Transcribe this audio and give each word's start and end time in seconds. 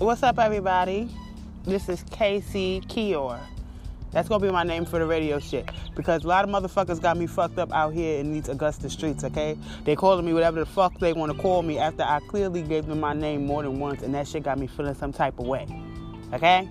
What's 0.00 0.22
up, 0.22 0.38
everybody? 0.38 1.10
This 1.64 1.90
is 1.90 2.02
Casey 2.10 2.80
Kior. 2.86 3.38
That's 4.12 4.30
gonna 4.30 4.42
be 4.42 4.50
my 4.50 4.62
name 4.62 4.86
for 4.86 4.98
the 4.98 5.04
radio 5.04 5.38
shit 5.38 5.68
because 5.94 6.24
a 6.24 6.26
lot 6.26 6.42
of 6.42 6.50
motherfuckers 6.50 7.02
got 7.02 7.18
me 7.18 7.26
fucked 7.26 7.58
up 7.58 7.70
out 7.70 7.92
here 7.92 8.18
in 8.18 8.32
these 8.32 8.48
Augusta 8.48 8.88
streets. 8.88 9.24
Okay, 9.24 9.58
they 9.84 9.94
calling 9.94 10.24
me 10.24 10.32
whatever 10.32 10.58
the 10.58 10.64
fuck 10.64 10.98
they 11.00 11.12
want 11.12 11.30
to 11.30 11.38
call 11.38 11.60
me 11.60 11.76
after 11.76 12.02
I 12.02 12.20
clearly 12.30 12.62
gave 12.62 12.86
them 12.86 12.98
my 12.98 13.12
name 13.12 13.44
more 13.44 13.62
than 13.62 13.78
once, 13.78 14.02
and 14.02 14.14
that 14.14 14.26
shit 14.26 14.42
got 14.42 14.58
me 14.58 14.68
feeling 14.68 14.94
some 14.94 15.12
type 15.12 15.38
of 15.38 15.46
way. 15.46 15.66
Okay, 16.32 16.66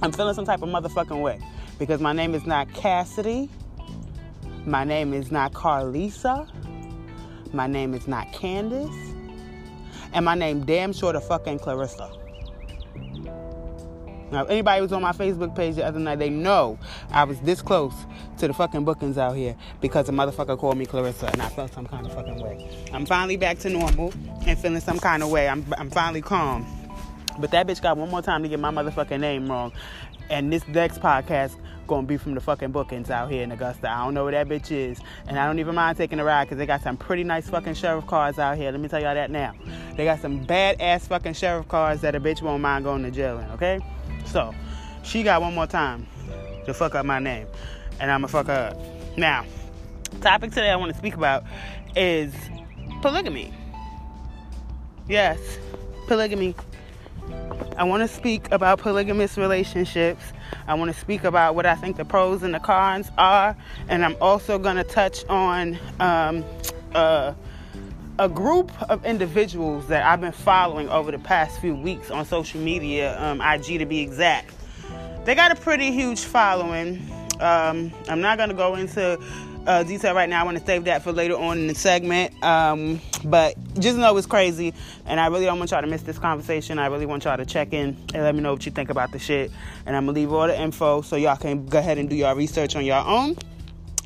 I'm 0.00 0.12
feeling 0.12 0.34
some 0.34 0.44
type 0.44 0.62
of 0.62 0.68
motherfucking 0.68 1.20
way 1.20 1.40
because 1.80 2.00
my 2.00 2.12
name 2.12 2.36
is 2.36 2.46
not 2.46 2.72
Cassidy. 2.74 3.50
My 4.64 4.84
name 4.84 5.12
is 5.12 5.32
not 5.32 5.52
Carlisa. 5.52 6.48
My 7.52 7.66
name 7.66 7.92
is 7.92 8.06
not 8.06 8.32
Candace. 8.32 9.13
And 10.14 10.24
my 10.24 10.34
name 10.34 10.64
damn 10.64 10.92
sure 10.92 11.12
the 11.12 11.20
fucking 11.20 11.58
Clarissa. 11.58 12.10
Now, 14.30 14.42
if 14.42 14.50
anybody 14.50 14.80
was 14.80 14.92
on 14.92 15.02
my 15.02 15.12
Facebook 15.12 15.54
page 15.54 15.76
the 15.76 15.84
other 15.84 15.98
night, 16.00 16.18
they 16.18 16.30
know 16.30 16.78
I 17.10 17.24
was 17.24 17.38
this 17.40 17.60
close 17.60 17.94
to 18.38 18.48
the 18.48 18.54
fucking 18.54 18.84
bookings 18.84 19.18
out 19.18 19.36
here 19.36 19.54
because 19.80 20.08
a 20.08 20.12
motherfucker 20.12 20.58
called 20.58 20.78
me 20.78 20.86
Clarissa 20.86 21.26
and 21.26 21.42
I 21.42 21.48
felt 21.50 21.72
some 21.72 21.86
kind 21.86 22.06
of 22.06 22.14
fucking 22.14 22.42
way. 22.42 22.88
I'm 22.92 23.06
finally 23.06 23.36
back 23.36 23.58
to 23.60 23.70
normal 23.70 24.12
and 24.46 24.58
feeling 24.58 24.80
some 24.80 24.98
kind 24.98 25.22
of 25.22 25.30
way. 25.30 25.48
I'm, 25.48 25.64
I'm 25.78 25.90
finally 25.90 26.22
calm. 26.22 26.66
But 27.38 27.50
that 27.50 27.66
bitch 27.66 27.82
got 27.82 27.96
one 27.96 28.10
more 28.10 28.22
time 28.22 28.42
to 28.42 28.48
get 28.48 28.60
my 28.60 28.70
motherfucking 28.70 29.20
name 29.20 29.48
wrong. 29.48 29.72
And 30.30 30.52
this 30.52 30.66
next 30.68 31.00
podcast 31.00 31.56
gonna 31.86 32.06
be 32.06 32.16
from 32.16 32.34
the 32.34 32.40
fucking 32.40 32.72
bookings 32.72 33.10
out 33.10 33.30
here 33.30 33.42
in 33.42 33.52
Augusta. 33.52 33.90
I 33.90 34.04
don't 34.04 34.14
know 34.14 34.24
where 34.24 34.32
that 34.32 34.48
bitch 34.48 34.70
is. 34.70 35.00
And 35.26 35.38
I 35.38 35.46
don't 35.46 35.58
even 35.58 35.74
mind 35.74 35.96
taking 35.96 36.20
a 36.20 36.24
ride 36.24 36.44
because 36.44 36.58
they 36.58 36.66
got 36.66 36.82
some 36.82 36.96
pretty 36.96 37.24
nice 37.24 37.48
fucking 37.48 37.74
sheriff 37.74 38.06
cars 38.06 38.38
out 38.38 38.56
here. 38.56 38.70
Let 38.70 38.80
me 38.80 38.88
tell 38.88 39.00
y'all 39.00 39.14
that 39.14 39.30
now. 39.30 39.54
They 39.96 40.04
got 40.04 40.20
some 40.20 40.46
badass 40.46 41.02
fucking 41.08 41.34
sheriff 41.34 41.68
cars 41.68 42.00
that 42.00 42.14
a 42.14 42.20
bitch 42.20 42.42
won't 42.42 42.62
mind 42.62 42.84
going 42.84 43.02
to 43.02 43.10
jail 43.10 43.38
in, 43.38 43.50
okay? 43.52 43.80
So, 44.26 44.54
she 45.02 45.22
got 45.22 45.40
one 45.40 45.54
more 45.54 45.66
time 45.66 46.06
to 46.66 46.74
fuck 46.74 46.94
up 46.94 47.06
my 47.06 47.18
name. 47.18 47.46
And 48.00 48.10
I'ma 48.10 48.26
fuck 48.26 48.46
her 48.46 48.72
up. 48.72 49.16
Now, 49.16 49.44
topic 50.20 50.50
today 50.50 50.70
I 50.70 50.76
want 50.76 50.92
to 50.92 50.98
speak 50.98 51.14
about 51.14 51.44
is 51.94 52.34
polygamy. 53.02 53.52
Yes, 55.08 55.38
polygamy. 56.08 56.54
I 57.76 57.84
want 57.84 58.02
to 58.02 58.08
speak 58.08 58.50
about 58.52 58.78
polygamous 58.78 59.36
relationships. 59.36 60.22
I 60.68 60.74
want 60.74 60.92
to 60.92 60.98
speak 60.98 61.24
about 61.24 61.54
what 61.54 61.66
I 61.66 61.74
think 61.74 61.96
the 61.96 62.04
pros 62.04 62.42
and 62.42 62.54
the 62.54 62.60
cons 62.60 63.10
are. 63.18 63.56
And 63.88 64.04
I'm 64.04 64.16
also 64.20 64.58
going 64.58 64.76
to 64.76 64.84
touch 64.84 65.24
on 65.28 65.78
um, 65.98 66.44
a 68.18 68.28
group 68.28 68.70
of 68.88 69.04
individuals 69.04 69.88
that 69.88 70.04
I've 70.04 70.20
been 70.20 70.32
following 70.32 70.88
over 70.88 71.10
the 71.10 71.18
past 71.18 71.60
few 71.60 71.74
weeks 71.74 72.10
on 72.10 72.24
social 72.24 72.60
media, 72.60 73.20
um, 73.20 73.40
IG 73.40 73.78
to 73.78 73.86
be 73.86 74.00
exact. 74.00 74.54
They 75.24 75.34
got 75.34 75.50
a 75.50 75.56
pretty 75.56 75.90
huge 75.90 76.20
following. 76.20 77.10
Um, 77.40 77.92
I'm 78.08 78.20
not 78.20 78.36
going 78.38 78.50
to 78.50 78.54
go 78.54 78.76
into 78.76 79.20
uh, 79.66 79.82
detail 79.82 80.14
right 80.14 80.28
now. 80.28 80.40
I 80.40 80.44
want 80.44 80.58
to 80.58 80.64
save 80.64 80.84
that 80.84 81.02
for 81.02 81.12
later 81.12 81.36
on 81.36 81.58
in 81.58 81.66
the 81.66 81.74
segment. 81.74 82.42
Um, 82.42 83.00
but 83.24 83.56
just 83.78 83.96
know 83.96 84.16
it's 84.16 84.26
crazy, 84.26 84.74
and 85.06 85.18
I 85.18 85.28
really 85.28 85.44
don't 85.44 85.58
want 85.58 85.70
y'all 85.70 85.80
to 85.80 85.86
miss 85.86 86.02
this 86.02 86.18
conversation. 86.18 86.78
I 86.78 86.86
really 86.86 87.06
want 87.06 87.24
y'all 87.24 87.36
to 87.36 87.46
check 87.46 87.72
in 87.72 87.96
and 88.14 88.22
let 88.22 88.34
me 88.34 88.40
know 88.40 88.52
what 88.52 88.66
you 88.66 88.72
think 88.72 88.90
about 88.90 89.12
the 89.12 89.18
shit. 89.18 89.50
And 89.86 89.96
I'm 89.96 90.06
gonna 90.06 90.16
leave 90.16 90.32
all 90.32 90.46
the 90.46 90.60
info 90.60 91.02
so 91.02 91.16
y'all 91.16 91.36
can 91.36 91.66
go 91.66 91.78
ahead 91.78 91.98
and 91.98 92.08
do 92.08 92.16
your 92.16 92.34
research 92.34 92.76
on 92.76 92.84
your 92.84 93.04
own. 93.04 93.36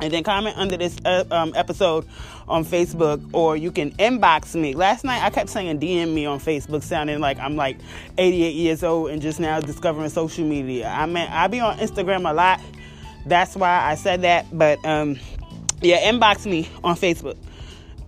And 0.00 0.12
then 0.12 0.22
comment 0.22 0.56
under 0.56 0.76
this 0.76 0.96
uh, 1.04 1.24
um, 1.32 1.52
episode 1.56 2.06
on 2.46 2.64
Facebook, 2.64 3.28
or 3.32 3.56
you 3.56 3.72
can 3.72 3.90
inbox 3.92 4.54
me. 4.54 4.74
Last 4.74 5.04
night 5.04 5.22
I 5.24 5.30
kept 5.30 5.50
saying 5.50 5.80
DM 5.80 6.14
me 6.14 6.24
on 6.24 6.38
Facebook, 6.38 6.84
sounding 6.84 7.18
like 7.18 7.38
I'm 7.38 7.56
like 7.56 7.78
88 8.16 8.54
years 8.54 8.84
old 8.84 9.10
and 9.10 9.20
just 9.20 9.40
now 9.40 9.60
discovering 9.60 10.08
social 10.08 10.44
media. 10.44 10.88
I 10.88 11.06
mean, 11.06 11.26
I 11.28 11.48
be 11.48 11.58
on 11.58 11.78
Instagram 11.78 12.30
a 12.30 12.32
lot. 12.32 12.60
That's 13.26 13.56
why 13.56 13.82
I 13.82 13.96
said 13.96 14.22
that. 14.22 14.46
But 14.56 14.84
um, 14.84 15.18
yeah, 15.80 16.10
inbox 16.10 16.46
me 16.46 16.68
on 16.82 16.96
Facebook 16.96 17.36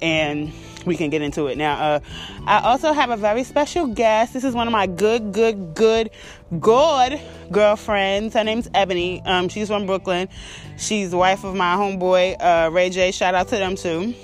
and 0.03 0.53
we 0.87 0.97
can 0.97 1.11
get 1.11 1.23
into 1.23 1.47
it 1.47 1.59
now. 1.59 1.75
Uh, 1.75 2.01
I 2.47 2.61
also 2.61 2.93
have 2.93 3.11
a 3.11 3.17
very 3.17 3.45
special 3.45 3.87
guest. 3.87 4.33
This 4.33 4.45
is 4.45 4.55
one 4.55 4.67
of 4.67 4.73
my 4.73 4.87
good, 4.87 5.33
good, 5.33 5.75
good, 5.75 6.11
good 6.59 7.21
girlfriends. 7.51 8.35
Her 8.35 8.45
name's 8.45 8.69
Ebony. 8.75 9.23
Um, 9.23 9.49
she's 9.49 9.69
from 9.69 9.87
Brooklyn. 9.87 10.29
She's 10.79 11.11
the 11.11 11.19
wife 11.19 11.45
of 11.45 11.55
my 11.55 11.77
homeboy 11.77 12.37
uh, 12.41 12.71
Ray 12.71 12.91
J. 12.91 13.13
Shout 13.13 13.35
out 13.35 13.49
to 13.49 13.57
them 13.57 13.77
too. 13.77 14.15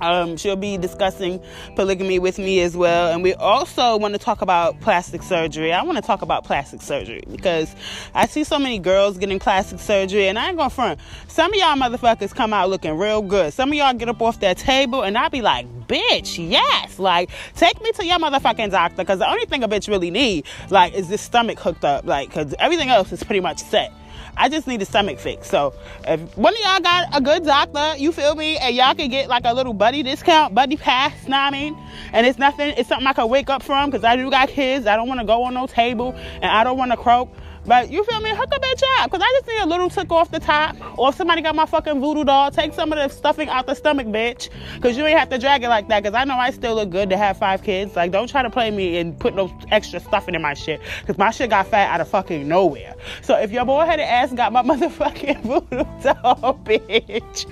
Um, 0.00 0.36
she'll 0.36 0.56
be 0.56 0.76
discussing 0.76 1.42
polygamy 1.76 2.18
with 2.18 2.38
me 2.38 2.60
as 2.60 2.76
well. 2.76 3.12
And 3.12 3.22
we 3.22 3.34
also 3.34 3.96
want 3.96 4.14
to 4.14 4.18
talk 4.18 4.42
about 4.42 4.80
plastic 4.80 5.22
surgery. 5.22 5.72
I 5.72 5.82
want 5.82 5.96
to 5.96 6.02
talk 6.02 6.22
about 6.22 6.44
plastic 6.44 6.82
surgery 6.82 7.22
because 7.30 7.74
I 8.14 8.26
see 8.26 8.44
so 8.44 8.58
many 8.58 8.78
girls 8.78 9.18
getting 9.18 9.38
plastic 9.38 9.80
surgery, 9.80 10.28
and 10.28 10.38
I 10.38 10.48
ain't 10.48 10.56
going 10.56 10.70
to 10.70 10.74
front. 10.74 11.00
Some 11.28 11.52
of 11.52 11.58
y'all 11.58 11.76
motherfuckers 11.76 12.34
come 12.34 12.52
out 12.52 12.70
looking 12.70 12.96
real 12.96 13.22
good. 13.22 13.52
Some 13.52 13.70
of 13.70 13.74
y'all 13.74 13.94
get 13.94 14.08
up 14.08 14.20
off 14.22 14.40
that 14.40 14.58
table, 14.58 15.02
and 15.02 15.16
I 15.16 15.28
be 15.28 15.42
like, 15.42 15.66
bitch, 15.86 16.38
yes. 16.50 16.98
Like, 16.98 17.30
take 17.56 17.80
me 17.82 17.92
to 17.92 18.04
your 18.04 18.18
motherfucking 18.18 18.70
doctor 18.70 18.96
because 18.96 19.18
the 19.18 19.28
only 19.28 19.46
thing 19.46 19.62
a 19.62 19.68
bitch 19.68 19.88
really 19.88 20.10
need, 20.10 20.46
like, 20.70 20.94
is 20.94 21.08
this 21.08 21.22
stomach 21.22 21.58
hooked 21.58 21.84
up. 21.84 22.04
Like, 22.04 22.28
because 22.28 22.54
everything 22.58 22.88
else 22.90 23.12
is 23.12 23.22
pretty 23.24 23.40
much 23.40 23.58
set. 23.58 23.92
I 24.38 24.48
just 24.48 24.66
need 24.66 24.80
a 24.80 24.84
stomach 24.84 25.18
fix. 25.18 25.50
So 25.50 25.74
if 26.06 26.20
one 26.38 26.54
of 26.54 26.60
y'all 26.60 26.80
got 26.80 27.08
a 27.16 27.20
good 27.20 27.44
doctor, 27.44 27.96
you 27.96 28.12
feel 28.12 28.34
me, 28.34 28.56
and 28.56 28.74
y'all 28.74 28.94
can 28.94 29.10
get 29.10 29.28
like 29.28 29.44
a 29.44 29.52
little 29.52 29.74
buddy 29.74 30.02
discount, 30.02 30.54
buddy 30.54 30.76
pass, 30.76 31.12
know 31.24 31.36
what 31.36 31.48
I 31.48 31.50
mean? 31.50 31.76
And 32.12 32.26
it's 32.26 32.38
nothing, 32.38 32.74
it's 32.76 32.88
something 32.88 33.06
I 33.06 33.12
can 33.12 33.28
wake 33.28 33.50
up 33.50 33.62
from 33.62 33.90
because 33.90 34.04
I 34.04 34.16
do 34.16 34.30
got 34.30 34.48
kids. 34.48 34.86
I 34.86 34.96
don't 34.96 35.08
want 35.08 35.20
to 35.20 35.26
go 35.26 35.42
on 35.42 35.54
no 35.54 35.66
table 35.66 36.14
and 36.36 36.46
I 36.46 36.62
don't 36.64 36.78
want 36.78 36.92
to 36.92 36.96
croak. 36.96 37.28
But 37.68 37.90
you 37.90 38.02
feel 38.02 38.20
me? 38.20 38.30
Hook 38.30 38.48
a 38.50 38.58
bitch 38.58 38.82
up. 38.98 39.10
Because 39.10 39.22
I 39.22 39.30
just 39.38 39.46
need 39.46 39.60
a 39.60 39.66
little 39.66 39.90
took 39.90 40.10
off 40.10 40.30
the 40.30 40.40
top. 40.40 40.74
Or 40.98 41.10
if 41.10 41.16
somebody 41.16 41.42
got 41.42 41.54
my 41.54 41.66
fucking 41.66 42.00
voodoo 42.00 42.24
doll, 42.24 42.50
take 42.50 42.72
some 42.72 42.90
of 42.92 42.98
the 42.98 43.14
stuffing 43.14 43.50
out 43.50 43.66
the 43.66 43.74
stomach, 43.74 44.06
bitch. 44.06 44.48
Because 44.76 44.96
you 44.96 45.04
ain't 45.04 45.18
have 45.18 45.28
to 45.28 45.38
drag 45.38 45.62
it 45.62 45.68
like 45.68 45.86
that. 45.88 46.02
Because 46.02 46.14
I 46.14 46.24
know 46.24 46.34
I 46.34 46.50
still 46.50 46.76
look 46.76 46.88
good 46.88 47.10
to 47.10 47.18
have 47.18 47.36
five 47.36 47.62
kids. 47.62 47.94
Like, 47.94 48.10
don't 48.10 48.26
try 48.26 48.42
to 48.42 48.48
play 48.48 48.70
me 48.70 48.96
and 48.96 49.18
put 49.20 49.34
no 49.34 49.54
extra 49.70 50.00
stuffing 50.00 50.34
in 50.34 50.40
my 50.40 50.54
shit. 50.54 50.80
Because 51.00 51.18
my 51.18 51.30
shit 51.30 51.50
got 51.50 51.66
fat 51.66 51.92
out 51.92 52.00
of 52.00 52.08
fucking 52.08 52.48
nowhere. 52.48 52.94
So 53.20 53.36
if 53.36 53.52
your 53.52 53.66
boy-headed 53.66 54.06
ass 54.06 54.32
got 54.32 54.50
my 54.50 54.62
motherfucking 54.68 55.42
voodoo 55.42 55.84
doll, 56.02 56.54
bitch, 56.64 57.44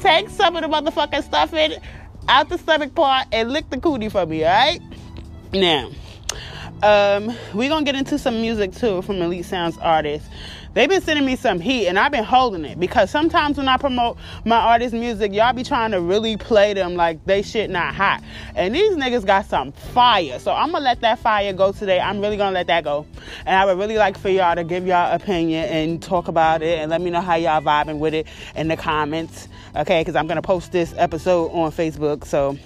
take 0.00 0.30
some 0.30 0.56
of 0.56 0.62
the 0.62 0.68
motherfucking 0.68 1.24
stuffing 1.24 1.74
out 2.26 2.48
the 2.48 2.56
stomach 2.56 2.94
part 2.94 3.26
and 3.32 3.52
lick 3.52 3.68
the 3.68 3.78
cootie 3.78 4.08
for 4.08 4.24
me, 4.24 4.44
alright? 4.44 4.80
Now, 5.52 5.90
um, 6.82 7.34
we're 7.54 7.68
gonna 7.68 7.84
get 7.84 7.94
into 7.94 8.18
some 8.18 8.40
music 8.40 8.72
too 8.72 9.02
from 9.02 9.16
Elite 9.16 9.44
Sounds 9.44 9.76
artists. 9.78 10.28
They've 10.74 10.88
been 10.88 11.00
sending 11.00 11.24
me 11.24 11.34
some 11.34 11.58
heat 11.58 11.88
and 11.88 11.98
I've 11.98 12.12
been 12.12 12.24
holding 12.24 12.64
it 12.64 12.78
because 12.78 13.10
sometimes 13.10 13.56
when 13.56 13.68
I 13.68 13.78
promote 13.78 14.16
my 14.44 14.58
artist 14.58 14.94
music, 14.94 15.32
y'all 15.32 15.52
be 15.52 15.64
trying 15.64 15.90
to 15.90 16.00
really 16.00 16.36
play 16.36 16.74
them 16.74 16.94
like 16.94 17.24
they 17.24 17.42
shit 17.42 17.68
not 17.70 17.94
hot. 17.94 18.22
And 18.54 18.74
these 18.74 18.92
niggas 18.92 19.26
got 19.26 19.46
some 19.46 19.72
fire. 19.72 20.38
So 20.38 20.52
I'm 20.52 20.70
gonna 20.70 20.84
let 20.84 21.00
that 21.00 21.18
fire 21.18 21.52
go 21.52 21.72
today. 21.72 21.98
I'm 21.98 22.20
really 22.20 22.36
gonna 22.36 22.54
let 22.54 22.68
that 22.68 22.84
go. 22.84 23.06
And 23.44 23.56
I 23.56 23.64
would 23.64 23.78
really 23.78 23.96
like 23.96 24.16
for 24.16 24.28
y'all 24.28 24.54
to 24.54 24.62
give 24.62 24.86
y'all 24.86 25.12
opinion 25.12 25.64
and 25.64 26.02
talk 26.02 26.28
about 26.28 26.62
it 26.62 26.78
and 26.78 26.90
let 26.90 27.00
me 27.00 27.10
know 27.10 27.22
how 27.22 27.34
y'all 27.34 27.60
vibing 27.60 27.98
with 27.98 28.14
it 28.14 28.26
in 28.54 28.68
the 28.68 28.76
comments. 28.76 29.48
Okay, 29.74 30.02
because 30.02 30.14
I'm 30.14 30.26
gonna 30.28 30.42
post 30.42 30.70
this 30.70 30.94
episode 30.96 31.48
on 31.48 31.72
Facebook. 31.72 32.24
So 32.24 32.56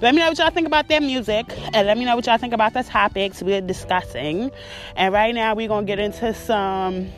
let 0.00 0.14
me 0.14 0.20
know 0.20 0.28
what 0.28 0.38
y'all 0.38 0.50
think 0.50 0.66
about 0.66 0.88
their 0.88 1.00
music 1.00 1.46
and 1.72 1.86
let 1.86 1.98
me 1.98 2.04
know 2.04 2.16
what 2.16 2.26
y'all 2.26 2.38
think 2.38 2.54
about 2.54 2.74
the 2.74 2.82
topics 2.82 3.42
we're 3.42 3.60
discussing. 3.60 4.50
And 4.96 5.12
right 5.12 5.34
now 5.34 5.54
we're 5.54 5.68
gonna 5.68 5.86
get 5.86 5.98
into 5.98 6.34
some 6.34 7.10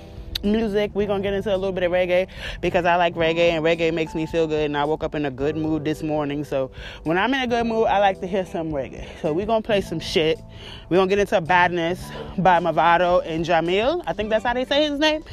music. 0.45 0.91
We're 0.95 1.07
gonna 1.07 1.23
get 1.23 1.35
into 1.35 1.55
a 1.55 1.57
little 1.57 1.73
bit 1.73 1.85
of 1.85 1.93
reggae 1.93 2.29
because 2.61 2.85
I 2.85 2.97
like 2.97 3.15
reggae 3.15 3.51
and 3.51 3.65
reggae 3.65 3.93
makes 3.93 4.15
me 4.15 4.27
feel 4.27 4.47
good 4.47 4.67
and 4.67 4.77
I 4.77 4.85
woke 4.85 5.05
up 5.05 5.15
in 5.15 5.25
a 5.27 5.31
good 5.31 5.57
mood 5.57 5.85
this 5.85 6.03
morning. 6.03 6.45
So 6.45 6.71
when 7.05 7.19
I'm 7.19 7.33
in 7.35 7.41
a 7.41 7.47
good 7.47 7.67
mood, 7.67 7.87
I 7.87 7.99
like 7.99 8.21
to 8.21 8.27
hear 8.27 8.45
some 8.45 8.71
reggae. 8.71 9.07
So 9.21 9.33
we're 9.33 9.47
gonna 9.47 9.63
play 9.63 9.81
some 9.81 10.01
shit. 10.01 10.41
We're 10.89 10.97
gonna 10.99 11.09
get 11.09 11.19
into 11.19 11.41
Badness 11.41 12.05
by 12.39 12.59
Mavado 12.61 13.23
and 13.25 13.45
Jahmiel. 13.45 14.03
I 14.07 14.13
think 14.13 14.31
that's 14.31 14.45
how 14.45 14.55
they 14.55 14.65
say 14.65 14.89
his 14.89 14.99
name. 14.99 15.25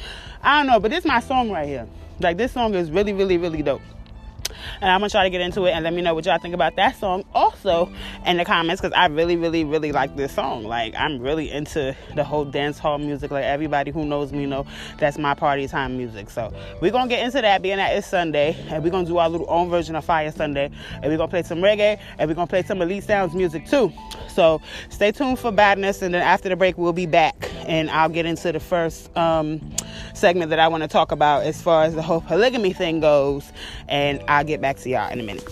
I 0.42 0.58
don't 0.58 0.66
know, 0.66 0.80
but 0.80 0.90
this 0.90 1.00
is 1.00 1.06
my 1.06 1.20
song 1.20 1.50
right 1.50 1.66
here. 1.66 1.86
Like 2.20 2.36
this 2.36 2.52
song 2.52 2.74
is 2.74 2.90
really, 2.90 3.12
really, 3.12 3.38
really 3.38 3.62
dope. 3.62 3.82
And 4.80 4.90
I'm 4.90 5.00
gonna 5.00 5.10
try 5.10 5.24
to 5.24 5.30
get 5.30 5.40
into 5.40 5.64
it 5.66 5.72
and 5.72 5.84
let 5.84 5.92
me 5.92 6.02
know 6.02 6.14
what 6.14 6.26
y'all 6.26 6.38
think 6.38 6.54
about 6.54 6.76
that 6.76 6.96
song 6.96 7.24
also 7.34 7.92
in 8.26 8.36
the 8.36 8.44
comments 8.44 8.80
because 8.80 8.94
I 8.96 9.06
really, 9.06 9.36
really, 9.36 9.64
really 9.64 9.92
like 9.92 10.16
this 10.16 10.32
song. 10.32 10.64
Like 10.64 10.94
I'm 10.96 11.20
really 11.20 11.50
into 11.50 11.96
the 12.14 12.24
whole 12.24 12.44
dance 12.44 12.78
hall 12.78 12.98
music. 12.98 13.30
Like 13.30 13.44
everybody 13.44 13.90
who 13.90 14.04
knows 14.04 14.32
me 14.32 14.46
know 14.46 14.66
that's 14.98 15.18
my 15.18 15.34
party 15.34 15.66
time 15.68 15.96
music. 15.96 16.30
So 16.30 16.52
we're 16.80 16.92
gonna 16.92 17.08
get 17.08 17.24
into 17.24 17.40
that 17.40 17.62
being 17.62 17.76
that 17.76 17.96
it's 17.96 18.06
Sunday 18.06 18.56
and 18.68 18.82
we're 18.82 18.90
gonna 18.90 19.06
do 19.06 19.18
our 19.18 19.28
little 19.28 19.50
own 19.50 19.68
version 19.68 19.96
of 19.96 20.04
Fire 20.04 20.30
Sunday 20.30 20.70
and 20.94 21.04
we're 21.04 21.16
gonna 21.16 21.28
play 21.28 21.42
some 21.42 21.58
reggae 21.58 21.98
and 22.18 22.28
we're 22.28 22.34
gonna 22.34 22.46
play 22.46 22.62
some 22.62 22.82
Elite 22.82 23.04
Sounds 23.04 23.34
music 23.34 23.66
too. 23.66 23.92
So 24.28 24.60
stay 24.88 25.12
tuned 25.12 25.38
for 25.38 25.50
badness 25.50 26.02
and 26.02 26.14
then 26.14 26.22
after 26.22 26.48
the 26.48 26.56
break 26.56 26.78
we'll 26.78 26.92
be 26.92 27.06
back 27.06 27.50
and 27.66 27.90
I'll 27.90 28.08
get 28.08 28.26
into 28.26 28.52
the 28.52 28.60
first 28.60 29.14
um, 29.16 29.60
segment 30.14 30.50
that 30.50 30.58
I 30.58 30.68
want 30.68 30.82
to 30.82 30.88
talk 30.88 31.12
about 31.12 31.44
as 31.44 31.60
far 31.60 31.84
as 31.84 31.94
the 31.94 32.02
whole 32.02 32.20
polygamy 32.20 32.72
thing 32.72 33.00
goes 33.00 33.52
and 33.88 34.22
I'll 34.28 34.44
get 34.50 34.60
back 34.60 34.76
to 34.78 34.90
y'all 34.90 35.10
in 35.12 35.20
a 35.20 35.22
minute. 35.22 35.46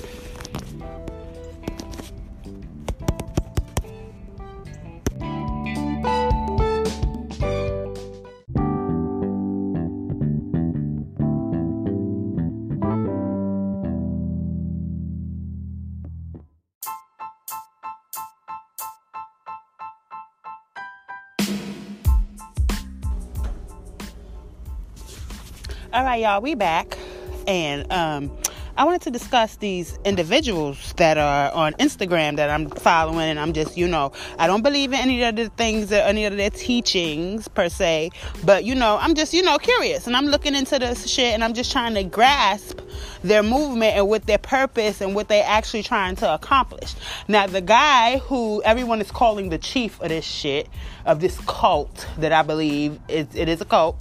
all 25.90 26.04
right 26.04 26.20
y'all 26.20 26.40
we 26.40 26.54
back 26.54 26.98
and 27.46 27.90
um 27.90 28.37
I 28.78 28.84
wanted 28.84 29.02
to 29.02 29.10
discuss 29.10 29.56
these 29.56 29.98
individuals 30.04 30.94
that 30.98 31.18
are 31.18 31.50
on 31.52 31.72
Instagram 31.80 32.36
that 32.36 32.48
I'm 32.48 32.70
following, 32.70 33.28
and 33.28 33.40
I'm 33.40 33.52
just, 33.52 33.76
you 33.76 33.88
know, 33.88 34.12
I 34.38 34.46
don't 34.46 34.62
believe 34.62 34.92
in 34.92 35.00
any 35.00 35.20
of 35.24 35.34
the 35.34 35.48
things 35.48 35.90
or 35.90 35.96
any 35.96 36.26
of 36.26 36.36
their 36.36 36.50
teachings 36.50 37.48
per 37.48 37.70
se, 37.70 38.12
but 38.44 38.64
you 38.64 38.76
know, 38.76 38.96
I'm 39.00 39.16
just, 39.16 39.34
you 39.34 39.42
know, 39.42 39.58
curious, 39.58 40.06
and 40.06 40.16
I'm 40.16 40.26
looking 40.26 40.54
into 40.54 40.78
this 40.78 41.10
shit, 41.10 41.34
and 41.34 41.42
I'm 41.42 41.54
just 41.54 41.72
trying 41.72 41.94
to 41.94 42.04
grasp 42.04 42.80
their 43.24 43.42
movement 43.42 43.96
and 43.96 44.06
what 44.06 44.26
their 44.26 44.38
purpose 44.38 45.00
and 45.00 45.12
what 45.12 45.26
they're 45.26 45.44
actually 45.44 45.82
trying 45.82 46.14
to 46.14 46.32
accomplish. 46.32 46.94
Now, 47.26 47.48
the 47.48 47.60
guy 47.60 48.18
who 48.18 48.62
everyone 48.62 49.00
is 49.00 49.10
calling 49.10 49.48
the 49.48 49.58
chief 49.58 50.00
of 50.00 50.10
this 50.10 50.24
shit, 50.24 50.68
of 51.04 51.18
this 51.18 51.36
cult 51.48 52.06
that 52.18 52.32
I 52.32 52.42
believe 52.42 53.00
is 53.08 53.26
it 53.34 53.48
is 53.48 53.60
a 53.60 53.64
cult 53.64 54.00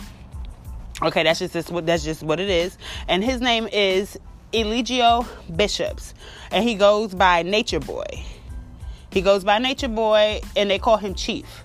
Okay, 1.00 1.22
that's 1.22 1.38
just 1.38 1.54
this, 1.54 1.68
that's 1.84 2.04
just 2.04 2.24
what 2.24 2.40
it 2.40 2.50
is. 2.50 2.76
And 3.08 3.24
his 3.24 3.40
name 3.40 3.68
is 3.72 4.18
Eligio 4.54 5.28
Bishops, 5.56 6.14
and 6.52 6.64
he 6.64 6.76
goes 6.76 7.14
by 7.14 7.44
Nature 7.44 7.80
Boy. 7.80 8.24
He 9.12 9.22
goes 9.22 9.44
by 9.44 9.60
Nature 9.60 9.90
Boy, 9.90 10.42
and 10.56 10.70
they 10.70 10.80
call 10.80 10.98
him 10.98 11.16
Chief. 11.16 11.64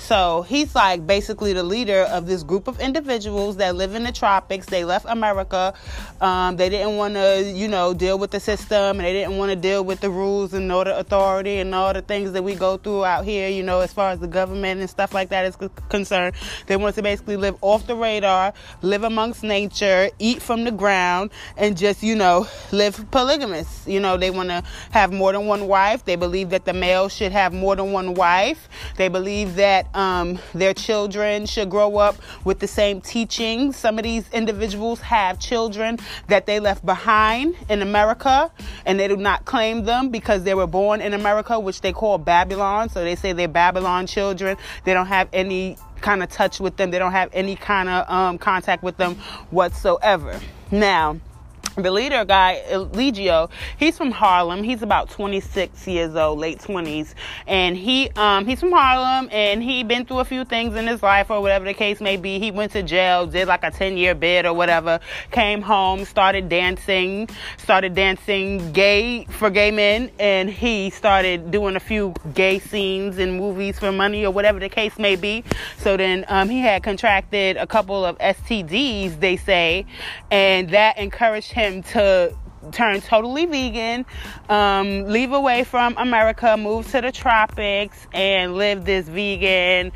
So 0.00 0.42
he's 0.42 0.74
like 0.74 1.06
basically 1.06 1.52
the 1.52 1.62
leader 1.62 2.02
of 2.02 2.26
this 2.26 2.42
group 2.42 2.68
of 2.68 2.80
individuals 2.80 3.58
that 3.58 3.76
live 3.76 3.94
in 3.94 4.02
the 4.02 4.12
tropics. 4.12 4.66
They 4.66 4.84
left 4.84 5.04
America. 5.08 5.74
Um, 6.22 6.56
they 6.56 6.68
didn't 6.70 6.96
want 6.96 7.14
to, 7.14 7.42
you 7.54 7.68
know, 7.68 7.92
deal 7.92 8.18
with 8.18 8.30
the 8.30 8.40
system 8.40 8.98
and 8.98 9.00
they 9.00 9.12
didn't 9.12 9.36
want 9.36 9.50
to 9.50 9.56
deal 9.56 9.84
with 9.84 10.00
the 10.00 10.10
rules 10.10 10.54
and 10.54 10.72
all 10.72 10.84
the 10.84 10.98
authority 10.98 11.58
and 11.58 11.74
all 11.74 11.92
the 11.92 12.00
things 12.02 12.32
that 12.32 12.42
we 12.42 12.54
go 12.54 12.78
through 12.78 13.04
out 13.04 13.24
here, 13.26 13.48
you 13.48 13.62
know, 13.62 13.80
as 13.80 13.92
far 13.92 14.10
as 14.10 14.18
the 14.18 14.26
government 14.26 14.80
and 14.80 14.88
stuff 14.88 15.12
like 15.12 15.28
that 15.28 15.44
is 15.44 15.56
concerned. 15.90 16.34
They 16.66 16.76
wanted 16.76 16.96
to 16.96 17.02
basically 17.02 17.36
live 17.36 17.56
off 17.60 17.86
the 17.86 17.94
radar, 17.94 18.54
live 18.82 19.04
amongst 19.04 19.42
nature, 19.42 20.10
eat 20.18 20.40
from 20.40 20.64
the 20.64 20.72
ground, 20.72 21.30
and 21.58 21.76
just, 21.76 22.02
you 22.02 22.16
know, 22.16 22.48
live 22.72 23.04
polygamous. 23.10 23.86
You 23.86 24.00
know, 24.00 24.16
they 24.16 24.30
want 24.30 24.48
to 24.48 24.62
have 24.92 25.12
more 25.12 25.32
than 25.32 25.46
one 25.46 25.68
wife. 25.68 26.04
They 26.06 26.16
believe 26.16 26.50
that 26.50 26.64
the 26.64 26.72
male 26.72 27.08
should 27.10 27.32
have 27.32 27.52
more 27.52 27.76
than 27.76 27.92
one 27.92 28.14
wife. 28.14 28.68
They 28.96 29.08
believe 29.08 29.56
that 29.56 29.88
um, 29.94 30.38
their 30.54 30.74
children 30.74 31.46
should 31.46 31.70
grow 31.70 31.96
up 31.98 32.16
with 32.44 32.58
the 32.58 32.68
same 32.68 33.00
teachings. 33.00 33.76
Some 33.76 33.98
of 33.98 34.04
these 34.04 34.28
individuals 34.32 35.00
have 35.00 35.38
children 35.38 35.98
that 36.28 36.46
they 36.46 36.60
left 36.60 36.84
behind 36.84 37.56
in 37.68 37.82
America 37.82 38.50
and 38.86 38.98
they 38.98 39.08
do 39.08 39.16
not 39.16 39.44
claim 39.44 39.84
them 39.84 40.10
because 40.10 40.44
they 40.44 40.54
were 40.54 40.66
born 40.66 41.00
in 41.00 41.14
America, 41.14 41.58
which 41.58 41.80
they 41.80 41.92
call 41.92 42.18
Babylon. 42.18 42.88
So 42.88 43.02
they 43.04 43.16
say 43.16 43.32
they're 43.32 43.48
Babylon 43.48 44.06
children. 44.06 44.56
They 44.84 44.94
don't 44.94 45.06
have 45.06 45.28
any 45.32 45.76
kind 46.00 46.22
of 46.22 46.30
touch 46.30 46.60
with 46.60 46.76
them, 46.76 46.90
they 46.90 46.98
don't 46.98 47.12
have 47.12 47.28
any 47.32 47.56
kind 47.56 47.88
of 47.88 48.10
um, 48.10 48.38
contact 48.38 48.82
with 48.82 48.96
them 48.96 49.16
whatsoever. 49.50 50.40
Now, 50.70 51.20
the 51.76 51.90
leader 51.90 52.24
guy 52.24 52.62
Eligio, 52.68 53.48
he's 53.78 53.96
from 53.96 54.10
Harlem. 54.10 54.62
He's 54.62 54.82
about 54.82 55.10
26 55.10 55.86
years 55.86 56.16
old, 56.16 56.38
late 56.38 56.58
20s, 56.58 57.14
and 57.46 57.76
he 57.76 58.10
um 58.16 58.46
he's 58.46 58.60
from 58.60 58.72
Harlem 58.72 59.28
and 59.30 59.62
he 59.62 59.84
been 59.84 60.04
through 60.04 60.18
a 60.18 60.24
few 60.24 60.44
things 60.44 60.74
in 60.74 60.86
his 60.86 61.02
life 61.02 61.30
or 61.30 61.40
whatever 61.40 61.64
the 61.64 61.74
case 61.74 62.00
may 62.00 62.16
be. 62.16 62.38
He 62.38 62.50
went 62.50 62.72
to 62.72 62.82
jail, 62.82 63.26
did 63.26 63.46
like 63.48 63.62
a 63.62 63.70
10 63.70 63.96
year 63.96 64.14
bid 64.14 64.46
or 64.46 64.52
whatever, 64.52 65.00
came 65.30 65.62
home, 65.62 66.04
started 66.04 66.48
dancing, 66.48 67.28
started 67.58 67.94
dancing 67.94 68.72
gay 68.72 69.24
for 69.26 69.50
gay 69.50 69.70
men, 69.70 70.10
and 70.18 70.50
he 70.50 70.90
started 70.90 71.50
doing 71.50 71.76
a 71.76 71.80
few 71.80 72.14
gay 72.34 72.58
scenes 72.58 73.18
in 73.18 73.36
movies 73.36 73.78
for 73.78 73.92
money 73.92 74.24
or 74.24 74.32
whatever 74.32 74.58
the 74.58 74.68
case 74.68 74.98
may 74.98 75.14
be. 75.14 75.44
So 75.78 75.96
then 75.96 76.24
um, 76.28 76.48
he 76.48 76.60
had 76.60 76.82
contracted 76.82 77.56
a 77.56 77.66
couple 77.66 78.04
of 78.04 78.18
STDs, 78.18 79.20
they 79.20 79.36
say, 79.36 79.86
and 80.30 80.70
that 80.70 80.98
encouraged 80.98 81.52
him 81.52 81.59
him 81.60 81.82
to 81.82 82.34
turn 82.72 83.00
totally 83.00 83.46
vegan, 83.46 84.04
um, 84.48 85.04
leave 85.04 85.32
away 85.32 85.64
from 85.64 85.94
America, 85.96 86.56
move 86.56 86.90
to 86.90 87.00
the 87.00 87.12
tropics, 87.12 88.06
and 88.12 88.54
live 88.54 88.84
this 88.84 89.08
vegan, 89.08 89.92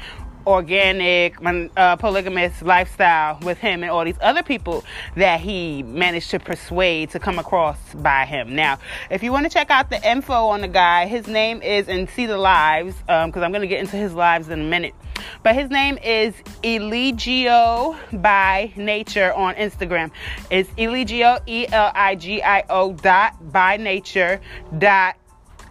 organic, 0.47 1.37
uh, 1.77 1.97
polygamous 1.97 2.63
lifestyle 2.63 3.39
with 3.43 3.59
him 3.59 3.83
and 3.83 3.91
all 3.91 4.05
these 4.05 4.19
other 4.21 4.43
people 4.43 4.85
that 5.17 5.41
he 5.41 5.83
managed 5.83 6.31
to 6.31 6.39
persuade 6.39 7.11
to 7.11 7.19
come 7.19 7.39
across 7.39 7.79
by 7.95 8.25
him. 8.27 8.55
Now, 8.55 8.79
if 9.11 9.23
you 9.23 9.33
want 9.33 9.45
to 9.45 9.51
check 9.51 9.71
out 9.71 9.91
the 9.91 10.09
info 10.09 10.49
on 10.49 10.61
the 10.61 10.69
guy, 10.69 11.07
his 11.07 11.27
name 11.27 11.63
is 11.63 11.89
and 11.89 12.09
see 12.11 12.27
the 12.27 12.39
lives, 12.39 12.95
because 13.01 13.37
um, 13.37 13.43
I'm 13.43 13.53
going 13.53 13.63
to 13.63 13.67
get 13.67 13.81
into 13.81 13.97
his 13.97 14.15
lives 14.15 14.49
in 14.49 14.61
a 14.61 14.65
minute. 14.65 14.95
But 15.43 15.55
his 15.55 15.71
name 15.71 15.97
is 15.99 16.35
Eligio 16.63 17.97
by 18.21 18.73
Nature 18.77 19.33
on 19.33 19.55
Instagram. 19.55 20.11
It's 20.51 20.69
Eligio, 20.71 21.41
E 21.47 21.67
L 21.71 21.93
I 21.95 22.17
G 22.17 22.43
I 22.43 22.65
O 22.69 22.93
dot 22.93 23.53
by 23.53 23.77
nature 23.77 24.41
dot. 24.77 25.17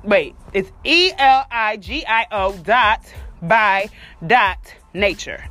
Wait, 0.04 0.36
it's 0.54 0.72
E 0.84 1.12
L 1.18 1.46
I 1.52 1.78
G 1.78 2.06
I 2.08 2.26
O 2.32 2.58
dot 2.58 3.02
by 3.44 3.90
dot 4.26 4.74
nature. 4.94 5.44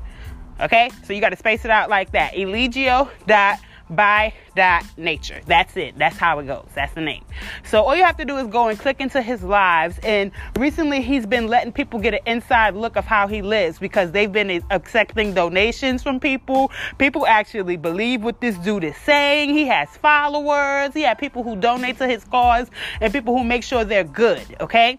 Okay, 0.60 0.90
so 1.04 1.12
you 1.12 1.20
got 1.20 1.30
to 1.30 1.36
space 1.36 1.64
it 1.64 1.70
out 1.70 1.90
like 1.90 2.12
that. 2.12 2.34
Eligio 2.34 3.08
dot 3.26 3.58
by 3.90 4.32
dot 4.56 4.84
nature. 4.96 5.40
That's 5.46 5.76
it. 5.76 5.98
That's 5.98 6.16
how 6.16 6.38
it 6.38 6.46
goes. 6.46 6.68
That's 6.74 6.94
the 6.94 7.00
name. 7.00 7.24
So 7.64 7.82
all 7.82 7.96
you 7.96 8.04
have 8.04 8.16
to 8.18 8.24
do 8.24 8.38
is 8.38 8.46
go 8.46 8.68
and 8.68 8.78
click 8.78 9.00
into 9.00 9.20
his 9.20 9.42
lives. 9.42 9.98
And 10.02 10.30
recently 10.56 11.02
he's 11.02 11.26
been 11.26 11.48
letting 11.48 11.72
people 11.72 12.00
get 12.00 12.14
an 12.14 12.20
inside 12.26 12.74
look 12.74 12.96
of 12.96 13.04
how 13.04 13.26
he 13.26 13.42
lives 13.42 13.78
because 13.78 14.12
they've 14.12 14.32
been 14.32 14.62
accepting 14.70 15.34
donations 15.34 16.02
from 16.02 16.20
people. 16.20 16.70
People 16.98 17.26
actually 17.26 17.76
believe 17.76 18.22
what 18.22 18.40
this 18.40 18.56
dude 18.58 18.84
is 18.84 18.96
saying. 18.98 19.50
He 19.50 19.66
has 19.66 19.88
followers. 19.96 20.94
He 20.94 21.02
has 21.02 21.16
people 21.18 21.42
who 21.42 21.56
donate 21.56 21.98
to 21.98 22.06
his 22.06 22.24
cause 22.24 22.68
and 23.00 23.12
people 23.12 23.36
who 23.36 23.44
make 23.44 23.64
sure 23.64 23.84
they're 23.84 24.04
good. 24.04 24.42
Okay. 24.60 24.98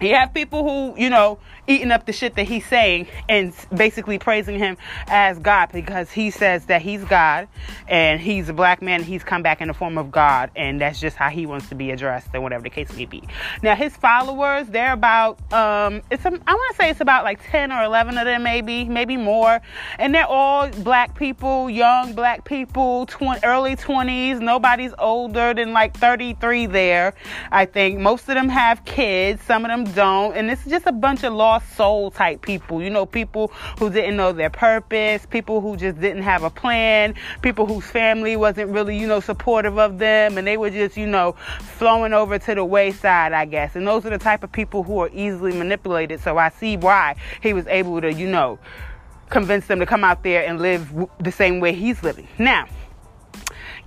You 0.00 0.14
have 0.14 0.32
people 0.32 0.64
who, 0.64 0.98
you 0.98 1.10
know, 1.10 1.38
eating 1.66 1.90
up 1.90 2.06
the 2.06 2.12
shit 2.12 2.34
that 2.36 2.46
he's 2.46 2.66
saying 2.66 3.06
and 3.28 3.54
basically 3.74 4.18
praising 4.18 4.58
him 4.58 4.76
as 5.06 5.38
God 5.38 5.70
because 5.72 6.10
he 6.10 6.30
says 6.30 6.66
that 6.66 6.82
he's 6.82 7.04
God 7.04 7.48
and 7.88 8.20
he's 8.20 8.48
a 8.48 8.52
black 8.52 8.82
man. 8.82 9.02
He's 9.02 9.24
come 9.24 9.42
back 9.42 9.60
in 9.60 9.68
the 9.68 9.74
form 9.74 9.98
of 9.98 10.10
God, 10.10 10.50
and 10.56 10.80
that's 10.80 11.00
just 11.00 11.16
how 11.16 11.28
he 11.28 11.46
wants 11.46 11.68
to 11.68 11.74
be 11.74 11.90
addressed, 11.90 12.28
and 12.32 12.42
whatever 12.42 12.62
the 12.62 12.70
case 12.70 12.94
may 12.96 13.04
be. 13.04 13.22
Now, 13.62 13.74
his 13.74 13.96
followers, 13.96 14.68
they're 14.68 14.92
about, 14.92 15.40
um, 15.52 16.02
it's, 16.10 16.24
a, 16.24 16.28
I 16.28 16.54
want 16.54 16.76
to 16.76 16.76
say 16.76 16.90
it's 16.90 17.00
about 17.00 17.24
like 17.24 17.40
10 17.50 17.72
or 17.72 17.82
11 17.82 18.18
of 18.18 18.24
them, 18.24 18.42
maybe, 18.42 18.84
maybe 18.84 19.16
more. 19.16 19.60
And 19.98 20.14
they're 20.14 20.26
all 20.26 20.68
black 20.68 21.14
people, 21.14 21.68
young 21.70 22.14
black 22.14 22.44
people, 22.44 23.06
20, 23.06 23.40
early 23.44 23.76
20s. 23.76 24.40
Nobody's 24.40 24.92
older 24.98 25.54
than 25.54 25.72
like 25.72 25.96
33 25.96 26.66
there, 26.66 27.14
I 27.50 27.66
think. 27.66 27.98
Most 27.98 28.28
of 28.28 28.34
them 28.34 28.48
have 28.48 28.84
kids, 28.84 29.42
some 29.42 29.64
of 29.64 29.70
them 29.70 29.84
don't. 29.94 30.36
And 30.36 30.48
this 30.48 30.64
is 30.64 30.70
just 30.70 30.86
a 30.86 30.92
bunch 30.92 31.24
of 31.24 31.32
lost 31.50 31.76
soul 31.76 32.12
type 32.12 32.42
people. 32.42 32.80
You 32.80 32.90
know, 32.90 33.04
people 33.04 33.48
who 33.78 33.90
didn't 33.90 34.16
know 34.16 34.32
their 34.32 34.50
purpose, 34.50 35.26
people 35.26 35.60
who 35.60 35.76
just 35.76 36.00
didn't 36.00 36.22
have 36.22 36.44
a 36.44 36.50
plan, 36.50 37.14
people 37.42 37.66
whose 37.66 37.84
family 37.84 38.36
wasn't 38.36 38.70
really, 38.70 38.96
you 38.96 39.08
know, 39.08 39.18
supportive 39.18 39.76
of 39.76 39.98
them, 39.98 40.38
and 40.38 40.46
they 40.46 40.56
were 40.56 40.70
just, 40.70 40.96
you 40.96 41.08
know, 41.08 41.32
flowing 41.76 42.12
over 42.12 42.38
to 42.38 42.54
the 42.54 42.64
wayside, 42.64 43.32
I 43.32 43.46
guess. 43.46 43.74
And 43.74 43.84
those 43.84 44.06
are 44.06 44.10
the 44.10 44.18
type 44.18 44.44
of 44.44 44.52
people 44.52 44.84
who 44.84 45.00
are 45.00 45.10
easily 45.12 45.52
manipulated. 45.52 46.20
So 46.20 46.38
I 46.38 46.50
see 46.50 46.76
why 46.76 47.16
he 47.42 47.52
was 47.52 47.66
able 47.66 48.00
to, 48.00 48.12
you 48.12 48.28
know, 48.28 48.60
convince 49.28 49.66
them 49.66 49.80
to 49.80 49.86
come 49.86 50.04
out 50.04 50.22
there 50.22 50.46
and 50.46 50.60
live 50.60 50.92
the 51.18 51.32
same 51.32 51.58
way 51.58 51.72
he's 51.72 52.00
living. 52.04 52.28
Now, 52.38 52.66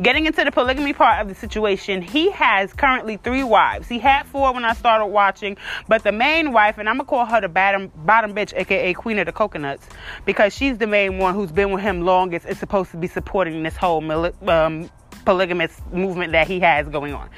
Getting 0.02 0.26
into 0.26 0.44
the 0.44 0.52
polygamy 0.52 0.94
part 0.94 1.22
of 1.22 1.28
the 1.28 1.36
situation, 1.36 2.02
he 2.02 2.32
has 2.32 2.74
currently 2.74 3.18
three 3.18 3.44
wives. 3.44 3.88
He 3.88 4.00
had 4.00 4.26
four 4.26 4.52
when 4.54 4.66
I 4.66 4.74
started 4.74 5.08
watching, 5.08 5.58
but 5.88 6.04
the 6.04 6.12
main 6.12 6.52
wife, 6.52 6.80
and 6.80 6.90
I'm 6.90 6.98
gonna 6.98 7.06
call 7.06 7.26
her 7.26 7.42
the 7.42 7.50
bottom 7.50 7.92
bottom 7.96 8.34
bitch, 8.34 8.54
aka 8.56 8.94
Queen 8.94 9.20
of 9.20 9.28
the 9.28 9.32
Coconuts, 9.32 9.88
because 10.26 10.54
she's 10.56 10.80
the 10.80 10.88
main 10.88 11.20
one 11.20 11.36
who's 11.36 11.52
been 11.52 11.72
with 11.72 11.84
him 11.84 12.02
longest. 12.02 12.48
Is 12.48 12.58
supposed 12.58 12.92
to 12.92 12.98
be 12.98 13.08
supporting 13.08 13.62
this 13.62 13.78
whole 13.78 14.04
um, 14.50 14.90
polygamous 15.26 15.82
movement 15.92 16.32
that 16.34 16.48
he 16.48 16.60
has 16.60 16.88
going 16.88 17.14
on. 17.14 17.30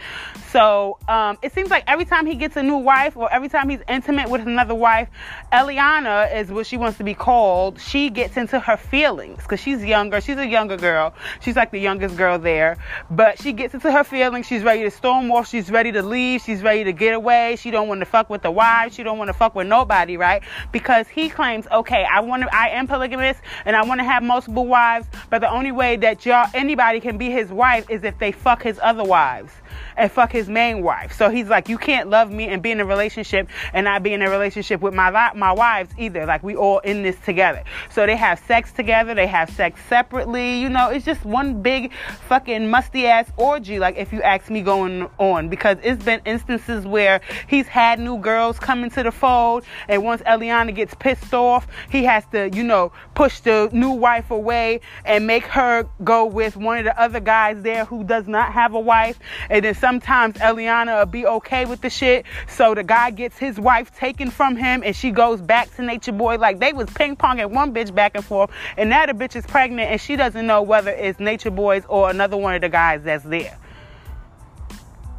So 0.51 0.97
um, 1.09 1.37
it 1.41 1.53
seems 1.53 1.69
like 1.69 1.83
every 1.85 2.05
time 2.05 2.25
he 2.25 2.35
gets 2.35 2.55
a 2.55 2.63
new 2.63 2.77
wife 2.77 3.17
or 3.17 3.31
every 3.31 3.49
time 3.49 3.67
he's 3.67 3.81
intimate 3.89 4.29
with 4.29 4.47
another 4.47 4.73
wife, 4.73 5.09
Eliana 5.51 6.33
is 6.33 6.49
what 6.49 6.65
she 6.65 6.77
wants 6.77 6.97
to 6.99 7.03
be 7.03 7.13
called. 7.13 7.79
She 7.81 8.09
gets 8.09 8.37
into 8.37 8.59
her 8.59 8.77
feelings 8.77 9.43
because 9.43 9.59
she's 9.59 9.83
younger. 9.83 10.21
She's 10.21 10.37
a 10.37 10.47
younger 10.47 10.77
girl. 10.77 11.13
She's 11.41 11.57
like 11.57 11.71
the 11.71 11.79
youngest 11.79 12.15
girl 12.15 12.39
there, 12.39 12.77
but 13.11 13.41
she 13.41 13.51
gets 13.51 13.73
into 13.73 13.91
her 13.91 14.05
feelings. 14.05 14.45
She's 14.45 14.63
ready 14.63 14.83
to 14.83 14.91
storm 14.91 15.29
off. 15.31 15.49
She's 15.49 15.69
ready 15.69 15.91
to 15.91 16.01
leave. 16.01 16.41
She's 16.41 16.61
ready 16.61 16.85
to 16.85 16.93
get 16.93 17.13
away. 17.13 17.57
She 17.57 17.69
don't 17.69 17.89
want 17.89 17.99
to 17.99 18.05
fuck 18.05 18.29
with 18.29 18.41
the 18.41 18.51
wife. 18.51 18.93
She 18.93 19.03
don't 19.03 19.17
want 19.17 19.27
to 19.27 19.33
fuck 19.33 19.55
with 19.55 19.67
nobody, 19.67 20.15
right? 20.15 20.41
Because 20.71 21.09
he 21.09 21.27
claims, 21.27 21.67
okay, 21.69 22.05
I 22.09 22.21
want 22.21 22.43
to, 22.43 22.55
I 22.55 22.69
am 22.69 22.87
polygamous 22.87 23.37
and 23.65 23.75
I 23.75 23.83
want 23.83 23.99
to 23.99 24.05
have 24.05 24.23
multiple 24.23 24.65
wives, 24.65 25.05
but 25.29 25.39
the 25.41 25.51
only 25.51 25.73
way 25.73 25.97
that 25.97 26.25
y'all 26.25 26.49
anybody 26.53 27.01
can 27.01 27.17
be 27.17 27.29
his 27.29 27.51
wife 27.51 27.74
is 27.89 28.03
if 28.03 28.17
they 28.19 28.31
fuck 28.31 28.63
his 28.63 28.79
other 28.81 29.03
wives. 29.03 29.51
And 29.97 30.11
fuck 30.11 30.31
his 30.31 30.49
main 30.49 30.83
wife. 30.83 31.13
So 31.13 31.29
he's 31.29 31.47
like, 31.47 31.69
you 31.69 31.77
can't 31.77 32.09
love 32.09 32.31
me 32.31 32.47
and 32.47 32.61
be 32.61 32.71
in 32.71 32.79
a 32.79 32.85
relationship 32.85 33.47
and 33.73 33.85
not 33.85 34.03
be 34.03 34.13
in 34.13 34.21
a 34.21 34.29
relationship 34.29 34.81
with 34.81 34.93
my 34.93 35.31
my 35.35 35.51
wives 35.51 35.93
either. 35.97 36.25
Like 36.25 36.43
we 36.43 36.55
all 36.55 36.79
in 36.79 37.03
this 37.03 37.17
together. 37.25 37.63
So 37.89 38.05
they 38.05 38.15
have 38.15 38.39
sex 38.39 38.71
together. 38.71 39.13
They 39.13 39.27
have 39.27 39.49
sex 39.49 39.79
separately. 39.87 40.59
You 40.59 40.69
know, 40.69 40.89
it's 40.89 41.05
just 41.05 41.23
one 41.25 41.61
big 41.61 41.91
fucking 42.27 42.69
musty 42.69 43.07
ass 43.07 43.31
orgy. 43.37 43.79
Like 43.79 43.97
if 43.97 44.11
you 44.11 44.21
ask 44.21 44.49
me 44.49 44.61
going 44.61 45.09
on 45.17 45.49
because 45.49 45.77
it's 45.83 46.03
been 46.03 46.21
instances 46.25 46.85
where 46.85 47.21
he's 47.47 47.67
had 47.67 47.99
new 47.99 48.17
girls 48.17 48.59
come 48.59 48.83
into 48.83 49.03
the 49.03 49.11
fold 49.11 49.63
and 49.87 50.03
once 50.03 50.21
Eliana 50.23 50.73
gets 50.75 50.93
pissed 50.95 51.33
off, 51.33 51.67
he 51.89 52.03
has 52.03 52.25
to, 52.31 52.49
you 52.53 52.63
know, 52.63 52.91
push 53.13 53.39
the 53.39 53.69
new 53.71 53.91
wife 53.91 54.31
away 54.31 54.81
and 55.05 55.25
make 55.27 55.45
her 55.45 55.87
go 56.03 56.25
with 56.25 56.57
one 56.57 56.77
of 56.77 56.85
the 56.85 56.99
other 56.99 57.19
guys 57.19 57.61
there 57.61 57.85
who 57.85 58.03
does 58.03 58.27
not 58.27 58.51
have 58.51 58.73
a 58.73 58.79
wife. 58.79 59.19
And 59.49 59.63
then 59.63 59.73
sometimes 59.85 60.33
Eliana 60.37 60.97
will 60.97 61.05
be 61.05 61.27
okay 61.27 61.65
with 61.65 61.81
the 61.81 61.91
shit. 61.91 62.25
So 62.47 62.73
the 62.73 62.83
guy 62.83 63.11
gets 63.11 63.37
his 63.37 63.59
wife 63.59 63.95
taken 63.95 64.31
from 64.31 64.55
him 64.55 64.81
and 64.83 64.95
she 64.95 65.11
goes 65.11 65.39
back 65.39 65.75
to 65.75 65.83
Nature 65.83 66.11
Boy. 66.11 66.39
Like 66.39 66.57
they 66.57 66.73
was 66.73 66.89
ping 66.89 67.15
ponging 67.15 67.51
one 67.51 67.71
bitch 67.71 67.93
back 67.93 68.13
and 68.15 68.25
forth. 68.25 68.49
And 68.77 68.89
now 68.89 69.05
the 69.05 69.13
bitch 69.13 69.35
is 69.35 69.45
pregnant 69.45 69.91
and 69.91 70.01
she 70.01 70.15
doesn't 70.15 70.47
know 70.47 70.63
whether 70.63 70.89
it's 70.89 71.19
Nature 71.19 71.51
Boys 71.51 71.83
or 71.87 72.09
another 72.09 72.35
one 72.35 72.55
of 72.55 72.61
the 72.61 72.69
guys 72.69 73.03
that's 73.03 73.25
there. 73.25 73.59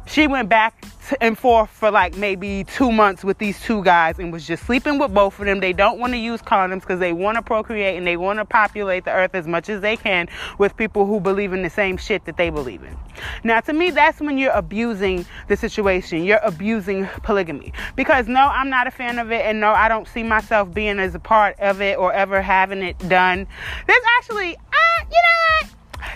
She 0.07 0.25
went 0.25 0.47
back 0.47 0.85
and 1.21 1.37
forth 1.37 1.69
for 1.69 1.91
like 1.91 2.15
maybe 2.15 2.63
two 2.63 2.91
months 2.91 3.23
with 3.23 3.37
these 3.37 3.61
two 3.61 3.83
guys 3.83 4.19
and 4.19 4.31
was 4.31 4.47
just 4.47 4.65
sleeping 4.65 4.99
with 4.99 5.13
both 5.13 5.37
of 5.39 5.45
them. 5.45 5.59
They 5.59 5.73
don't 5.73 5.99
want 5.99 6.13
to 6.13 6.17
use 6.17 6.41
condoms 6.41 6.81
because 6.81 6.99
they 6.99 7.11
want 7.11 7.35
to 7.35 7.41
procreate 7.41 7.97
and 7.97 8.07
they 8.07 8.15
want 8.15 8.39
to 8.39 8.45
populate 8.45 9.05
the 9.05 9.11
earth 9.11 9.35
as 9.35 9.47
much 9.47 9.67
as 9.69 9.81
they 9.81 9.97
can 9.97 10.27
with 10.57 10.77
people 10.77 11.05
who 11.05 11.19
believe 11.19 11.51
in 11.51 11.61
the 11.61 11.69
same 11.69 11.97
shit 11.97 12.25
that 12.25 12.37
they 12.37 12.49
believe 12.49 12.83
in. 12.83 12.95
Now, 13.43 13.59
to 13.61 13.73
me, 13.73 13.91
that's 13.91 14.21
when 14.21 14.37
you're 14.37 14.51
abusing 14.51 15.25
the 15.49 15.57
situation. 15.57 16.23
You're 16.23 16.41
abusing 16.43 17.05
polygamy. 17.23 17.73
Because 17.95 18.27
no, 18.27 18.47
I'm 18.47 18.69
not 18.69 18.87
a 18.87 18.91
fan 18.91 19.19
of 19.19 19.31
it, 19.31 19.45
and 19.45 19.59
no, 19.59 19.71
I 19.71 19.89
don't 19.89 20.07
see 20.07 20.23
myself 20.23 20.73
being 20.73 20.99
as 20.99 21.15
a 21.15 21.19
part 21.19 21.59
of 21.59 21.81
it 21.81 21.97
or 21.97 22.13
ever 22.13 22.41
having 22.41 22.81
it 22.81 22.97
done. 23.09 23.45
There's 23.87 24.03
actually, 24.19 24.55
uh, 24.55 25.05
you 25.11 25.21
know 25.21 25.67
what? 25.67 25.71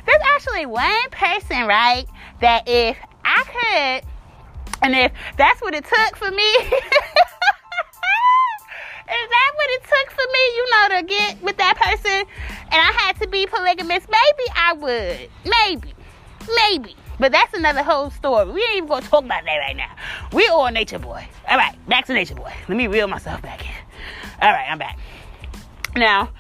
There's 0.06 0.22
actually 0.36 0.66
one 0.66 1.10
person, 1.12 1.68
right, 1.68 2.06
that 2.40 2.68
if 2.68 2.98
I 3.24 4.02
could 4.02 4.12
and 4.82 4.96
if 4.96 5.12
that's 5.38 5.62
what 5.62 5.76
it 5.76 5.86
took 5.86 6.16
for 6.16 6.32
me, 6.32 6.44
if 6.44 6.70
that's 9.10 9.56
what 9.56 9.70
it 9.70 9.84
took 9.84 10.12
for 10.12 10.26
me, 10.32 10.40
you 10.56 10.70
know, 10.72 10.88
to 10.98 11.04
get 11.04 11.44
with 11.44 11.58
that 11.58 11.78
person 11.78 12.12
and 12.12 12.74
I 12.74 12.92
had 13.06 13.20
to 13.22 13.28
be 13.28 13.46
polygamous, 13.46 14.08
maybe 14.08 14.50
I 14.56 14.74
would. 14.74 15.30
Maybe. 15.46 15.94
Maybe. 16.56 16.96
But 17.20 17.32
that's 17.32 17.54
another 17.54 17.84
whole 17.84 18.10
story. 18.10 18.52
We 18.52 18.62
ain't 18.64 18.78
even 18.78 18.90
gonna 18.90 19.06
talk 19.06 19.24
about 19.24 19.46
that 19.46 19.58
right 19.58 19.76
now. 19.76 19.96
We 20.34 20.48
all 20.48 20.72
nature 20.72 20.98
boy. 20.98 21.28
All 21.48 21.58
right, 21.58 21.76
back 21.88 22.06
to 22.08 22.14
nature 22.14 22.34
boy. 22.34 22.52
Let 22.68 22.76
me 22.76 22.88
reel 22.88 23.08
myself 23.08 23.44
back 23.44 23.64
in. 23.64 23.76
All 24.42 24.52
right, 24.52 24.66
I'm 24.68 24.80
back. 24.80 24.98
Now, 25.96 26.32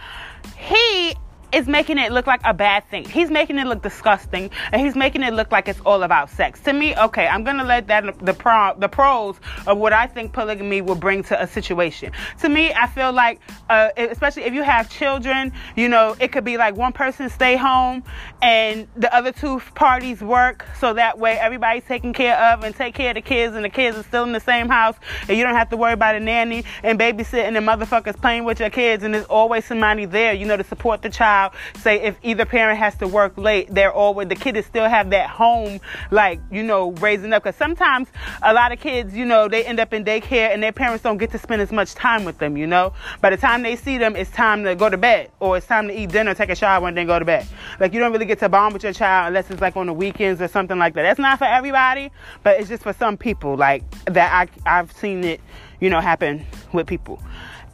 he 0.57 1.13
is 1.53 1.67
making 1.67 1.97
it 1.97 2.11
look 2.11 2.27
like 2.27 2.41
a 2.45 2.53
bad 2.53 2.87
thing. 2.89 3.03
He's 3.05 3.29
making 3.29 3.59
it 3.59 3.67
look 3.67 3.81
disgusting, 3.81 4.49
and 4.71 4.81
he's 4.81 4.95
making 4.95 5.23
it 5.23 5.33
look 5.33 5.51
like 5.51 5.67
it's 5.67 5.81
all 5.81 6.03
about 6.03 6.29
sex. 6.29 6.59
To 6.61 6.73
me, 6.73 6.95
okay, 6.95 7.27
I'm 7.27 7.43
gonna 7.43 7.63
let 7.63 7.87
that 7.87 8.03
the 8.19 8.33
pro 8.33 8.73
the 8.77 8.87
pros 8.87 9.35
of 9.67 9.77
what 9.77 9.93
I 9.93 10.07
think 10.07 10.33
polygamy 10.33 10.81
will 10.81 10.95
bring 10.95 11.23
to 11.23 11.41
a 11.41 11.47
situation. 11.47 12.11
To 12.39 12.49
me, 12.49 12.73
I 12.73 12.87
feel 12.87 13.11
like, 13.11 13.41
uh, 13.69 13.89
especially 13.97 14.43
if 14.43 14.53
you 14.53 14.63
have 14.63 14.89
children, 14.89 15.51
you 15.75 15.89
know, 15.89 16.15
it 16.19 16.31
could 16.31 16.43
be 16.43 16.57
like 16.57 16.75
one 16.75 16.93
person 16.93 17.29
stay 17.29 17.55
home 17.57 18.03
and 18.41 18.87
the 18.95 19.13
other 19.13 19.31
two 19.31 19.59
parties 19.75 20.21
work, 20.21 20.65
so 20.79 20.93
that 20.93 21.19
way 21.19 21.37
everybody's 21.37 21.83
taken 21.83 22.13
care 22.13 22.37
of 22.37 22.63
and 22.63 22.75
take 22.75 22.95
care 22.95 23.09
of 23.09 23.15
the 23.15 23.21
kids, 23.21 23.55
and 23.55 23.65
the 23.65 23.69
kids 23.69 23.97
are 23.97 24.03
still 24.03 24.23
in 24.23 24.31
the 24.31 24.39
same 24.39 24.69
house, 24.69 24.95
and 25.27 25.37
you 25.37 25.43
don't 25.43 25.55
have 25.55 25.69
to 25.69 25.77
worry 25.77 25.93
about 25.93 26.15
a 26.15 26.19
nanny 26.19 26.63
and 26.83 26.99
babysitting 26.99 27.57
and 27.57 27.67
motherfuckers 27.67 28.19
playing 28.19 28.43
with 28.45 28.59
your 28.59 28.69
kids, 28.69 29.03
and 29.03 29.13
there's 29.13 29.25
always 29.25 29.65
somebody 29.65 30.05
there, 30.05 30.33
you 30.33 30.45
know, 30.45 30.57
to 30.57 30.63
support 30.63 31.01
the 31.01 31.09
child 31.09 31.40
child, 31.41 31.53
say 31.77 32.01
if 32.01 32.17
either 32.23 32.45
parent 32.45 32.79
has 32.79 32.95
to 32.95 33.07
work 33.07 33.37
late, 33.37 33.67
they're 33.73 33.91
always 33.91 34.27
the 34.27 34.35
kid 34.35 34.57
is 34.57 34.65
still 34.65 34.87
have 34.87 35.09
that 35.11 35.29
home, 35.29 35.79
like 36.11 36.39
you 36.51 36.63
know, 36.63 36.91
raising 36.93 37.33
up. 37.33 37.43
Because 37.43 37.55
sometimes 37.55 38.07
a 38.41 38.53
lot 38.53 38.71
of 38.71 38.79
kids, 38.79 39.15
you 39.15 39.25
know, 39.25 39.47
they 39.47 39.65
end 39.65 39.79
up 39.79 39.93
in 39.93 40.03
daycare 40.03 40.53
and 40.53 40.61
their 40.61 40.71
parents 40.71 41.03
don't 41.03 41.17
get 41.17 41.31
to 41.31 41.37
spend 41.37 41.61
as 41.61 41.71
much 41.71 41.95
time 41.95 42.25
with 42.25 42.37
them. 42.37 42.57
You 42.57 42.67
know, 42.67 42.93
by 43.21 43.29
the 43.29 43.37
time 43.37 43.63
they 43.63 43.75
see 43.75 43.97
them, 43.97 44.15
it's 44.15 44.31
time 44.31 44.63
to 44.63 44.75
go 44.75 44.89
to 44.89 44.97
bed 44.97 45.31
or 45.39 45.57
it's 45.57 45.67
time 45.67 45.87
to 45.87 45.97
eat 45.97 46.11
dinner, 46.11 46.33
take 46.33 46.49
a 46.49 46.55
shower, 46.55 46.87
and 46.87 46.97
then 46.97 47.07
go 47.07 47.19
to 47.19 47.25
bed. 47.25 47.47
Like 47.79 47.93
you 47.93 47.99
don't 47.99 48.11
really 48.11 48.25
get 48.25 48.39
to 48.39 48.49
bond 48.49 48.73
with 48.73 48.83
your 48.83 48.93
child 48.93 49.27
unless 49.27 49.49
it's 49.49 49.61
like 49.61 49.75
on 49.75 49.87
the 49.87 49.93
weekends 49.93 50.41
or 50.41 50.47
something 50.47 50.77
like 50.77 50.93
that. 50.95 51.03
That's 51.03 51.19
not 51.19 51.37
for 51.37 51.45
everybody, 51.45 52.11
but 52.43 52.59
it's 52.59 52.69
just 52.69 52.83
for 52.83 52.93
some 52.93 53.17
people. 53.17 53.55
Like 53.55 53.83
that, 54.05 54.49
I 54.65 54.79
I've 54.79 54.91
seen 54.91 55.23
it, 55.23 55.41
you 55.79 55.89
know, 55.89 55.99
happen 55.99 56.45
with 56.73 56.87
people. 56.87 57.21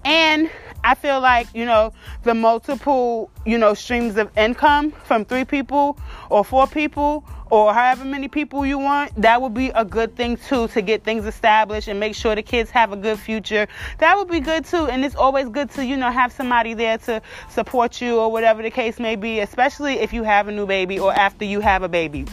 And 0.06 0.50
I 0.84 0.96
feel 0.96 1.20
like, 1.20 1.48
you 1.54 1.66
know, 1.66 1.94
the 2.24 2.34
multiple, 2.34 3.30
you 3.46 3.58
know, 3.58 3.74
streams 3.74 4.18
of 4.18 4.36
income 4.38 4.92
from 4.92 5.26
three 5.26 5.46
people 5.46 5.98
or 6.30 6.44
four 6.44 6.68
people 6.68 7.24
or 7.50 7.74
however 7.74 8.06
many 8.06 8.28
people 8.28 8.66
you 8.66 8.78
want, 8.78 9.14
that 9.22 9.42
would 9.42 9.54
be 9.54 9.70
a 9.70 9.86
good 9.86 10.16
thing 10.16 10.38
too 10.38 10.68
to 10.70 10.82
get 10.82 11.04
things 11.04 11.26
established 11.26 11.88
and 11.88 12.00
make 12.00 12.16
sure 12.16 12.36
the 12.36 12.42
kids 12.42 12.70
have 12.70 12.92
a 12.92 12.98
good 12.98 13.20
future. 13.20 13.68
That 14.00 14.18
would 14.18 14.30
be 14.30 14.40
good 14.40 14.66
too. 14.66 14.88
And 14.88 15.06
it's 15.06 15.16
always 15.16 15.50
good 15.50 15.70
to, 15.72 15.86
you 15.86 15.98
know, 15.98 16.12
have 16.12 16.32
somebody 16.32 16.74
there 16.74 16.98
to 17.00 17.22
support 17.50 18.02
you 18.02 18.20
or 18.20 18.32
whatever 18.32 18.62
the 18.62 18.72
case 18.72 19.00
may 19.00 19.16
be, 19.16 19.40
especially 19.40 20.00
if 20.00 20.14
you 20.14 20.24
have 20.24 20.48
a 20.48 20.52
new 20.52 20.66
baby 20.66 21.00
or 21.00 21.14
after 21.14 21.46
you 21.46 21.60
have 21.62 21.84
a 21.84 21.90
baby 21.90 22.26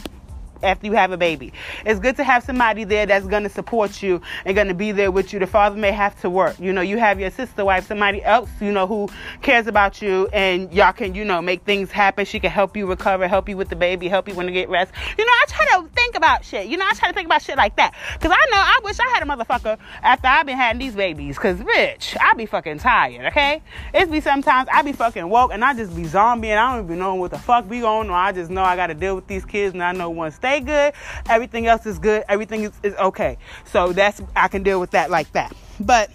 after 0.65 0.87
you 0.87 0.93
have 0.93 1.11
a 1.11 1.17
baby. 1.17 1.53
It's 1.85 1.99
good 1.99 2.15
to 2.17 2.23
have 2.23 2.43
somebody 2.43 2.83
there 2.83 3.05
that's 3.05 3.25
going 3.25 3.43
to 3.43 3.49
support 3.49 4.01
you 4.01 4.21
and 4.43 4.55
going 4.55 4.67
to 4.67 4.73
be 4.73 4.91
there 4.91 5.11
with 5.11 5.31
you. 5.31 5.39
The 5.39 5.47
father 5.47 5.77
may 5.77 5.91
have 5.91 6.19
to 6.21 6.29
work. 6.29 6.59
You 6.59 6.73
know, 6.73 6.81
you 6.81 6.97
have 6.97 7.19
your 7.19 7.31
sister 7.31 7.63
wife, 7.63 7.87
somebody 7.87 8.23
else, 8.23 8.49
you 8.59 8.71
know, 8.71 8.85
who 8.85 9.07
cares 9.41 9.67
about 9.67 10.01
you 10.01 10.27
and 10.33 10.71
y'all 10.73 10.93
can, 10.93 11.15
you 11.15 11.23
know, 11.23 11.41
make 11.41 11.63
things 11.63 11.91
happen. 11.91 12.25
She 12.25 12.39
can 12.39 12.51
help 12.51 12.75
you 12.75 12.85
recover, 12.85 13.27
help 13.27 13.47
you 13.47 13.57
with 13.57 13.69
the 13.69 13.75
baby, 13.75 14.07
help 14.07 14.27
you 14.27 14.35
when 14.35 14.47
to 14.47 14.51
get 14.51 14.69
rest. 14.69 14.91
You 15.17 15.25
know, 15.25 15.31
I 15.31 15.45
try 15.47 15.65
to 15.79 15.87
think 15.89 16.15
about 16.15 16.43
shit. 16.43 16.67
You 16.67 16.77
know, 16.77 16.85
I 16.87 16.93
try 16.93 17.07
to 17.07 17.13
think 17.13 17.27
about 17.27 17.41
shit 17.41 17.57
like 17.57 17.75
that. 17.77 17.93
Cause 18.19 18.31
I 18.31 18.45
know 18.51 18.57
I 18.57 18.79
wish 18.83 18.99
I 18.99 19.07
had 19.09 19.23
a 19.23 19.25
motherfucker 19.25 19.77
after 20.01 20.27
I've 20.27 20.45
been 20.45 20.57
having 20.57 20.79
these 20.79 20.95
babies. 20.95 21.37
Cause 21.37 21.57
bitch, 21.57 22.17
I 22.19 22.33
be 22.33 22.45
fucking 22.45 22.79
tired, 22.79 23.25
okay? 23.27 23.61
It's 23.93 24.11
be 24.11 24.19
sometimes 24.19 24.67
I 24.71 24.81
be 24.81 24.91
fucking 24.91 25.29
woke 25.29 25.51
and 25.53 25.63
I 25.63 25.73
just 25.73 25.95
be 25.95 26.05
zombie 26.05 26.49
and 26.49 26.59
I 26.59 26.75
don't 26.75 26.85
even 26.85 26.99
know 26.99 27.15
what 27.15 27.31
the 27.31 27.39
fuck 27.39 27.69
be 27.69 27.79
going 27.79 28.09
on. 28.09 28.15
I 28.15 28.31
just 28.31 28.49
know 28.49 28.63
I 28.63 28.75
gotta 28.75 28.93
deal 28.93 29.15
with 29.15 29.27
these 29.27 29.45
kids 29.45 29.73
and 29.73 29.83
I 29.83 29.91
know 29.93 30.09
one 30.09 30.25
once 30.25 30.35
good, 30.59 30.93
everything 31.27 31.67
else 31.67 31.85
is 31.85 31.99
good, 31.99 32.23
everything 32.27 32.63
is, 32.63 32.71
is 32.83 32.93
okay. 32.95 33.37
So 33.65 33.93
that's 33.93 34.21
I 34.35 34.47
can 34.47 34.63
deal 34.63 34.79
with 34.79 34.91
that 34.91 35.09
like 35.09 35.31
that. 35.33 35.55
But 35.79 36.11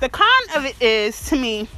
the 0.00 0.08
con 0.08 0.26
of 0.56 0.64
it 0.64 0.80
is 0.80 1.28
to 1.28 1.36
me, 1.36 1.68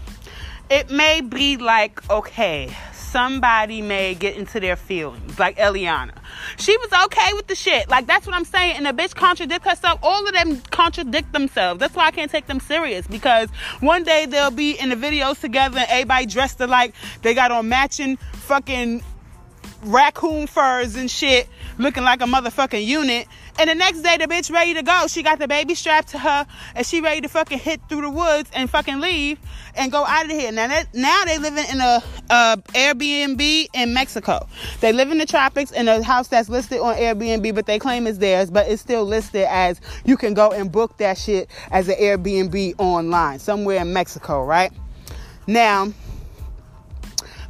it 0.71 0.91
may 0.91 1.21
be 1.21 1.57
like, 1.57 2.09
okay, 2.11 2.75
somebody 3.15 3.81
may 3.81 4.13
get 4.13 4.37
into 4.37 4.59
their 4.59 4.75
feelings, 4.75 5.39
like 5.39 5.57
Eliana. 5.57 6.11
She 6.57 6.77
was 6.79 6.89
okay 7.05 7.33
with 7.35 7.47
the 7.47 7.55
shit. 7.55 7.89
Like, 7.89 8.09
that's 8.09 8.27
what 8.27 8.35
I'm 8.35 8.45
saying. 8.45 8.77
And 8.77 8.87
the 8.87 8.91
bitch 8.91 9.15
contradict 9.15 9.65
herself. 9.65 10.01
All 10.03 10.27
of 10.27 10.35
them 10.35 10.61
contradict 10.73 11.33
themselves. 11.33 11.79
That's 11.79 11.95
why 11.95 12.07
I 12.07 12.11
can't 12.11 12.29
take 12.29 12.47
them 12.47 12.59
serious. 12.59 13.07
Because 13.07 13.51
one 13.79 14.03
day 14.03 14.27
they'll 14.27 14.51
be 14.51 14.73
in 14.73 14.89
the 14.89 14.97
videos 14.97 15.41
together 15.41 15.79
and 15.79 15.89
everybody 15.91 16.27
dressed 16.27 16.61
alike. 16.61 16.93
They 17.23 17.35
got 17.35 17.53
on 17.53 17.69
matching 17.69 18.17
fucking 18.17 19.05
raccoon 19.85 20.47
furs 20.47 20.97
and 20.97 21.11
shit, 21.11 21.49
looking 21.79 22.03
like 22.03 22.21
a 22.23 22.25
motherfucking 22.25 22.85
unit. 22.85 23.27
And 23.59 23.71
the 23.71 23.75
next 23.75 24.01
day, 24.01 24.17
the 24.17 24.27
bitch 24.27 24.51
ready 24.51 24.75
to 24.75 24.83
go. 24.83 25.07
She 25.07 25.23
got 25.23 25.39
the 25.39 25.47
baby 25.47 25.75
strapped 25.75 26.09
to 26.09 26.19
her, 26.19 26.47
and 26.75 26.85
she 26.85 27.01
ready 27.01 27.21
to 27.21 27.29
fucking 27.29 27.59
hit 27.59 27.81
through 27.89 28.01
the 28.01 28.11
woods 28.11 28.51
and 28.53 28.69
fucking 28.69 29.01
leave 29.01 29.39
and 29.77 29.93
go 29.93 30.05
out 30.05 30.25
of 30.25 30.33
here. 30.33 30.51
Now, 30.51 30.67
that, 30.67 30.93
now 30.93 31.25
they 31.25 31.39
living 31.39 31.65
in 31.71 31.81
a, 31.81 32.03
a 32.31 32.57
Airbnb 32.73 33.69
in 33.73 33.95
Mexico. 33.95 34.49
They 34.81 34.93
live 34.93 35.11
in 35.11 35.19
the 35.19 35.27
tropics 35.27 35.71
in 35.71 35.87
a 35.89 36.03
house 36.03 36.29
that's 36.29 36.49
listed 36.49 36.81
on 36.81 36.97
Airbnb, 36.97 37.55
but 37.55 37.67
they 37.67 37.79
claim 37.79 38.07
it's 38.07 38.19
theirs, 38.19 38.51
but 38.51 38.69
it's 38.69 38.83
still 38.83 39.05
listed 39.05 39.47
as 39.49 39.81
you 40.05 40.17
can 40.17 40.35
go 40.35 40.51
and 40.51 40.71
book 40.73 40.97
that 40.99 41.17
shit 41.17 41.49
as 41.71 41.89
an 41.89 41.97
Airbnb 41.97 42.75
online 42.79 43.39
somewhere 43.39 43.81
in 43.83 43.93
Mexico, 43.93 44.45
right? 44.45 44.73
Now, 45.47 45.93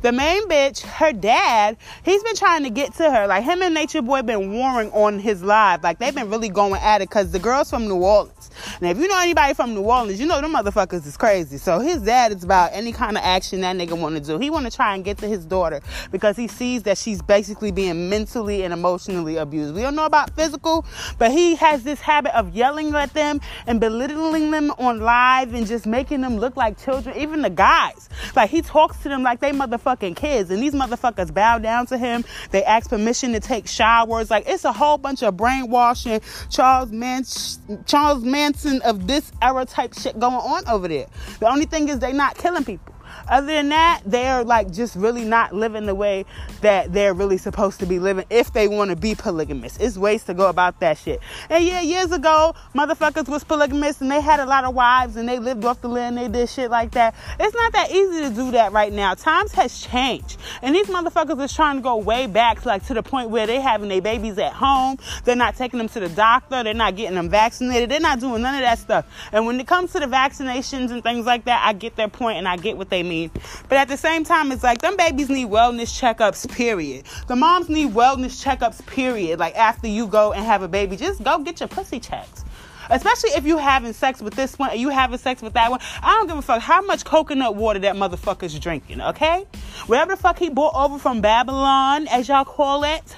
the 0.04 0.12
main 0.12 0.46
bitch, 0.48 0.82
her 0.82 1.14
dad, 1.14 1.78
he's 2.04 2.22
been 2.22 2.36
trying 2.36 2.62
to 2.64 2.68
get 2.68 2.92
to 2.96 3.10
her. 3.10 3.26
Like 3.26 3.42
him 3.42 3.62
and 3.62 3.72
Nature 3.72 4.02
Boy 4.02 4.20
been 4.20 4.52
warring 4.52 4.90
on 4.92 5.18
his 5.18 5.42
live. 5.42 5.82
Like 5.82 5.98
they've 5.98 6.14
been 6.14 6.28
really 6.28 6.50
going 6.50 6.74
at 6.74 7.00
it 7.00 7.08
because 7.08 7.32
the 7.32 7.38
girl's 7.38 7.70
from 7.70 7.88
New 7.88 7.96
Orleans. 7.96 8.50
And 8.80 8.90
if 8.90 8.98
you 8.98 9.08
know 9.08 9.18
anybody 9.18 9.54
from 9.54 9.72
New 9.72 9.80
Orleans, 9.80 10.20
you 10.20 10.26
know 10.26 10.42
them 10.42 10.52
motherfuckers 10.52 11.06
is 11.06 11.16
crazy. 11.16 11.56
So 11.56 11.78
his 11.78 12.02
dad 12.02 12.32
is 12.32 12.44
about 12.44 12.72
any 12.74 12.92
kind 12.92 13.16
of 13.16 13.24
action 13.24 13.62
that 13.62 13.76
nigga 13.76 13.98
want 13.98 14.14
to 14.16 14.20
do. 14.20 14.38
He 14.38 14.50
want 14.50 14.66
to 14.66 14.70
try 14.70 14.94
and 14.94 15.02
get 15.02 15.16
to 15.18 15.26
his 15.26 15.46
daughter 15.46 15.80
because 16.10 16.36
he 16.36 16.48
sees 16.48 16.82
that 16.82 16.98
she's 16.98 17.22
basically 17.22 17.72
being 17.72 18.10
mentally 18.10 18.62
and 18.62 18.74
emotionally 18.74 19.38
abused. 19.38 19.74
We 19.74 19.80
don't 19.80 19.96
know 19.96 20.04
about 20.04 20.36
physical, 20.36 20.84
but 21.16 21.32
he 21.32 21.54
has 21.56 21.82
this 21.82 22.02
habit 22.02 22.36
of 22.36 22.54
yelling 22.54 22.94
at 22.94 23.14
them 23.14 23.40
and 23.66 23.80
belittling 23.80 24.50
them 24.50 24.70
on 24.72 25.00
live 25.00 25.54
and 25.54 25.66
just 25.66 25.86
making 25.86 26.20
them 26.20 26.36
look 26.36 26.58
like 26.58 26.78
children. 26.78 27.16
Even 27.16 27.40
the 27.40 27.48
guys, 27.48 28.10
like 28.36 28.50
he 28.50 28.60
talks 28.60 28.98
to 28.98 29.08
them 29.08 29.22
like 29.22 29.40
they 29.40 29.52
motherfucking 29.94 30.16
kids, 30.16 30.50
and 30.50 30.62
these 30.62 30.74
motherfuckers 30.74 31.32
bow 31.32 31.58
down 31.58 31.86
to 31.86 31.98
him. 31.98 32.24
They 32.50 32.64
ask 32.64 32.90
permission 32.90 33.32
to 33.32 33.40
take 33.40 33.66
showers. 33.66 34.30
Like 34.30 34.44
it's 34.46 34.64
a 34.64 34.72
whole 34.72 34.98
bunch 34.98 35.22
of 35.22 35.36
brainwashing, 35.36 36.20
Charles 36.50 36.90
Manson, 36.90 37.84
Charles 37.86 38.22
Manson 38.24 38.82
of 38.82 39.06
this 39.06 39.32
era 39.42 39.64
type 39.64 39.94
shit 39.94 40.18
going 40.18 40.34
on 40.34 40.66
over 40.68 40.88
there. 40.88 41.06
The 41.40 41.48
only 41.48 41.66
thing 41.66 41.88
is 41.88 41.98
they 41.98 42.12
not 42.12 42.36
killing 42.36 42.64
people. 42.64 42.94
Other 43.28 43.46
than 43.46 43.68
that, 43.70 44.02
they're 44.04 44.44
like 44.44 44.72
just 44.72 44.96
really 44.96 45.24
not 45.24 45.54
living 45.54 45.86
the 45.86 45.94
way 45.94 46.24
that 46.60 46.92
they're 46.92 47.14
really 47.14 47.38
supposed 47.38 47.80
to 47.80 47.86
be 47.86 47.98
living 47.98 48.24
if 48.30 48.52
they 48.52 48.68
want 48.68 48.90
to 48.90 48.96
be 48.96 49.14
polygamous. 49.14 49.76
It's 49.78 49.96
ways 49.96 50.24
to 50.24 50.34
go 50.34 50.48
about 50.48 50.80
that 50.80 50.98
shit. 50.98 51.20
And 51.50 51.64
yeah, 51.64 51.80
years 51.80 52.12
ago, 52.12 52.54
motherfuckers 52.74 53.28
was 53.28 53.44
polygamous 53.44 54.00
and 54.00 54.10
they 54.10 54.20
had 54.20 54.40
a 54.40 54.46
lot 54.46 54.64
of 54.64 54.74
wives 54.74 55.16
and 55.16 55.28
they 55.28 55.38
lived 55.38 55.64
off 55.64 55.80
the 55.80 55.88
land, 55.88 56.18
they 56.18 56.28
did 56.28 56.48
shit 56.48 56.70
like 56.70 56.92
that. 56.92 57.14
It's 57.38 57.54
not 57.54 57.72
that 57.72 57.90
easy 57.90 58.22
to 58.22 58.30
do 58.30 58.50
that 58.52 58.72
right 58.72 58.92
now. 58.92 59.14
Times 59.14 59.52
has 59.52 59.80
changed. 59.80 60.38
And 60.62 60.74
these 60.74 60.86
motherfuckers 60.86 61.42
is 61.42 61.52
trying 61.52 61.76
to 61.76 61.82
go 61.82 61.96
way 61.96 62.26
back, 62.26 62.62
to 62.62 62.68
like 62.68 62.84
to 62.86 62.94
the 62.94 63.02
point 63.02 63.30
where 63.30 63.46
they 63.46 63.60
having 63.60 63.88
their 63.88 64.02
babies 64.02 64.38
at 64.38 64.52
home. 64.52 64.98
They're 65.24 65.36
not 65.36 65.56
taking 65.56 65.78
them 65.78 65.88
to 65.90 66.00
the 66.00 66.08
doctor. 66.08 66.62
They're 66.62 66.74
not 66.74 66.96
getting 66.96 67.14
them 67.14 67.28
vaccinated. 67.28 67.90
They're 67.90 68.00
not 68.00 68.20
doing 68.20 68.42
none 68.42 68.54
of 68.54 68.60
that 68.60 68.78
stuff. 68.78 69.06
And 69.32 69.46
when 69.46 69.60
it 69.60 69.66
comes 69.66 69.92
to 69.92 70.00
the 70.00 70.06
vaccinations 70.06 70.90
and 70.90 71.02
things 71.02 71.26
like 71.26 71.44
that, 71.44 71.62
I 71.64 71.72
get 71.72 71.96
their 71.96 72.08
point 72.08 72.38
and 72.38 72.48
I 72.48 72.56
get 72.56 72.76
what 72.76 72.90
they 72.90 73.02
mean? 73.04 73.30
But 73.68 73.78
at 73.78 73.88
the 73.88 73.96
same 73.96 74.24
time, 74.24 74.50
it's 74.52 74.62
like 74.62 74.80
them 74.80 74.96
babies 74.96 75.28
need 75.28 75.48
wellness 75.48 75.98
checkups, 75.98 76.50
period. 76.50 77.04
The 77.28 77.36
moms 77.36 77.68
need 77.68 77.92
wellness 77.92 78.44
checkups, 78.44 78.84
period. 78.86 79.38
Like 79.38 79.54
after 79.56 79.86
you 79.86 80.06
go 80.06 80.32
and 80.32 80.44
have 80.44 80.62
a 80.62 80.68
baby, 80.68 80.96
just 80.96 81.22
go 81.22 81.38
get 81.38 81.60
your 81.60 81.68
pussy 81.68 82.00
checked. 82.00 82.44
Especially 82.90 83.30
if 83.30 83.46
you 83.46 83.56
having 83.56 83.92
sex 83.92 84.20
with 84.20 84.34
this 84.34 84.58
one 84.58 84.70
and 84.70 84.80
you 84.80 84.90
having 84.90 85.18
sex 85.18 85.40
with 85.40 85.54
that 85.54 85.70
one. 85.70 85.80
I 86.02 86.12
don't 86.12 86.26
give 86.26 86.36
a 86.36 86.42
fuck 86.42 86.60
how 86.60 86.82
much 86.82 87.04
coconut 87.04 87.56
water 87.56 87.78
that 87.78 87.96
motherfucker's 87.96 88.58
drinking, 88.58 89.00
okay? 89.00 89.46
Whatever 89.86 90.12
the 90.12 90.20
fuck 90.20 90.38
he 90.38 90.50
brought 90.50 90.74
over 90.74 90.98
from 90.98 91.20
Babylon, 91.20 92.08
as 92.08 92.28
y'all 92.28 92.44
call 92.44 92.84
it. 92.84 93.16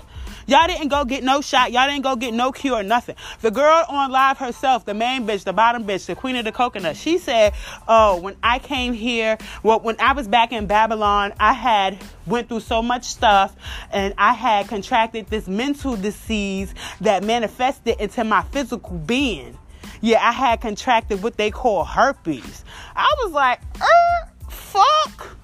Y'all 0.49 0.67
didn't 0.69 0.89
go 0.89 1.05
get 1.05 1.25
no 1.25 1.41
shot. 1.41 1.73
Y'all 1.73 1.89
didn't 1.89 2.03
go 2.03 2.15
get 2.15 2.33
no 2.33 2.53
cure, 2.53 2.83
nothing. 2.83 3.17
The 3.41 3.51
girl 3.51 3.85
on 3.89 4.13
live 4.13 4.39
herself, 4.39 4.85
the 4.85 4.95
main 4.95 5.27
bitch, 5.27 5.43
the 5.43 5.53
bottom 5.53 5.85
bitch, 5.85 6.07
the 6.07 6.15
queen 6.15 6.37
of 6.37 6.45
the 6.45 6.53
coconut, 6.53 6.97
she 6.97 7.19
said, 7.19 7.53
"Oh, 7.89 8.21
when 8.21 8.37
I 8.43 8.61
came 8.61 8.93
here, 8.93 9.39
well, 9.65 9.81
when 9.81 9.97
I 9.99 10.13
was 10.13 10.29
back 10.29 10.53
in 10.53 10.67
Babylon, 10.67 11.33
I 11.41 11.53
had 11.53 11.99
went 12.27 12.49
through 12.49 12.61
so 12.61 12.81
much 12.81 13.05
stuff, 13.05 13.57
and 13.91 14.15
I 14.19 14.35
had 14.35 14.69
contracted 14.69 15.27
this 15.27 15.49
mental 15.49 15.97
disease 15.97 16.73
that 17.01 17.25
manifested 17.25 17.97
into 17.99 18.23
my 18.23 18.43
physical 18.43 18.99
being." 18.99 19.59
Yeah, 20.01 20.27
I 20.27 20.33
had 20.33 20.61
contracted 20.61 21.23
what 21.23 21.37
they 21.37 21.51
call 21.51 21.85
herpes. 21.85 22.65
I 22.95 23.13
was 23.25 23.33
like, 23.33 23.61
er, 23.81 24.31
fuck. 24.49 25.37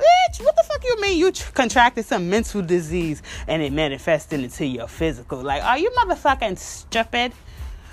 Bitch, 0.00 0.44
what 0.44 0.56
the 0.56 0.62
fuck 0.62 0.82
you 0.82 1.00
mean 1.00 1.18
you 1.18 1.30
tr- 1.30 1.52
contracted 1.52 2.06
some 2.06 2.30
mental 2.30 2.62
disease 2.62 3.22
and 3.46 3.62
it 3.62 3.72
manifested 3.72 4.40
into 4.40 4.64
your 4.64 4.88
physical? 4.88 5.42
Like, 5.42 5.62
are 5.62 5.78
you 5.78 5.90
motherfucking 5.90 6.58
stupid? 6.58 7.32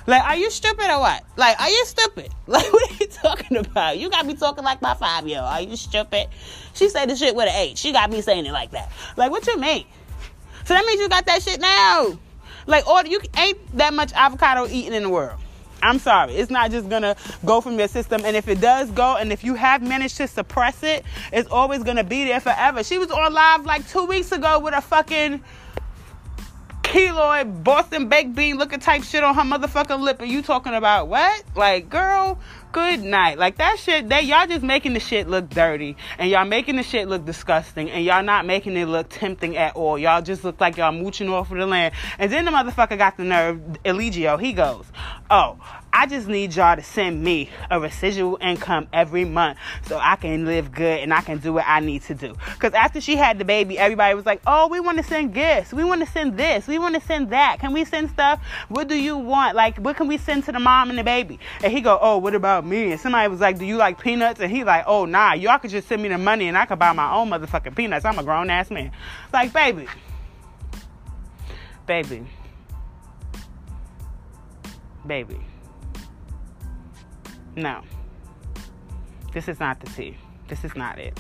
Like, 0.06 0.24
are 0.24 0.38
you 0.38 0.50
stupid 0.50 0.90
or 0.90 1.02
what? 1.02 1.24
Like, 1.36 1.60
are 1.60 1.70
you 1.70 1.86
stupid? 1.86 2.32
Like, 2.48 2.72
what 2.72 2.90
are 2.90 2.96
you 2.96 3.08
talking 3.08 3.58
about? 3.58 3.98
You 3.98 4.10
got 4.10 4.26
me 4.26 4.34
talking 4.34 4.64
like 4.64 4.82
my 4.82 4.94
five 4.94 5.28
year 5.28 5.40
old. 5.40 5.50
Are 5.50 5.62
you 5.62 5.76
stupid? 5.76 6.28
She 6.74 6.88
said 6.88 7.10
the 7.10 7.16
shit 7.18 7.36
with 7.36 7.50
an 7.50 7.56
H. 7.56 7.78
She 7.78 7.92
got 7.92 8.10
me 8.10 8.22
saying 8.22 8.46
it 8.46 8.54
like 8.54 8.72
that. 8.72 8.90
Like, 9.18 9.32
what 9.32 9.46
you 9.46 9.60
mean? 9.60 9.86
So 10.64 10.74
that 10.74 10.86
means 10.86 11.02
you 11.02 11.10
got 11.10 11.26
that 11.26 11.44
shit 11.44 11.60
now. 11.60 12.18
Like, 12.68 12.88
or 12.88 13.06
you 13.06 13.20
ain't 13.38 13.78
that 13.78 13.94
much 13.94 14.14
avocado 14.14 14.66
eating 14.68 14.94
in 14.94 15.04
the 15.04 15.10
world. 15.10 15.40
I'm 15.82 16.00
sorry. 16.00 16.34
It's 16.34 16.52
not 16.52 16.72
just 16.72 16.90
gonna 16.90 17.16
go 17.46 17.62
from 17.62 17.78
your 17.78 17.88
system. 17.88 18.22
And 18.26 18.36
if 18.36 18.48
it 18.48 18.60
does 18.60 18.90
go, 18.92 19.16
and 19.16 19.32
if 19.32 19.44
you 19.44 19.54
have 19.56 19.82
managed 19.82 20.18
to 20.18 20.28
suppress 20.28 20.82
it, 20.84 21.06
it's 21.32 21.50
always 21.50 21.84
gonna 21.84 22.04
be 22.04 22.26
there 22.26 22.40
forever. 22.40 22.84
She 22.84 22.98
was 22.98 23.12
on 23.12 23.34
live 23.34 23.66
like 23.66 23.88
two 23.88 24.06
weeks 24.06 24.32
ago 24.32 24.60
with 24.60 24.74
a 24.74 24.82
fucking 24.82 25.44
keloid 26.82 27.64
Boston 27.64 28.08
baked 28.08 28.34
bean 28.34 28.58
looking 28.58 28.80
type 28.80 29.04
shit 29.04 29.24
on 29.24 29.36
her 29.36 29.42
motherfucking 29.42 30.00
lip, 30.00 30.22
and 30.22 30.32
you 30.32 30.42
talking 30.42 30.74
about 30.74 31.10
what? 31.10 31.44
Like, 31.56 31.90
girl, 31.90 32.40
good 32.78 33.02
night. 33.04 33.40
Like 33.40 33.58
that 33.58 33.80
shit, 33.80 34.08
they 34.08 34.22
y'all 34.22 34.46
just 34.46 34.64
making 34.64 34.94
the 34.94 35.00
shit 35.00 35.28
look 35.28 35.50
dirty, 35.50 35.98
and 36.20 36.30
y'all 36.30 36.46
making 36.46 36.76
the 36.76 36.84
shit 36.84 37.08
look 37.08 37.26
disgusting, 37.26 37.90
and 37.90 38.06
y'all 38.06 38.22
not 38.22 38.46
making 38.46 38.78
it 38.78 38.86
look 38.86 39.10
tempting 39.10 39.58
at 39.58 39.76
all. 39.76 39.98
Y'all 39.98 40.22
just 40.22 40.44
look 40.44 40.62
like 40.62 40.78
y'all 40.78 40.92
mooching 40.92 41.28
off 41.30 41.50
of 41.52 41.58
the 41.58 41.66
land. 41.66 41.96
And 42.20 42.32
then 42.32 42.46
the 42.46 42.52
motherfucker 42.52 42.98
got 42.98 43.18
the 43.18 43.24
nerve, 43.24 43.60
Eligio, 43.84 44.40
he 44.40 44.54
goes, 44.54 44.86
oh. 45.32 45.58
I 45.92 46.06
just 46.06 46.28
need 46.28 46.56
y'all 46.56 46.76
to 46.76 46.84
send 46.84 47.24
me 47.24 47.50
a 47.72 47.80
residual 47.80 48.38
income 48.42 48.88
every 48.94 49.26
month 49.26 49.58
so 49.88 49.98
I 49.98 50.16
can 50.16 50.46
live 50.46 50.72
good 50.72 51.00
and 51.00 51.14
I 51.14 51.22
can 51.22 51.40
do 51.40 51.54
what 51.54 51.66
I 51.68 51.80
need 51.80 52.04
to 52.04 52.14
do. 52.14 52.36
Because 52.54 52.74
after 52.74 53.02
she 53.02 53.16
had 53.16 53.40
the 53.40 53.46
baby, 53.46 53.80
everybody 53.80 54.14
was 54.14 54.26
like, 54.26 54.42
oh, 54.46 54.68
we 54.68 54.80
want 54.80 54.98
to 54.98 55.04
send 55.04 55.34
gifts. 55.34 55.74
We 55.74 55.84
want 55.84 56.06
to 56.06 56.12
send 56.12 56.38
this. 56.38 56.68
We 56.68 56.78
want 56.78 56.96
to 56.96 57.02
send 57.02 57.32
that. 57.32 57.60
Can 57.60 57.74
we 57.74 57.84
send 57.84 58.10
stuff? 58.12 58.40
What 58.70 58.88
do 58.88 58.96
you 58.96 59.18
want? 59.18 59.56
Like, 59.56 59.78
what 59.78 59.98
can 59.98 60.08
we 60.08 60.18
send 60.18 60.44
to 60.46 60.52
the 60.52 60.60
mom 60.60 60.90
and 60.90 61.00
the 61.00 61.04
baby? 61.04 61.40
And 61.64 61.74
he 61.74 61.82
go, 61.82 61.98
oh, 62.00 62.18
what 62.18 62.36
about 62.36 62.66
me? 62.66 62.92
And 62.92 63.00
somebody 63.00 63.28
was 63.28 63.40
like, 63.40 63.58
do 63.58 63.66
you 63.66 63.78
like 63.78 64.00
peanuts? 64.00 64.40
And 64.40 64.52
he 64.52 64.64
like, 64.64 64.84
oh, 64.88 65.06
nah, 65.06 65.34
y'all 65.34 65.58
could 65.58 65.72
just 65.72 65.88
send 65.88 66.04
me 66.04 66.10
the 66.10 66.18
money 66.18 66.48
and 66.48 66.58
I 66.58 66.66
could 66.66 66.80
buy 66.80 66.94
my 66.94 67.12
own 67.14 67.30
motherfucking 67.30 67.76
peanuts. 67.76 68.06
I'm 68.06 68.20
a 68.20 68.24
grown 68.24 68.50
ass 68.50 68.70
man. 68.70 68.92
Like, 69.34 69.54
baby. 69.54 69.88
Baby. 71.88 72.28
Baby. 75.08 75.47
No. 77.58 77.82
This 79.34 79.48
is 79.48 79.60
not 79.60 79.80
the 79.80 79.88
tea. 79.88 80.16
This 80.48 80.64
is 80.64 80.76
not 80.76 81.00
it. 81.00 81.20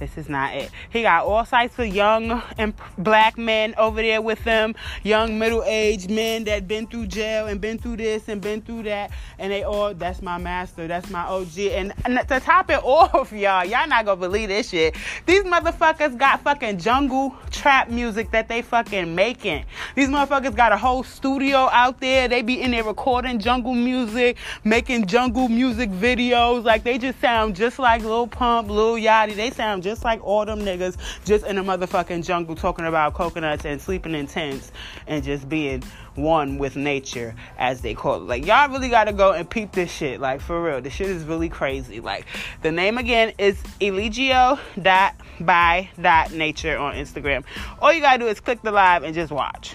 This 0.00 0.16
is 0.16 0.30
not 0.30 0.54
it. 0.54 0.70
He 0.88 1.02
got 1.02 1.26
all 1.26 1.44
types 1.44 1.78
of 1.78 1.86
young 1.86 2.42
and 2.56 2.72
black 2.96 3.36
men 3.36 3.74
over 3.76 4.00
there 4.00 4.22
with 4.22 4.42
them, 4.44 4.74
young 5.02 5.38
middle-aged 5.38 6.10
men 6.10 6.44
that 6.44 6.66
been 6.66 6.86
through 6.86 7.06
jail 7.06 7.46
and 7.46 7.60
been 7.60 7.76
through 7.76 7.98
this 7.98 8.28
and 8.28 8.40
been 8.40 8.62
through 8.62 8.84
that, 8.84 9.10
and 9.38 9.52
they 9.52 9.62
all 9.62 9.92
that's 9.92 10.22
my 10.22 10.38
master, 10.38 10.88
that's 10.88 11.10
my 11.10 11.22
OG. 11.24 11.58
And, 11.58 11.92
and 12.06 12.18
to 12.28 12.40
top 12.40 12.70
it 12.70 12.82
off, 12.82 13.30
y'all, 13.30 13.66
y'all 13.66 13.86
not 13.86 14.06
gonna 14.06 14.16
believe 14.16 14.48
this 14.48 14.70
shit. 14.70 14.96
These 15.26 15.42
motherfuckers 15.44 16.16
got 16.16 16.40
fucking 16.40 16.78
jungle 16.78 17.36
trap 17.50 17.90
music 17.90 18.30
that 18.30 18.48
they 18.48 18.62
fucking 18.62 19.14
making. 19.14 19.66
These 19.94 20.08
motherfuckers 20.08 20.56
got 20.56 20.72
a 20.72 20.78
whole 20.78 21.02
studio 21.02 21.68
out 21.70 22.00
there. 22.00 22.26
They 22.26 22.40
be 22.40 22.62
in 22.62 22.70
there 22.70 22.84
recording 22.84 23.38
jungle 23.38 23.74
music, 23.74 24.38
making 24.64 25.06
jungle 25.06 25.50
music 25.50 25.90
videos. 25.90 26.64
Like 26.64 26.84
they 26.84 26.96
just 26.96 27.20
sound 27.20 27.54
just 27.54 27.78
like 27.78 28.02
Lil 28.02 28.28
Pump, 28.28 28.70
Lil 28.70 28.94
Yachty. 28.94 29.36
They 29.36 29.50
sound 29.50 29.82
just 29.82 29.89
just 29.90 30.04
like 30.04 30.24
all 30.24 30.44
them 30.44 30.60
niggas 30.60 30.96
just 31.24 31.44
in 31.46 31.58
a 31.58 31.64
motherfucking 31.64 32.24
jungle 32.24 32.54
talking 32.54 32.86
about 32.86 33.12
coconuts 33.14 33.64
and 33.64 33.82
sleeping 33.82 34.14
in 34.14 34.28
tents 34.28 34.70
and 35.08 35.24
just 35.24 35.48
being 35.48 35.82
one 36.14 36.58
with 36.58 36.76
nature, 36.76 37.34
as 37.58 37.80
they 37.80 37.94
call 37.94 38.16
it. 38.16 38.22
Like, 38.22 38.46
y'all 38.46 38.68
really 38.68 38.88
gotta 38.88 39.12
go 39.12 39.32
and 39.32 39.48
peep 39.50 39.72
this 39.72 39.90
shit. 39.90 40.20
Like, 40.20 40.40
for 40.40 40.62
real. 40.62 40.80
This 40.80 40.92
shit 40.92 41.08
is 41.08 41.24
really 41.24 41.48
crazy. 41.48 41.98
Like, 41.98 42.26
the 42.62 42.70
name 42.70 42.98
again 42.98 43.32
is 43.38 43.60
eligio 43.80 44.60
dot 44.80 45.16
by 45.40 45.90
dot 46.00 46.32
nature 46.32 46.78
on 46.78 46.94
Instagram. 46.94 47.44
All 47.80 47.92
you 47.92 48.00
gotta 48.00 48.18
do 48.18 48.28
is 48.28 48.38
click 48.38 48.62
the 48.62 48.70
live 48.70 49.02
and 49.02 49.12
just 49.12 49.32
watch. 49.32 49.74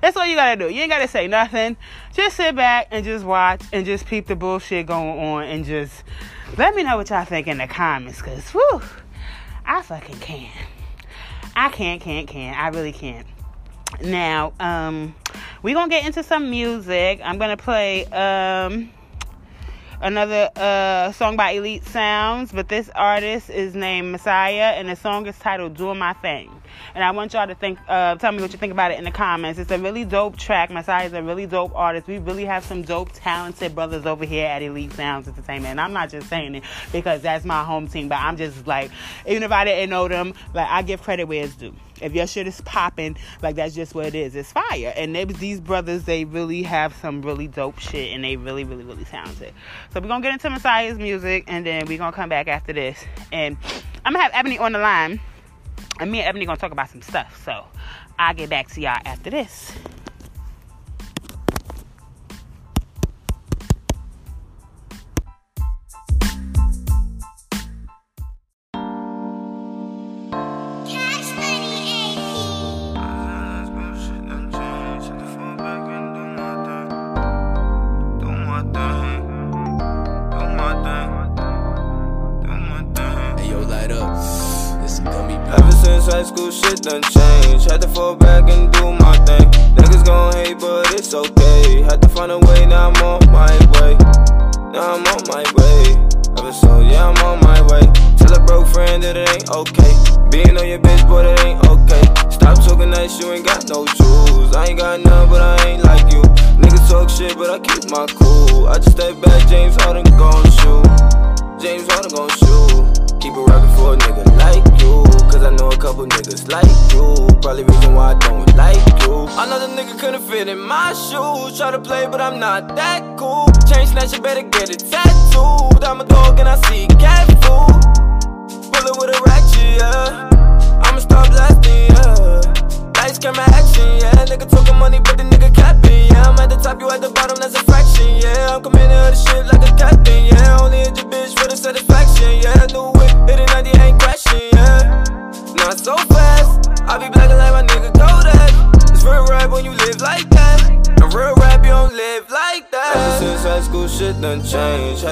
That's 0.00 0.16
all 0.16 0.26
you 0.26 0.36
gotta 0.36 0.56
do. 0.56 0.72
You 0.72 0.82
ain't 0.82 0.90
gotta 0.90 1.08
say 1.08 1.26
nothing. 1.26 1.76
Just 2.12 2.36
sit 2.36 2.54
back 2.54 2.88
and 2.90 3.04
just 3.04 3.24
watch 3.24 3.62
and 3.72 3.84
just 3.84 4.06
peep 4.06 4.26
the 4.26 4.36
bullshit 4.36 4.86
going 4.86 5.18
on 5.18 5.44
and 5.44 5.64
just 5.64 6.04
let 6.58 6.74
me 6.74 6.82
know 6.82 6.96
what 6.96 7.08
y'all 7.10 7.24
think 7.24 7.46
in 7.46 7.58
the 7.58 7.66
comments. 7.66 8.20
Cause 8.20 8.50
whew, 8.50 8.82
I 9.66 9.82
fucking 9.82 10.18
can. 10.18 10.50
I 11.54 11.68
can't, 11.68 12.00
can't, 12.00 12.28
can't. 12.28 12.58
I 12.58 12.68
really 12.68 12.92
can't. 12.92 13.26
Now, 14.02 14.52
um, 14.58 15.14
we're 15.62 15.74
gonna 15.74 15.90
get 15.90 16.06
into 16.06 16.22
some 16.22 16.50
music. 16.50 17.20
I'm 17.22 17.38
gonna 17.38 17.56
play 17.56 18.06
um 18.06 18.90
another 20.02 20.50
uh 20.56 21.12
song 21.12 21.36
by 21.36 21.52
Elite 21.52 21.84
Sounds, 21.86 22.52
but 22.52 22.68
this 22.68 22.90
artist 22.94 23.48
is 23.48 23.74
named 23.74 24.10
Messiah 24.10 24.74
and 24.76 24.88
the 24.88 24.96
song 24.96 25.26
is 25.26 25.38
titled 25.38 25.74
Doing 25.76 25.98
My 25.98 26.12
Thing. 26.14 26.50
And 26.94 27.04
I 27.04 27.12
want 27.12 27.32
y'all 27.32 27.46
to 27.46 27.54
think, 27.54 27.78
uh, 27.88 28.16
tell 28.16 28.32
me 28.32 28.40
what 28.40 28.52
you 28.52 28.58
think 28.58 28.72
about 28.72 28.90
it 28.90 28.98
in 28.98 29.04
the 29.04 29.10
comments. 29.10 29.58
It's 29.58 29.70
a 29.70 29.78
really 29.78 30.04
dope 30.04 30.36
track. 30.36 30.70
Messiah 30.70 31.06
is 31.06 31.12
a 31.12 31.22
really 31.22 31.46
dope 31.46 31.74
artist. 31.74 32.06
We 32.06 32.18
really 32.18 32.44
have 32.44 32.64
some 32.64 32.82
dope, 32.82 33.10
talented 33.12 33.74
brothers 33.74 34.04
over 34.04 34.24
here 34.24 34.46
at 34.46 34.62
Elite 34.62 34.92
Sounds 34.92 35.28
Entertainment. 35.28 35.72
And 35.72 35.80
I'm 35.80 35.92
not 35.92 36.10
just 36.10 36.28
saying 36.28 36.56
it 36.56 36.64
because 36.90 37.22
that's 37.22 37.44
my 37.44 37.64
home 37.64 37.88
team, 37.88 38.08
but 38.08 38.18
I'm 38.18 38.36
just 38.36 38.66
like, 38.66 38.90
even 39.26 39.42
if 39.42 39.52
I 39.52 39.64
didn't 39.64 39.90
know 39.90 40.08
them, 40.08 40.34
like 40.54 40.68
I 40.68 40.82
give 40.82 41.02
credit 41.02 41.24
where 41.24 41.44
it's 41.44 41.54
due. 41.54 41.74
If 42.02 42.12
your 42.14 42.26
shit 42.26 42.46
is 42.46 42.60
popping, 42.62 43.16
like 43.42 43.56
that's 43.56 43.74
just 43.74 43.94
what 43.94 44.06
it 44.06 44.14
is. 44.14 44.34
It's 44.34 44.52
fire. 44.52 44.92
And 44.96 45.14
they, 45.14 45.24
these 45.24 45.60
brothers, 45.60 46.04
they 46.04 46.24
really 46.24 46.62
have 46.62 46.94
some 46.96 47.22
really 47.22 47.48
dope 47.48 47.78
shit, 47.78 48.12
and 48.12 48.24
they 48.24 48.36
really, 48.36 48.64
really, 48.64 48.84
really 48.84 49.04
talented. 49.04 49.52
So 49.92 50.00
we're 50.00 50.08
gonna 50.08 50.22
get 50.22 50.32
into 50.32 50.50
Messiah's 50.50 50.98
music, 50.98 51.44
and 51.46 51.66
then 51.66 51.86
we're 51.86 51.98
gonna 51.98 52.12
come 52.12 52.28
back 52.28 52.48
after 52.48 52.72
this, 52.72 53.02
and 53.32 53.56
I'm 54.04 54.12
gonna 54.12 54.22
have 54.22 54.32
Ebony 54.34 54.58
on 54.58 54.72
the 54.72 54.78
line, 54.78 55.20
and 56.00 56.10
me 56.10 56.20
and 56.20 56.28
Ebony 56.28 56.46
gonna 56.46 56.58
talk 56.58 56.72
about 56.72 56.90
some 56.90 57.02
stuff. 57.02 57.42
So 57.44 57.64
I'll 58.18 58.34
get 58.34 58.50
back 58.50 58.68
to 58.72 58.80
y'all 58.80 59.00
after 59.04 59.30
this. 59.30 59.72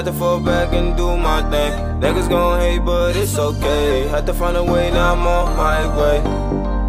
Had 0.01 0.07
to 0.07 0.13
fall 0.15 0.41
back 0.41 0.73
and 0.73 0.97
do 0.97 1.15
my 1.15 1.43
thing. 1.51 1.73
Niggas 2.01 2.31
gon' 2.31 2.59
hate, 2.59 2.79
but 2.79 3.15
it's 3.15 3.37
okay. 3.37 4.09
Had 4.09 4.25
to 4.29 4.33
find 4.33 4.57
a 4.57 4.65
way, 4.65 4.91
now 4.91 5.13
I'm 5.13 5.27
on 5.27 5.55
my 5.59 5.95
way. 5.95 6.23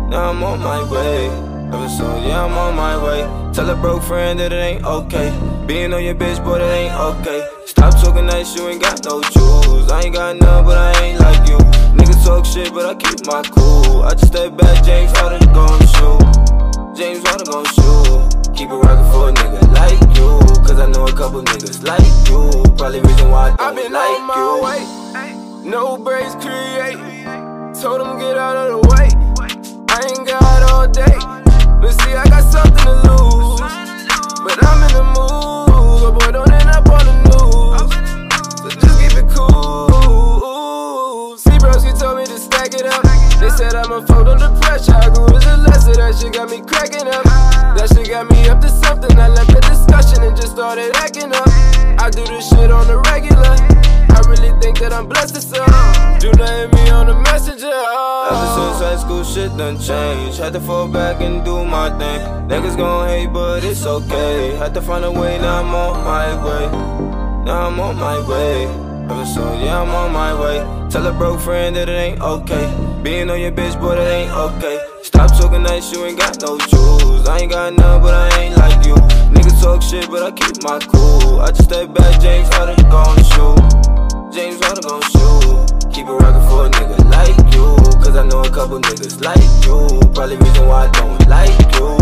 Now 0.10 0.30
I'm 0.30 0.42
on 0.42 0.60
my 0.62 0.82
way. 0.90 1.28
Ever 1.76 1.90
so, 1.90 2.06
yeah, 2.26 2.46
I'm 2.46 2.54
on 2.54 2.74
my 2.74 2.96
way. 3.04 3.24
Tell 3.52 3.70
a 3.70 3.76
broke 3.76 4.02
friend 4.04 4.40
that 4.40 4.54
it 4.54 4.56
ain't 4.56 4.86
okay. 4.86 5.30
Being 5.68 5.94
on 5.94 6.06
your 6.06 6.16
bitch, 6.16 6.42
boy, 6.42 6.60
that 6.60 6.72
ain't 6.74 6.96
okay. 7.20 7.46
Stop 7.66 7.96
talking 8.02 8.28
nice, 8.28 8.56
you 8.56 8.70
ain't 8.70 8.82
got 8.82 9.04
no 9.04 9.22
jewels. 9.22 9.92
I 9.92 10.04
ain't 10.04 10.16
got 10.16 10.38
none, 10.38 10.64
but 10.64 10.78
I 10.78 11.04
ain't 11.04 11.20
like 11.20 11.50
you. 11.50 11.58
Niggas 11.92 12.24
talk 12.24 12.46
shit, 12.46 12.74
but 12.74 12.86
I 12.86 12.96
keep 12.96 13.26
my 13.26 13.42
cool. 13.42 14.04
I 14.04 14.12
just 14.12 14.28
step 14.28 14.56
back, 14.56 14.86
James 14.86 15.12
Harden 15.18 15.52
gon' 15.52 15.80
shoot. 15.82 16.51
James 16.96 17.24
Harden 17.26 17.46
gon' 17.50 17.66
shoot. 17.66 18.54
Keep 18.54 18.70
it 18.70 18.76
rockin' 18.76 19.12
for 19.12 19.30
a 19.30 19.34
nigga 19.34 19.62
like 19.74 20.02
you. 20.18 20.30
Cause 20.66 20.80
I 20.80 20.88
know 20.92 21.06
a 21.06 21.14
couple 21.14 21.42
niggas 21.42 21.84
like 21.88 22.04
you. 22.30 22.64
Probably 22.76 23.00
reason 23.02 23.30
why 23.32 23.48
I 23.48 23.56
don't 23.56 23.62
I've 23.62 23.76
been 23.76 23.92
like 23.92 24.22
my 24.24 24.36
you. 24.36 24.64
way. 24.64 25.70
No 25.70 25.98
breaks 25.98 26.36
create. 26.36 26.98
Told 27.82 28.02
him 28.02 28.20
get 28.20 28.38
out 28.38 28.58
of 28.58 28.68
the 28.72 28.80
way. 28.92 29.08
I 29.90 30.00
ain't 30.10 30.28
got 30.28 30.64
all 30.72 30.88
day. 30.88 31.16
But 31.80 31.92
see, 32.02 32.14
I 32.14 32.26
got 32.26 32.44
something 32.52 32.84
to 32.84 32.94
lose. 33.08 33.60
But 34.44 34.58
I'm 34.66 34.84
in 34.84 34.92
the 34.94 35.04
mood. 35.16 36.02
But 36.04 36.12
boy, 36.20 36.32
don't 36.32 36.52
end 36.52 36.70
up 36.70 36.88
on 36.90 37.06
the 37.06 37.16
news. 37.30 37.71
Said 43.62 43.76
I'ma 43.76 44.02
fold 44.02 44.28
under 44.28 44.50
pressure. 44.62 44.96
I 44.96 45.10
grew 45.14 45.30
as 45.38 45.46
a 45.46 45.58
lesson. 45.58 45.94
That 45.94 46.18
shit 46.18 46.34
got 46.34 46.50
me 46.50 46.62
cracking 46.62 47.08
up. 47.08 47.24
That 47.78 47.88
shit 47.94 48.10
got 48.10 48.26
me 48.32 48.50
up 48.50 48.60
to 48.62 48.70
something. 48.70 49.14
I 49.20 49.28
left 49.28 49.54
the 49.54 49.62
discussion 49.62 50.24
and 50.24 50.36
just 50.36 50.54
started 50.58 50.90
acting 50.96 51.32
up. 51.32 51.48
I 52.02 52.10
do 52.10 52.26
this 52.26 52.50
shit 52.50 52.72
on 52.72 52.88
the 52.88 52.98
regular. 53.14 53.54
I 54.18 54.20
really 54.26 54.54
think 54.62 54.80
that 54.80 54.92
I'm 54.92 55.06
blessed 55.08 55.42
some. 55.42 55.70
Do 56.18 56.32
not 56.42 56.50
hit 56.50 56.74
me 56.74 56.90
on 56.90 57.06
the 57.06 57.18
messenger. 57.30 57.70
Ever 57.70 58.48
since 58.58 58.78
high 58.82 58.98
school, 58.98 59.24
shit 59.24 59.56
done 59.58 59.78
changed. 59.78 60.40
Had 60.40 60.54
to 60.54 60.60
fall 60.60 60.88
back 60.88 61.22
and 61.22 61.46
do 61.46 61.64
my 61.64 61.90
thing. 62.02 62.22
Niggas 62.50 62.76
gon' 62.78 63.08
hate, 63.10 63.32
but 63.32 63.64
it's 63.64 63.86
okay. 63.86 64.56
Had 64.58 64.74
to 64.74 64.82
find 64.82 65.06
a 65.06 65.12
way, 65.12 65.38
now 65.38 65.62
I'm 65.62 65.76
on 65.76 66.04
my 66.04 66.28
way. 66.46 66.66
Now 67.46 67.68
I'm 67.68 67.80
on 67.80 67.96
my 67.96 68.18
way. 68.28 68.91
So, 69.34 69.54
yeah, 69.64 69.82
I'm 69.82 69.90
on 69.90 70.12
my 70.12 70.34
way. 70.34 70.60
Tell 70.90 71.06
a 71.06 71.14
broke 71.14 71.40
friend 71.40 71.76
that 71.76 71.88
it 71.88 71.94
ain't 71.94 72.22
okay. 72.22 72.66
Being 73.02 73.30
on 73.30 73.40
your 73.40 73.52
bitch, 73.52 73.80
boy, 73.80 73.96
that 73.96 74.12
ain't 74.12 74.32
okay. 74.32 74.78
Stop 75.04 75.32
talking 75.38 75.64
nice, 75.64 75.92
you 75.92 76.04
ain't 76.06 76.18
got 76.18 76.42
no 76.42 76.58
jewels. 76.58 77.28
I 77.30 77.40
ain't 77.40 77.52
got 77.52 77.74
none, 77.74 78.02
but 78.02 78.14
I 78.14 78.28
ain't 78.42 78.58
like 78.58 78.86
you. 78.86 78.96
Niggas 79.32 79.62
talk 79.62 79.82
shit, 79.82 80.10
but 80.10 80.24
I 80.24 80.32
keep 80.32 80.64
my 80.64 80.80
cool. 80.80 81.40
I 81.40 81.48
just 81.52 81.66
step 81.66 81.94
back, 81.94 82.20
James 82.20 82.50
Harden 82.54 82.76
gon' 82.90 83.16
shoot. 83.32 83.62
James 84.34 84.60
Harden 84.64 84.84
gon' 84.84 85.02
shoot. 85.14 85.94
Keep 85.94 86.08
it 86.08 86.18
rockin' 86.18 86.46
for 86.50 86.66
a 86.66 86.70
nigga 86.70 87.00
like 87.10 87.38
you. 87.54 87.78
Cause 88.04 88.18
I 88.18 88.26
know 88.26 88.42
a 88.42 88.50
couple 88.50 88.80
niggas 88.82 89.24
like 89.24 89.40
you. 89.64 89.88
Probably 90.14 90.38
reason 90.38 90.68
why 90.68 90.88
I 90.88 90.92
don't 90.92 91.28
like 91.28 91.56
you. 91.80 91.98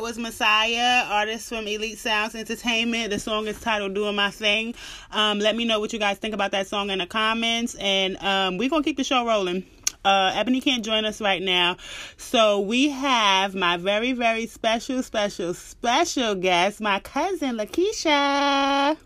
That 0.00 0.06
was 0.06 0.18
Messiah, 0.18 1.04
artist 1.10 1.50
from 1.50 1.68
Elite 1.68 1.98
Sounds 1.98 2.34
Entertainment. 2.34 3.10
The 3.10 3.18
song 3.18 3.46
is 3.46 3.60
titled 3.60 3.92
"Doing 3.92 4.16
My 4.16 4.30
Thing." 4.30 4.74
Um, 5.10 5.40
let 5.40 5.54
me 5.54 5.66
know 5.66 5.78
what 5.78 5.92
you 5.92 5.98
guys 5.98 6.16
think 6.16 6.32
about 6.32 6.52
that 6.52 6.68
song 6.68 6.88
in 6.88 7.00
the 7.00 7.06
comments, 7.06 7.74
and 7.74 8.16
um, 8.22 8.56
we're 8.56 8.70
gonna 8.70 8.82
keep 8.82 8.96
the 8.96 9.04
show 9.04 9.26
rolling. 9.26 9.66
Uh, 10.02 10.32
Ebony 10.34 10.62
can't 10.62 10.82
join 10.82 11.04
us 11.04 11.20
right 11.20 11.42
now, 11.42 11.76
so 12.16 12.60
we 12.60 12.88
have 12.88 13.54
my 13.54 13.76
very, 13.76 14.12
very 14.14 14.46
special, 14.46 15.02
special, 15.02 15.52
special 15.52 16.34
guest, 16.34 16.80
my 16.80 17.00
cousin 17.00 17.58
Lakeisha. 17.58 18.96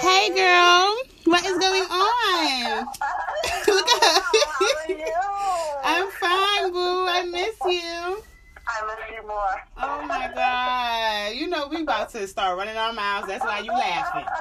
Hey, 0.00 0.28
girl, 0.34 0.94
what 1.24 1.42
is 1.46 1.56
going 1.56 1.84
on? 1.84 2.84
Look 3.66 3.88
at 3.88 4.02
her. 4.04 4.22
How 4.44 4.66
are 4.76 4.90
you? 4.90 5.06
I'm 5.84 6.10
fine, 6.10 6.70
boo. 6.70 7.06
I 7.08 7.24
miss 7.30 7.56
you. 7.64 8.29
I 8.70 8.86
miss 8.86 9.16
you 9.16 9.26
more. 9.26 9.62
Oh 9.82 10.02
my 10.06 10.30
god. 10.34 11.34
You 11.34 11.48
know 11.48 11.68
we 11.68 11.82
about 11.82 12.10
to 12.10 12.26
start 12.26 12.56
running 12.56 12.76
our 12.76 12.92
mouths. 12.92 13.26
That's 13.26 13.44
why 13.44 13.60
you 13.60 13.72
laughing. 13.72 14.24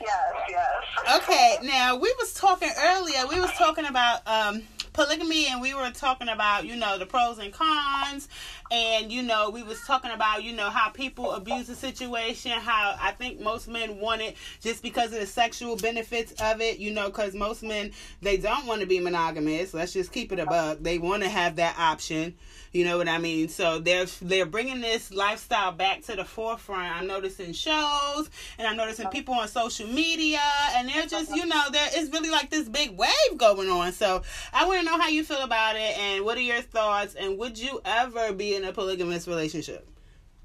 Yes, 0.00 0.32
yes. 0.50 1.22
Okay, 1.22 1.58
now 1.62 1.96
we 1.96 2.12
was 2.18 2.34
talking 2.34 2.70
earlier. 2.78 3.26
We 3.28 3.40
was 3.40 3.52
talking 3.52 3.86
about 3.86 4.20
um 4.26 4.62
polygamy 4.92 5.46
and 5.46 5.60
we 5.60 5.74
were 5.74 5.90
talking 5.90 6.28
about, 6.28 6.66
you 6.66 6.76
know, 6.76 6.98
the 6.98 7.06
pros 7.06 7.38
and 7.38 7.52
cons 7.52 8.28
and 8.70 9.12
you 9.12 9.22
know, 9.22 9.50
we 9.50 9.62
was 9.62 9.80
talking 9.82 10.10
about, 10.10 10.42
you 10.42 10.52
know, 10.54 10.70
how 10.70 10.90
people 10.90 11.32
abuse 11.32 11.66
the 11.66 11.74
situation, 11.74 12.52
how 12.52 12.96
I 13.00 13.12
think 13.12 13.40
most 13.40 13.68
men 13.68 14.00
want 14.00 14.22
it 14.22 14.36
just 14.60 14.82
because 14.82 15.12
of 15.12 15.20
the 15.20 15.26
sexual 15.26 15.76
benefits 15.76 16.32
of 16.40 16.60
it, 16.60 16.78
you 16.78 16.90
know, 16.90 17.10
cuz 17.10 17.34
most 17.34 17.62
men 17.62 17.92
they 18.22 18.36
don't 18.36 18.66
want 18.66 18.80
to 18.80 18.86
be 18.86 19.00
monogamous. 19.00 19.74
Let's 19.74 19.92
just 19.92 20.12
keep 20.12 20.32
it 20.32 20.38
a 20.38 20.46
buck. 20.46 20.78
They 20.80 20.98
want 20.98 21.22
to 21.22 21.28
have 21.28 21.56
that 21.56 21.78
option. 21.78 22.34
You 22.72 22.84
know 22.84 22.98
what 22.98 23.08
I 23.08 23.18
mean? 23.18 23.48
So 23.48 23.78
they're 23.78 24.06
they're 24.20 24.46
bringing 24.46 24.80
this 24.80 25.12
lifestyle 25.12 25.70
back 25.70 26.02
to 26.02 26.16
the 26.16 26.24
forefront. 26.24 26.96
I'm 26.96 27.06
noticing 27.06 27.52
shows 27.52 28.28
and 28.58 28.66
I'm 28.66 28.76
noticing 28.76 29.08
people 29.10 29.34
on 29.34 29.46
social 29.46 29.86
media 29.86 30.40
and 30.74 30.88
they're 30.88 31.06
just, 31.06 31.30
you 31.30 31.46
know, 31.46 31.62
there 31.70 31.88
is 31.96 32.10
really 32.10 32.30
like 32.30 32.50
this 32.50 32.68
big 32.68 32.98
wave 32.98 33.36
going 33.36 33.68
on. 33.68 33.92
So 33.92 34.22
I 34.52 34.66
want 34.66 34.80
to 34.80 34.86
know 34.86 34.98
how 34.98 35.08
you 35.08 35.22
feel 35.22 35.42
about 35.42 35.76
it 35.76 35.96
and 35.96 36.24
what 36.24 36.36
are 36.36 36.42
your 36.42 36.62
thoughts 36.62 37.14
and 37.14 37.38
would 37.38 37.58
you 37.58 37.80
ever 37.84 38.32
be 38.32 38.53
in 38.54 38.64
a 38.64 38.72
polygamous 38.72 39.26
relationship? 39.26 39.88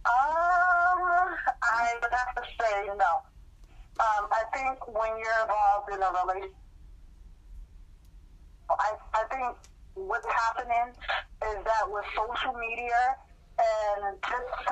Um, 0.05 1.35
I 1.61 1.93
would 2.01 2.11
have 2.11 2.35
to 2.35 2.43
say 2.59 2.87
no. 2.87 3.21
Um, 3.99 4.27
I 4.31 4.43
think 4.53 4.87
when 4.87 5.11
you're 5.19 5.41
involved 5.43 5.89
in 5.91 6.01
a 6.01 6.09
relationship, 6.09 6.55
I, 8.69 8.91
I 9.13 9.23
think 9.33 9.57
what's 9.95 10.25
happening 10.25 10.93
is 10.93 11.57
that 11.65 11.83
with 11.89 12.05
social 12.15 12.53
media 12.57 13.17
and 13.59 14.15
just, 14.23 14.69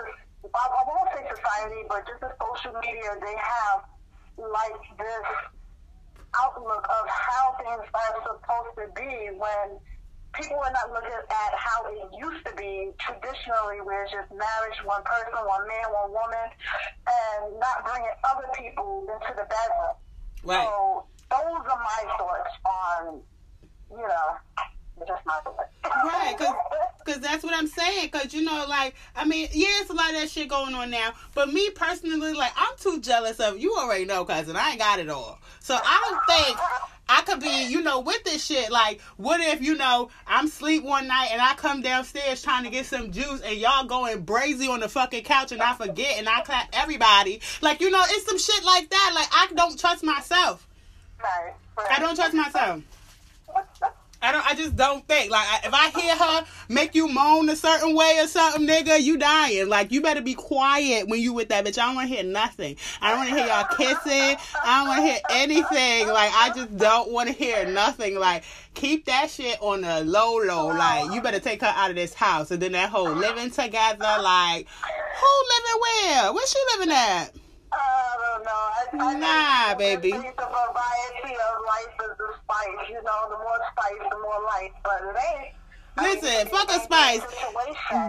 I 0.54 0.84
won't 0.88 1.10
say 1.12 1.28
society, 1.28 1.84
but 1.90 2.08
just 2.08 2.22
the 2.22 2.32
social 2.40 2.80
media, 2.80 3.18
they 3.20 3.36
have 3.36 3.84
like 4.38 4.80
this 4.98 5.28
outlook 6.36 6.86
of 6.88 7.04
how 7.10 7.58
things 7.58 7.84
are 7.94 8.16
supposed 8.24 8.74
to 8.78 8.88
be 8.96 9.34
when 9.36 9.80
people 10.34 10.58
are 10.60 10.72
not 10.72 10.92
looking 10.92 11.12
at 11.12 11.52
how 11.56 11.86
it 11.92 12.10
used 12.18 12.46
to 12.46 12.54
be 12.56 12.92
traditionally, 13.00 13.82
where 13.82 14.04
it's 14.04 14.12
just 14.12 14.30
marriage, 14.32 14.78
one 14.86 15.04
person, 15.04 15.34
one 15.46 15.68
man, 15.68 15.86
one 15.92 16.12
woman, 16.12 16.48
and 17.08 17.60
not 17.60 17.86
bringing 17.86 18.16
other 18.24 18.48
people 18.54 19.08
into 19.08 19.32
the 19.36 19.48
bedroom. 19.48 19.96
Right. 20.44 20.64
So 20.64 21.06
those 21.32 21.64
are 21.66 21.82
my 21.82 22.02
thoughts 22.18 22.54
on, 22.66 23.22
you 23.92 24.08
know, 24.08 24.30
just 25.08 25.26
my 25.26 25.40
thoughts. 25.44 25.72
Right, 25.84 26.36
cause 27.08 27.20
that's 27.20 27.44
what 27.44 27.54
I'm 27.54 27.68
saying. 27.68 28.10
Cause 28.10 28.34
you 28.34 28.44
know, 28.44 28.66
like, 28.68 28.96
I 29.16 29.26
mean, 29.26 29.48
yeah, 29.52 29.68
it's 29.82 29.90
a 29.90 29.94
lot 29.94 30.10
of 30.10 30.16
that 30.20 30.30
shit 30.30 30.50
going 30.50 30.76
on 30.76 30.92
now. 30.92 31.14
But 31.34 31.52
me 31.52 31.70
personally, 31.72 32.34
like, 32.34 32.52
I'm 32.56 32.76
too 32.78 33.00
jealous 33.02 33.40
of 33.40 33.58
you. 33.58 33.76
Already 33.76 34.06
know, 34.06 34.26
cousin. 34.26 34.56
I 34.56 34.72
ain't 34.72 34.80
got 34.80 35.00
it 35.00 35.10
all. 35.10 35.40
So 35.60 35.76
I 35.76 36.02
don't 36.10 36.38
think 36.38 36.60
I 37.10 37.22
could 37.22 37.40
be, 37.40 37.68
you 37.72 37.82
know, 37.82 38.02
with 38.02 38.24
this 38.24 38.46
shit. 38.46 38.70
Like, 38.70 39.02
what 39.16 39.40
if 39.40 39.62
you 39.62 39.76
know 39.76 40.10
I'm 40.28 40.48
sleep 40.48 40.84
one 40.84 41.08
night 41.08 41.30
and 41.32 41.42
I 41.42 41.54
come 41.56 41.82
downstairs 41.82 42.42
trying 42.42 42.66
to 42.66 42.70
get 42.70 42.86
some 42.86 43.12
juice 43.12 43.42
and 43.42 43.58
y'all 43.58 43.86
going 43.86 44.26
brazy 44.26 44.70
on 44.70 44.82
the 44.82 44.90
fucking 44.90 45.24
couch 45.24 45.52
and 45.52 45.62
I 45.62 45.74
forget 45.74 46.18
and 46.18 46.28
I 46.28 46.42
clap 46.42 46.70
everybody. 46.74 47.42
Like, 47.62 47.82
you 47.82 47.90
know, 47.90 48.04
it's 48.10 48.26
some 48.26 48.38
shit 48.38 48.64
like 48.66 48.90
that. 48.90 49.12
Like, 49.16 49.30
I 49.32 49.54
don't 49.56 49.80
trust 49.80 50.04
myself. 50.04 50.68
Right, 51.20 51.54
right. 51.78 51.88
I 51.92 52.00
don't 52.00 52.16
trust 52.16 52.34
myself. 52.34 52.84
I 54.22 54.32
don't. 54.32 54.46
I 54.46 54.56
just 54.56 54.76
don't 54.76 55.08
think. 55.08 55.32
Like, 55.32 55.46
if 55.64 55.74
I 55.74 55.90
hear 55.90 56.16
her 56.16 56.46
make 56.70 56.96
you 56.96 57.08
moan 57.08 57.48
a 57.50 57.56
certain 57.56 57.96
way 57.96 58.20
or 58.20 58.28
something, 58.28 58.68
nigga, 58.68 59.00
you 59.00 59.18
dying. 59.18 59.70
Like, 59.70 59.92
you 59.92 60.02
better 60.02 60.22
be 60.22 60.34
quiet 60.34 61.08
when 61.08 61.20
you 61.20 61.34
with 61.34 61.50
that 61.50 61.66
bitch. 61.66 61.78
I 61.78 61.86
don't 61.86 61.96
want 61.96 62.10
to 62.10 62.16
hear 62.16 62.24
nothing. 62.24 62.78
I 63.02 63.10
don't 63.10 63.20
want 63.20 63.30
to 63.30 63.36
hear 63.36 63.46
y'all 63.48 63.68
kissing. 63.78 64.38
I 64.64 64.80
don't 64.80 64.88
want 64.88 65.02
to 65.02 65.08
hear 65.08 65.20
anything. 65.30 66.08
Like, 66.08 66.32
I 66.34 66.52
just 66.56 66.76
don't 66.78 67.12
want 67.12 67.30
to 67.30 67.34
hear 67.34 67.66
nothing. 67.68 68.16
Like, 68.16 68.44
keep 68.74 69.06
that 69.06 69.30
shit 69.30 69.58
on 69.62 69.82
the 69.82 70.04
low, 70.04 70.38
low. 70.38 70.68
Like, 70.68 71.14
you 71.14 71.22
better 71.22 71.40
take 71.40 71.62
her 71.62 71.74
out 71.76 71.92
of 71.92 71.96
this 71.96 72.14
house. 72.14 72.50
And 72.50 72.62
then 72.62 72.72
that 72.72 72.90
whole 72.90 73.12
living 73.12 73.52
together. 73.52 74.18
Like, 74.22 74.68
who 75.20 75.28
living 75.50 75.82
where? 75.82 76.34
Where 76.34 76.48
she 76.48 76.60
living 76.76 76.92
at? 76.92 77.36
I 77.72 78.18
don't 78.24 78.44
know. 78.46 79.06
I, 79.06 79.12
I 79.12 79.14
Nah, 79.20 79.76
baby. 79.78 80.12
The 80.12 80.18
variety 80.18 81.34
of 81.36 81.54
life 81.66 81.96
is 82.04 82.18
the 82.18 82.30
spice. 82.44 82.90
You 82.90 83.02
know, 83.04 83.30
the 83.30 83.38
more 83.38 83.60
spice, 83.72 84.10
the 84.10 84.18
more 84.20 84.42
life. 84.44 84.72
But 84.84 85.02
it 85.04 85.18
ain't. 85.36 85.54
Listen, 86.00 86.48
fuck 86.48 86.70
a 86.70 86.80
spice. 86.80 87.22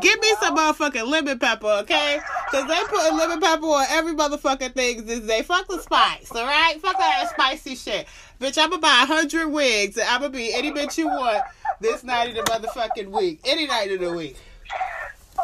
Give 0.01 0.21
me 0.21 0.29
some 0.41 0.57
motherfucking 0.57 1.07
lemon 1.09 1.39
pepper, 1.39 1.67
okay? 1.83 2.21
Cause 2.51 2.69
they 2.69 2.79
put 2.85 3.15
lemon 3.15 3.41
pepper 3.41 3.65
on 3.65 3.87
every 3.89 4.15
motherfucking 4.15 4.75
thing 4.75 5.07
this 5.07 5.21
day. 5.21 5.43
Fuck 5.43 5.69
the 5.69 5.81
spice, 5.81 6.31
alright? 6.33 6.81
Fuck 6.83 6.97
all 6.97 7.01
that 7.01 7.31
spicy 7.31 7.75
shit. 7.75 8.07
Bitch, 8.41 8.59
I'ma 8.59 8.77
buy 8.77 9.03
a 9.05 9.07
hundred 9.07 9.49
wigs 9.49 9.97
and 9.97 10.07
I'ma 10.07 10.29
be 10.29 10.53
any 10.53 10.71
bitch 10.71 10.99
you 10.99 11.07
want 11.07 11.43
this 11.81 12.05
night 12.05 12.37
of 12.37 12.45
the 12.45 12.51
motherfucking 12.51 13.09
week. 13.09 13.41
Any 13.47 13.67
night 13.67 13.91
of 13.91 14.01
the 14.01 14.13
week. 14.13 14.37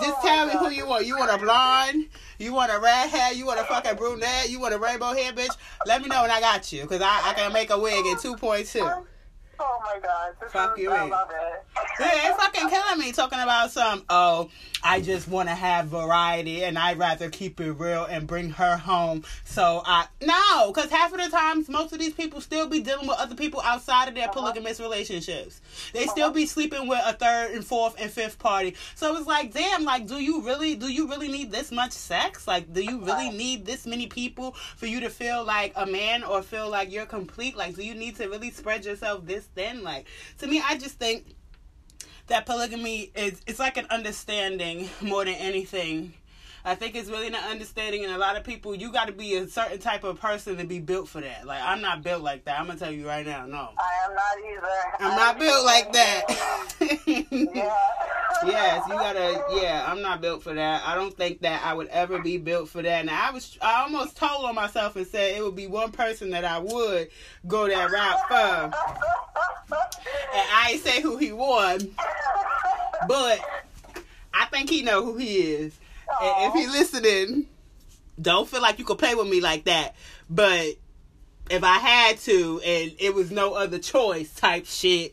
Just 0.02 0.20
tell 0.22 0.46
me 0.46 0.52
who 0.52 0.70
you 0.70 0.86
want. 0.86 1.06
You 1.06 1.16
want 1.16 1.30
a 1.30 1.38
blonde? 1.38 2.08
You 2.38 2.52
want 2.52 2.72
a 2.72 2.78
red 2.78 3.10
hair? 3.10 3.32
You 3.32 3.46
want 3.46 3.60
a 3.60 3.64
fucking 3.64 3.96
brunette? 3.96 4.50
You 4.50 4.60
want 4.60 4.74
a 4.74 4.78
rainbow 4.78 5.12
hair, 5.12 5.32
bitch? 5.32 5.56
Let 5.86 6.02
me 6.02 6.08
know 6.08 6.24
and 6.24 6.32
I 6.32 6.40
got 6.40 6.72
you. 6.72 6.86
Cause 6.86 7.00
I, 7.00 7.30
I 7.30 7.34
can 7.34 7.52
make 7.52 7.70
a 7.70 7.78
wig 7.78 8.06
in 8.06 8.16
2.2. 8.16 9.04
Oh 9.60 9.78
my 9.84 10.00
god. 10.00 10.34
This 10.40 10.52
Fuck 10.52 10.78
is, 10.78 10.84
you, 10.84 10.90
I 10.90 11.08
love 11.08 11.30
it. 11.30 11.64
Yeah, 12.00 12.28
it's 12.30 12.42
fucking 12.42 12.68
killing 12.68 12.98
me 12.98 13.12
talking 13.12 13.40
about 13.40 13.70
some, 13.70 14.04
oh, 14.08 14.50
I 14.82 15.00
just 15.00 15.28
want 15.28 15.48
to 15.48 15.54
have 15.54 15.86
variety 15.86 16.64
and 16.64 16.78
I'd 16.78 16.98
rather 16.98 17.30
keep 17.30 17.60
it 17.60 17.72
real 17.72 18.04
and 18.04 18.26
bring 18.26 18.50
her 18.50 18.76
home. 18.76 19.24
So 19.44 19.82
I, 19.84 20.06
no, 20.20 20.72
because 20.72 20.90
half 20.90 21.12
of 21.12 21.20
the 21.20 21.28
times, 21.28 21.68
most 21.68 21.92
of 21.92 21.98
these 21.98 22.12
people 22.12 22.40
still 22.40 22.66
be 22.66 22.80
dealing 22.80 23.06
with 23.06 23.18
other 23.18 23.34
people 23.34 23.60
outside 23.62 24.08
of 24.08 24.14
their 24.14 24.24
uh-huh. 24.24 24.34
polygamous 24.34 24.80
relationships. 24.80 25.60
They 25.92 26.04
uh-huh. 26.04 26.12
still 26.12 26.30
be 26.30 26.46
sleeping 26.46 26.88
with 26.88 27.00
a 27.04 27.12
third 27.12 27.52
and 27.52 27.64
fourth 27.64 27.94
and 27.98 28.10
fifth 28.10 28.38
party. 28.38 28.74
So 28.94 29.16
it's 29.16 29.26
like, 29.26 29.52
damn, 29.52 29.84
like, 29.84 30.06
do 30.06 30.16
you 30.16 30.42
really, 30.42 30.74
do 30.74 30.88
you 30.88 31.08
really 31.08 31.28
need 31.28 31.50
this 31.50 31.70
much 31.70 31.92
sex? 31.92 32.46
Like, 32.46 32.72
do 32.72 32.82
you 32.82 33.04
really 33.04 33.30
need 33.30 33.64
this 33.64 33.86
many 33.86 34.06
people 34.06 34.52
for 34.76 34.86
you 34.86 35.00
to 35.00 35.10
feel 35.10 35.44
like 35.44 35.72
a 35.76 35.86
man 35.86 36.24
or 36.24 36.42
feel 36.42 36.68
like 36.68 36.92
you're 36.92 37.06
complete? 37.06 37.56
Like, 37.56 37.76
do 37.76 37.82
you 37.82 37.94
need 37.94 38.16
to 38.16 38.28
really 38.28 38.50
spread 38.50 38.84
yourself 38.84 39.24
this 39.24 39.43
thin? 39.44 39.82
Like, 39.82 40.06
to 40.38 40.46
me, 40.46 40.62
I 40.64 40.78
just 40.78 40.98
think 40.98 41.34
that 42.26 42.46
polygamy 42.46 43.10
is 43.14 43.40
it's 43.46 43.58
like 43.58 43.76
an 43.76 43.86
understanding 43.90 44.88
more 45.00 45.24
than 45.24 45.34
anything. 45.34 46.14
I 46.66 46.74
think 46.74 46.94
it's 46.94 47.10
really 47.10 47.26
an 47.26 47.34
understanding, 47.34 48.04
and 48.04 48.14
a 48.14 48.16
lot 48.16 48.38
of 48.38 48.44
people, 48.44 48.74
you 48.74 48.90
got 48.90 49.08
to 49.08 49.12
be 49.12 49.34
a 49.34 49.46
certain 49.46 49.78
type 49.78 50.02
of 50.02 50.18
person 50.18 50.56
to 50.56 50.64
be 50.64 50.78
built 50.78 51.08
for 51.08 51.20
that. 51.20 51.46
Like, 51.46 51.60
I'm 51.62 51.82
not 51.82 52.02
built 52.02 52.22
like 52.22 52.46
that. 52.46 52.58
I'm 52.58 52.66
gonna 52.66 52.78
tell 52.78 52.90
you 52.90 53.06
right 53.06 53.26
now, 53.26 53.44
no. 53.44 53.68
I 53.76 54.08
am 54.08 54.14
not 54.14 54.50
either. 54.50 55.04
I'm 55.04 55.16
not 55.16 55.38
built 55.40 55.64
like 55.66 55.92
that. 55.92 56.24
Yeah. 57.06 57.76
yes, 58.46 58.82
you 58.88 58.94
gotta. 58.94 59.44
Yeah, 59.50 59.84
I'm 59.86 60.00
not 60.00 60.22
built 60.22 60.42
for 60.42 60.54
that. 60.54 60.82
I 60.86 60.94
don't 60.94 61.14
think 61.14 61.40
that 61.42 61.62
I 61.62 61.74
would 61.74 61.88
ever 61.88 62.22
be 62.22 62.38
built 62.38 62.70
for 62.70 62.80
that. 62.80 63.04
Now, 63.04 63.28
I 63.28 63.30
was, 63.30 63.58
I 63.60 63.82
almost 63.82 64.16
told 64.16 64.46
on 64.46 64.54
myself 64.54 64.96
and 64.96 65.06
said 65.06 65.36
it 65.36 65.44
would 65.44 65.56
be 65.56 65.66
one 65.66 65.92
person 65.92 66.30
that 66.30 66.46
I 66.46 66.58
would 66.60 67.08
go 67.46 67.68
that 67.68 67.90
route 67.90 68.26
for, 68.26 68.34
and 69.74 70.46
I 70.50 70.70
ain't 70.72 70.82
say 70.82 71.02
who 71.02 71.18
he 71.18 71.32
was, 71.32 71.86
but 73.06 73.40
I 74.32 74.46
think 74.46 74.70
he 74.70 74.82
know 74.82 75.04
who 75.04 75.18
he 75.18 75.40
is. 75.40 75.78
And 76.22 76.48
if 76.48 76.54
he 76.54 76.66
listening, 76.66 77.46
don't 78.20 78.48
feel 78.48 78.62
like 78.62 78.78
you 78.78 78.84
could 78.84 78.98
play 78.98 79.14
with 79.14 79.28
me 79.28 79.40
like 79.40 79.64
that. 79.64 79.94
But 80.30 80.74
if 81.50 81.62
I 81.62 81.78
had 81.78 82.18
to, 82.20 82.60
and 82.64 82.92
it 82.98 83.14
was 83.14 83.30
no 83.30 83.54
other 83.54 83.78
choice, 83.78 84.32
type 84.34 84.66
shit, 84.66 85.12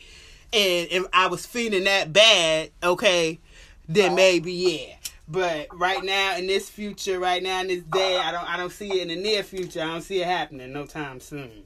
and 0.54 0.88
if 0.92 1.06
I 1.14 1.28
was 1.28 1.46
feeling 1.46 1.86
that 1.86 2.12
bad, 2.12 2.72
okay, 2.84 3.40
then 3.88 4.16
maybe 4.16 4.54
yeah. 4.54 4.96
But 5.28 5.68
right 5.78 6.04
now, 6.04 6.36
in 6.36 6.48
this 6.48 6.70
future, 6.70 7.18
right 7.18 7.42
now 7.42 7.62
in 7.62 7.68
this 7.68 7.84
day, 7.84 8.18
I 8.18 8.32
don't, 8.32 8.50
I 8.50 8.58
don't 8.58 8.72
see 8.72 9.00
it 9.00 9.04
in 9.04 9.08
the 9.08 9.16
near 9.16 9.44
future. 9.44 9.82
I 9.82 9.86
don't 9.86 10.02
see 10.02 10.22
it 10.22 10.28
happening 10.28 10.74
no 10.74 10.86
time 10.86 11.22
soon. 11.22 11.64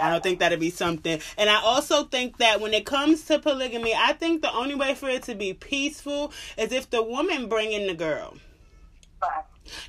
I 0.00 0.10
don't 0.10 0.22
think 0.22 0.38
that'd 0.38 0.60
be 0.60 0.70
something. 0.70 1.20
And 1.36 1.50
I 1.50 1.60
also 1.60 2.04
think 2.04 2.38
that 2.38 2.60
when 2.60 2.72
it 2.72 2.86
comes 2.86 3.24
to 3.24 3.38
polygamy, 3.38 3.94
I 3.94 4.12
think 4.12 4.42
the 4.42 4.52
only 4.52 4.76
way 4.76 4.94
for 4.94 5.08
it 5.08 5.24
to 5.24 5.34
be 5.34 5.54
peaceful 5.54 6.32
is 6.56 6.72
if 6.72 6.90
the 6.90 7.02
woman 7.02 7.48
bring 7.48 7.72
in 7.72 7.88
the 7.88 7.94
girl. 7.94 8.36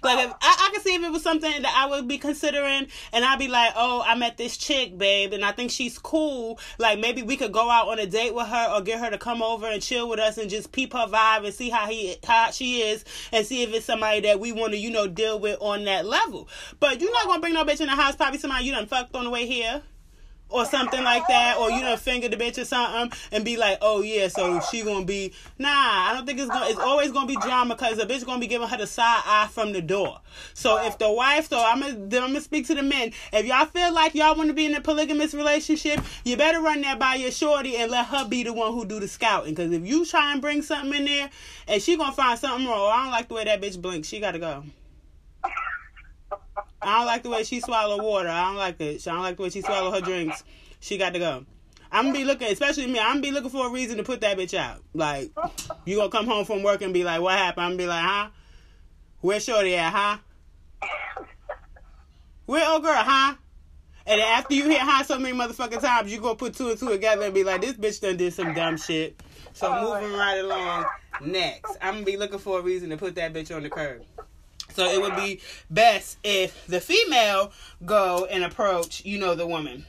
Like 0.04 0.26
if 0.26 0.32
I, 0.42 0.68
I 0.68 0.70
can 0.74 0.82
see 0.82 0.96
if 0.96 1.04
it 1.04 1.12
was 1.12 1.24
something 1.24 1.62
that 1.62 1.76
I 1.76 1.90
would 1.90 2.08
be 2.08 2.18
considering, 2.18 2.88
and 3.14 3.26
I'd 3.26 3.40
be 3.40 3.48
like, 3.48 3.74
"Oh, 3.76 4.04
I 4.06 4.16
met 4.16 4.38
this 4.38 4.58
chick, 4.58 4.98
babe, 4.98 5.34
and 5.34 5.44
I 5.44 5.52
think 5.52 5.72
she's 5.72 5.98
cool. 5.98 6.60
Like 6.78 7.00
maybe 7.00 7.24
we 7.24 7.38
could 7.38 7.52
go 7.52 7.70
out 7.70 7.88
on 7.88 8.00
a 8.00 8.06
date 8.06 8.34
with 8.34 8.48
her, 8.48 8.74
or 8.74 8.82
get 8.82 9.00
her 9.00 9.10
to 9.10 9.18
come 9.18 9.42
over 9.42 9.68
and 9.68 9.82
chill 9.82 10.10
with 10.10 10.20
us, 10.20 10.38
and 10.38 10.50
just 10.50 10.72
peep 10.72 10.94
her 10.94 11.08
vibe 11.08 11.46
and 11.46 11.54
see 11.54 11.70
how 11.70 11.88
he 11.88 12.18
how 12.26 12.52
she 12.52 12.82
is, 12.82 13.06
and 13.32 13.46
see 13.46 13.64
if 13.64 13.74
it's 13.74 13.86
somebody 13.86 14.22
that 14.22 14.40
we 14.40 14.52
want 14.52 14.74
to, 14.74 14.78
you 14.78 14.92
know, 14.92 15.08
deal 15.08 15.40
with 15.40 15.58
on 15.62 15.84
that 15.86 16.06
level. 16.06 16.48
But 16.80 17.02
you're 17.02 17.12
not 17.12 17.26
gonna 17.26 17.42
bring 17.42 17.54
no 17.54 17.64
bitch 17.64 17.82
in 17.82 17.88
the 17.88 17.96
house, 17.96 18.16
probably 18.16 18.40
somebody 18.40 18.66
you 18.66 18.72
done 18.74 18.86
fucked 18.88 19.16
on 19.16 19.24
the 19.24 19.30
way 19.30 19.46
here, 19.48 19.82
or 20.52 20.66
something 20.66 21.04
like 21.04 21.28
that, 21.28 21.58
or 21.58 21.72
you 21.72 21.82
know, 21.82 21.98
finger 21.98 22.30
the 22.30 22.38
bitch 22.38 22.62
or 22.62 22.66
something, 22.66 23.18
and 23.32 23.46
be 23.46 23.58
like, 23.58 23.78
oh 23.82 24.02
yeah, 24.02 24.28
so 24.28 24.60
she 24.72 24.84
gonna 24.84 25.06
be 25.06 25.34
nah. 25.58 25.70
I 25.70 26.14
don't 26.14 26.26
think 26.26 26.40
it's 26.40 26.50
gonna. 26.50 26.68
It's 26.68 26.80
always 26.80 27.12
gonna 27.12 27.28
be 27.28 27.38
drama 27.38 27.76
because 27.76 27.98
the 27.98 28.06
bitch 28.06 28.26
gonna 28.26 28.40
be 28.40 28.48
giving 28.48 28.68
her 28.68 28.78
the 28.78 28.88
side 28.88 29.22
eye 29.26 29.50
from 29.52 29.74
the 29.74 29.82
door. 29.82 30.20
So 30.54 30.84
if 30.86 30.98
the 30.98 31.12
wife, 31.12 31.50
so 31.50 31.64
I'm 31.64 31.80
gonna, 31.82 31.94
I'm 31.94 32.10
gonna 32.10 32.42
speak 32.42 32.68
to 32.68 32.76
the 32.76 32.84
men. 32.84 33.12
If 33.34 33.46
y'all 33.46 33.66
feel 33.66 33.94
like 33.94 34.16
y'all 34.16 34.36
want 34.36 34.50
to 34.50 34.54
be 34.54 34.66
in 34.66 34.76
a 34.76 34.82
polygamous 34.82 35.34
relationship, 35.34 36.00
you 36.24 36.38
better 36.38 36.62
run 36.62 36.82
that 36.82 37.00
by 37.00 37.16
your 37.16 37.32
shorty 37.32 37.78
and 37.78 37.92
let 37.92 38.08
her 38.08 38.28
be 38.28 38.44
the 38.44 38.54
one 38.54 38.74
who 38.74 38.86
do 38.86 39.00
the 39.00 39.08
scouting. 39.08 39.54
Because 39.54 39.72
if 39.72 39.86
you 39.86 40.06
try 40.06 40.32
and 40.32 40.42
bring 40.42 40.62
something 40.62 40.94
in 40.94 41.06
there, 41.06 41.30
and 41.68 41.82
she 41.82 41.98
gonna 41.98 42.12
find 42.12 42.38
something 42.40 42.68
wrong, 42.68 42.92
I 42.92 43.04
don't 43.04 43.12
like 43.12 43.28
the 43.28 43.34
way 43.36 43.44
that 43.46 43.62
bitch 43.62 43.82
blinks. 43.82 44.08
She 44.08 44.20
gotta 44.20 44.40
go. 44.40 44.64
I 46.82 46.98
don't 46.98 47.06
like 47.06 47.24
the 47.24 47.30
way 47.30 47.44
she 47.44 47.60
swallow 47.60 48.02
water. 48.04 48.30
I 48.30 48.46
don't 48.46 48.56
like 48.56 48.82
it. 48.82 49.08
I 49.08 49.12
don't 49.12 49.22
like 49.22 49.38
the 49.38 49.44
way 49.44 49.50
she 49.50 49.62
swallow 49.62 49.92
her 49.92 50.02
drinks. 50.02 50.44
She 50.80 50.98
got 50.98 51.14
to 51.14 51.20
go. 51.20 51.46
I'm 51.92 52.06
gonna 52.06 52.18
be 52.18 52.24
looking, 52.24 52.48
especially 52.48 52.88
me. 52.88 53.00
I'm 53.00 53.16
gonna 53.16 53.22
be 53.22 53.32
looking 53.32 53.50
for 53.50 53.68
a 53.68 53.70
reason 53.70 53.98
to 53.98 54.04
put 54.04 54.22
that 54.22 54.38
bitch 54.38 54.58
out. 54.58 54.82
Like, 54.94 55.32
you 55.86 55.98
gonna 55.98 56.10
come 56.10 56.26
home 56.26 56.46
from 56.46 56.64
work 56.64 56.82
and 56.82 56.94
be 56.94 57.04
like, 57.04 57.22
"What 57.22 57.38
happened?" 57.38 57.66
I'm 57.66 57.72
gonna 57.72 57.84
be 57.84 57.88
like, 57.88 58.04
"Huh? 58.04 58.30
Where 59.20 59.40
Shorty 59.42 59.76
at? 59.76 59.92
Huh? 59.92 60.18
Where 62.46 62.70
old 62.70 62.84
girl? 62.84 62.94
Huh?" 62.96 63.36
And 64.06 64.22
after 64.22 64.56
you 64.56 64.70
hit 64.70 64.80
high 64.80 65.04
so 65.04 65.20
many 65.20 65.38
motherfucking 65.38 65.82
times, 65.82 66.12
you 66.12 66.22
gonna 66.22 66.36
put 66.36 66.56
two 66.56 66.70
and 66.70 66.80
two 66.80 66.90
together 66.90 67.24
and 67.24 67.34
be 67.34 67.44
like, 67.44 67.62
"This 67.62 67.74
bitch 67.74 68.00
done 68.00 68.16
did 68.16 68.34
some 68.34 68.54
dumb 68.54 68.78
shit." 68.78 69.22
So 69.54 69.70
moving 69.82 70.14
right 70.18 70.38
along. 70.38 70.86
Next, 71.20 71.78
I'm 71.82 71.96
gonna 71.96 72.06
be 72.06 72.16
looking 72.16 72.40
for 72.40 72.60
a 72.60 72.62
reason 72.62 72.90
to 72.92 72.98
put 72.98 73.16
that 73.16 73.34
bitch 73.34 73.54
on 73.54 73.64
the 73.64 73.70
curb. 73.70 74.04
So 74.74 74.86
it 74.86 75.02
would 75.02 75.16
be 75.16 75.42
best 75.70 76.18
if 76.24 76.66
the 76.68 76.80
female 76.80 77.52
go 77.86 78.26
and 78.26 78.44
approach, 78.44 79.06
you 79.06 79.20
know, 79.20 79.36
the 79.36 79.48
woman. 79.48 79.86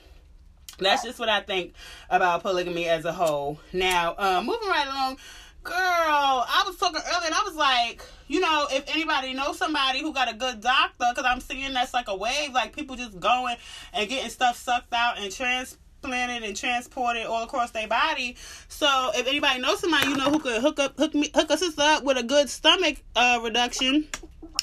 That's 0.78 1.02
just 1.02 1.18
what 1.18 1.28
I 1.28 1.40
think 1.40 1.74
about 2.10 2.42
polygamy 2.42 2.88
as 2.88 3.04
a 3.04 3.12
whole. 3.12 3.60
Now, 3.72 4.14
uh, 4.18 4.42
moving 4.44 4.68
right 4.68 4.86
along, 4.86 5.18
girl, 5.62 5.74
I 5.76 6.64
was 6.66 6.76
talking 6.76 7.00
earlier 7.06 7.26
and 7.26 7.34
I 7.34 7.42
was 7.44 7.54
like, 7.54 8.02
you 8.26 8.40
know, 8.40 8.66
if 8.70 8.84
anybody 8.88 9.34
knows 9.34 9.58
somebody 9.58 10.00
who 10.00 10.12
got 10.12 10.30
a 10.30 10.34
good 10.34 10.60
doctor, 10.60 11.06
because 11.10 11.24
I'm 11.24 11.40
seeing 11.40 11.72
that's 11.72 11.94
like 11.94 12.08
a 12.08 12.16
wave, 12.16 12.52
like 12.52 12.74
people 12.74 12.96
just 12.96 13.18
going 13.20 13.56
and 13.92 14.08
getting 14.08 14.30
stuff 14.30 14.56
sucked 14.56 14.92
out 14.92 15.18
and 15.18 15.30
transplanted 15.30 16.42
and 16.42 16.56
transported 16.56 17.26
all 17.26 17.44
across 17.44 17.70
their 17.70 17.86
body. 17.86 18.36
So 18.68 19.10
if 19.14 19.26
anybody 19.28 19.60
knows 19.60 19.80
somebody 19.80 20.08
you 20.08 20.16
know 20.16 20.30
who 20.30 20.40
could 20.40 20.60
hook 20.60 20.78
up 20.80 20.96
hook 20.96 21.14
me 21.14 21.30
hook 21.34 21.50
us 21.50 21.78
up 21.78 22.02
with 22.02 22.16
a 22.16 22.22
good 22.22 22.48
stomach 22.48 22.96
uh, 23.14 23.40
reduction 23.42 24.08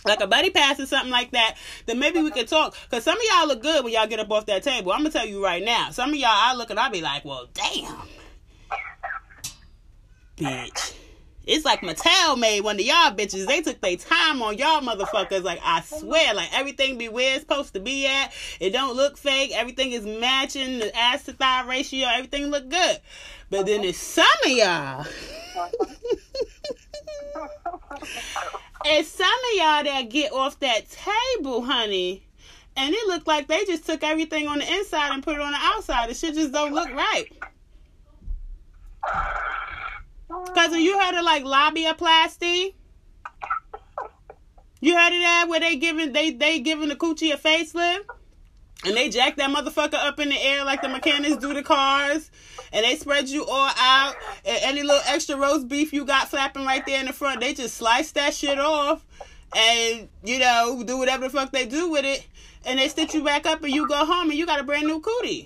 like 0.05 0.21
a 0.21 0.27
buddy 0.27 0.49
pass 0.49 0.79
or 0.79 0.85
something 0.85 1.11
like 1.11 1.31
that, 1.31 1.55
then 1.85 1.99
maybe 1.99 2.21
we 2.21 2.31
could 2.31 2.47
talk. 2.47 2.75
Cause 2.89 3.03
some 3.03 3.17
of 3.17 3.23
y'all 3.31 3.47
look 3.47 3.61
good 3.61 3.83
when 3.83 3.93
y'all 3.93 4.07
get 4.07 4.19
up 4.19 4.31
off 4.31 4.45
that 4.47 4.63
table. 4.63 4.91
I'm 4.91 4.99
gonna 4.99 5.11
tell 5.11 5.25
you 5.25 5.43
right 5.43 5.63
now. 5.63 5.91
Some 5.91 6.09
of 6.09 6.15
y'all, 6.15 6.29
I 6.31 6.53
look 6.55 6.69
and 6.69 6.79
I 6.79 6.89
be 6.89 7.01
like, 7.01 7.25
well, 7.25 7.47
damn, 7.53 7.95
bitch. 10.37 10.95
It's 11.45 11.65
like 11.65 11.81
Mattel 11.81 12.37
made 12.37 12.61
one 12.61 12.75
of 12.75 12.81
y'all 12.85 13.11
bitches. 13.11 13.47
They 13.47 13.61
took 13.61 13.81
their 13.81 13.97
time 13.97 14.39
on 14.43 14.59
y'all 14.59 14.81
motherfuckers. 14.81 15.41
Like 15.41 15.59
I 15.63 15.81
swear, 15.81 16.35
like 16.35 16.49
everything 16.53 16.99
be 16.99 17.09
where 17.09 17.33
it's 17.33 17.41
supposed 17.41 17.73
to 17.73 17.79
be 17.79 18.05
at. 18.05 18.31
It 18.59 18.69
don't 18.69 18.95
look 18.95 19.17
fake. 19.17 19.51
Everything 19.55 19.91
is 19.93 20.05
matching. 20.05 20.77
The 20.77 20.95
ass 20.95 21.23
to 21.23 21.33
thigh 21.33 21.67
ratio. 21.67 22.07
Everything 22.07 22.51
look 22.51 22.69
good. 22.69 22.99
But 23.49 23.65
then 23.65 23.81
there's 23.81 23.97
some 23.97 24.27
of 24.45 24.51
y'all. 24.51 25.05
And 28.85 29.05
some 29.05 29.27
of 29.27 29.57
y'all 29.57 29.83
that 29.83 30.09
get 30.09 30.31
off 30.31 30.59
that 30.59 30.89
table, 30.89 31.63
honey, 31.63 32.23
and 32.77 32.93
it 32.95 33.07
looked 33.07 33.27
like 33.27 33.47
they 33.47 33.65
just 33.65 33.85
took 33.85 34.03
everything 34.03 34.47
on 34.47 34.59
the 34.59 34.73
inside 34.73 35.13
and 35.13 35.21
put 35.21 35.35
it 35.35 35.41
on 35.41 35.51
the 35.51 35.57
outside. 35.59 36.09
The 36.09 36.13
shit 36.13 36.35
just 36.35 36.53
don't 36.53 36.73
look 36.73 36.89
right. 36.91 37.25
Cause 40.29 40.73
you 40.75 40.97
heard 40.99 41.15
of 41.15 41.25
like 41.25 41.43
labiaplasty? 41.43 42.73
You 44.81 44.95
heard 44.95 45.13
of 45.13 45.19
that 45.19 45.45
where 45.49 45.59
they 45.59 45.75
giving 45.75 46.13
they 46.13 46.31
they 46.31 46.59
giving 46.59 46.87
the 46.87 46.95
coochie 46.95 47.33
a 47.33 47.37
facelift? 47.37 48.05
And 48.85 48.95
they 48.95 49.09
jack 49.09 49.35
that 49.35 49.49
motherfucker 49.49 49.95
up 49.95 50.19
in 50.19 50.29
the 50.29 50.41
air 50.41 50.63
like 50.63 50.81
the 50.81 50.87
mechanics 50.87 51.37
do 51.37 51.53
the 51.53 51.63
cars. 51.63 52.31
And 52.71 52.85
they 52.85 52.95
spread 52.95 53.27
you 53.27 53.45
all 53.45 53.71
out. 53.77 54.15
And 54.45 54.59
any 54.63 54.83
little 54.83 55.01
extra 55.05 55.35
roast 55.35 55.67
beef 55.67 55.91
you 55.91 56.05
got 56.05 56.29
flapping 56.29 56.65
right 56.65 56.85
there 56.85 56.99
in 56.99 57.07
the 57.07 57.13
front, 57.13 57.41
they 57.41 57.53
just 57.53 57.75
slice 57.75 58.11
that 58.13 58.33
shit 58.33 58.59
off. 58.59 59.05
And, 59.55 60.07
you 60.23 60.39
know, 60.39 60.83
do 60.85 60.97
whatever 60.97 61.25
the 61.25 61.29
fuck 61.29 61.51
they 61.51 61.65
do 61.65 61.89
with 61.89 62.05
it. 62.05 62.25
And 62.65 62.79
they 62.79 62.87
stitch 62.87 63.13
you 63.13 63.23
back 63.23 63.45
up 63.45 63.63
and 63.63 63.73
you 63.73 63.87
go 63.87 64.05
home 64.05 64.29
and 64.29 64.37
you 64.37 64.45
got 64.45 64.59
a 64.59 64.63
brand 64.63 64.87
new 64.87 65.01
cootie. 65.01 65.45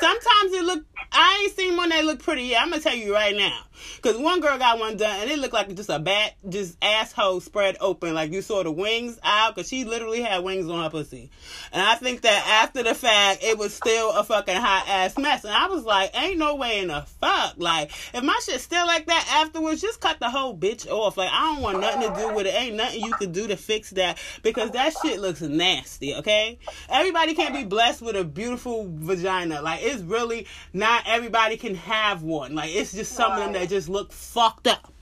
Sometimes 0.00 0.52
it 0.52 0.64
look 0.64 0.84
I 1.16 1.42
ain't 1.44 1.56
seen 1.56 1.76
one 1.76 1.90
that 1.90 2.04
look 2.04 2.22
pretty 2.22 2.42
yet. 2.42 2.62
I'm 2.62 2.70
gonna 2.70 2.82
tell 2.82 2.94
you 2.94 3.14
right 3.14 3.36
now. 3.36 3.60
Cause 4.02 4.16
one 4.16 4.40
girl 4.40 4.58
got 4.58 4.78
one 4.78 4.96
done 4.96 5.20
and 5.20 5.30
it 5.30 5.38
looked 5.38 5.54
like 5.54 5.74
just 5.74 5.90
a 5.90 5.98
bat, 5.98 6.34
just 6.48 6.76
asshole 6.82 7.40
spread 7.40 7.76
open. 7.80 8.14
Like 8.14 8.32
you 8.32 8.42
saw 8.42 8.62
the 8.62 8.70
wings 8.70 9.18
out, 9.22 9.54
cause 9.54 9.68
she 9.68 9.84
literally 9.84 10.22
had 10.22 10.42
wings 10.42 10.68
on 10.68 10.82
her 10.82 10.90
pussy. 10.90 11.30
And 11.72 11.82
I 11.82 11.94
think 11.94 12.22
that 12.22 12.62
after 12.62 12.82
the 12.82 12.94
fact, 12.94 13.42
it 13.42 13.58
was 13.58 13.74
still 13.74 14.10
a 14.12 14.24
fucking 14.24 14.56
hot 14.56 14.88
ass 14.88 15.16
mess. 15.18 15.44
And 15.44 15.52
I 15.52 15.66
was 15.68 15.84
like, 15.84 16.10
ain't 16.16 16.38
no 16.38 16.56
way 16.56 16.80
in 16.80 16.88
the 16.88 17.02
fuck. 17.20 17.54
Like, 17.56 17.90
if 18.12 18.22
my 18.22 18.38
shit 18.44 18.60
still 18.60 18.86
like 18.86 19.06
that 19.06 19.28
afterwards, 19.30 19.80
just 19.80 20.00
cut 20.00 20.18
the 20.18 20.30
whole 20.30 20.56
bitch 20.56 20.86
off. 20.88 21.16
Like, 21.16 21.30
I 21.32 21.54
don't 21.54 21.62
want 21.62 21.80
nothing 21.80 22.02
to 22.02 22.16
do 22.16 22.34
with 22.34 22.46
it. 22.46 22.54
Ain't 22.54 22.76
nothing 22.76 23.02
you 23.02 23.12
can 23.12 23.32
do 23.32 23.48
to 23.48 23.56
fix 23.56 23.90
that 23.90 24.18
because 24.42 24.70
that 24.72 24.94
shit 25.02 25.20
looks 25.20 25.40
nasty, 25.40 26.14
okay? 26.16 26.58
Everybody 26.88 27.34
can't 27.34 27.54
be 27.54 27.64
blessed 27.64 28.02
with 28.02 28.16
a 28.16 28.24
beautiful 28.24 28.88
vagina. 28.90 29.62
Like, 29.62 29.82
it's 29.84 30.02
really 30.02 30.46
not 30.72 31.04
everybody 31.06 31.56
can 31.56 31.74
have 31.74 32.22
one. 32.22 32.54
Like, 32.54 32.74
it's 32.74 32.92
just 32.92 33.12
some 33.12 33.32
of 33.32 33.38
them 33.38 33.52
that 33.52 33.68
just 33.68 33.88
look 33.88 34.12
fucked 34.12 34.66
up. 34.66 34.92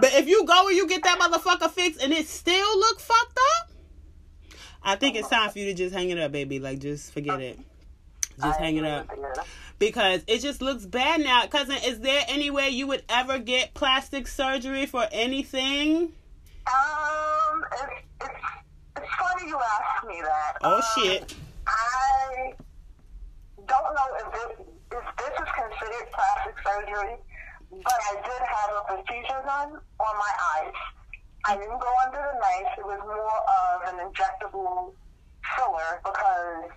But 0.00 0.14
if 0.14 0.26
you 0.28 0.46
go 0.46 0.68
and 0.68 0.76
you 0.76 0.86
get 0.88 1.02
that 1.02 1.18
motherfucker 1.18 1.70
fixed 1.70 2.02
and 2.02 2.12
it 2.12 2.26
still 2.26 2.78
look 2.78 3.00
fucked 3.00 3.38
up, 3.58 3.70
I 4.82 4.96
think 4.96 5.16
it's 5.16 5.28
time 5.28 5.50
for 5.50 5.58
you 5.58 5.66
to 5.66 5.74
just 5.74 5.94
hang 5.94 6.08
it 6.10 6.18
up, 6.18 6.32
baby. 6.32 6.58
Like, 6.58 6.78
just 6.78 7.12
forget 7.12 7.40
it. 7.40 7.58
Just 8.42 8.58
hang 8.58 8.76
it 8.76 8.84
up. 8.86 9.06
Because 9.78 10.22
it 10.26 10.38
just 10.40 10.62
looks 10.62 10.86
bad 10.86 11.20
now. 11.20 11.46
Cousin, 11.46 11.76
is 11.84 12.00
there 12.00 12.22
any 12.28 12.50
way 12.50 12.70
you 12.70 12.86
would 12.86 13.02
ever 13.10 13.38
get 13.38 13.74
plastic 13.74 14.26
surgery 14.26 14.86
for 14.86 15.06
anything? 15.12 16.12
Um, 16.66 17.64
it's, 17.72 17.82
it's, 18.22 18.30
it's 18.96 19.14
funny 19.18 19.48
you 19.48 19.58
asked 19.58 20.06
me 20.06 20.20
that. 20.22 20.56
Oh, 20.62 20.76
Um, 20.76 20.82
shit. 20.96 21.34
I 21.66 22.52
don't 23.70 23.90
know 23.94 24.08
if 24.18 24.26
this, 24.34 24.50
if 24.98 25.04
this 25.16 25.34
is 25.38 25.50
considered 25.54 26.06
plastic 26.10 26.56
surgery, 26.66 27.14
but 27.70 27.98
I 28.10 28.14
did 28.18 28.42
have 28.42 28.70
a 28.74 28.82
procedure 28.90 29.40
done 29.46 29.78
on 29.78 30.14
my 30.18 30.32
eyes. 30.58 30.74
I 31.46 31.56
didn't 31.56 31.78
go 31.78 31.92
under 32.04 32.18
the 32.18 32.36
knife. 32.42 32.70
It 32.76 32.84
was 32.84 33.00
more 33.06 33.40
of 33.46 33.94
an 33.94 33.96
injectable 34.02 34.92
filler 35.56 36.02
because, 36.04 36.68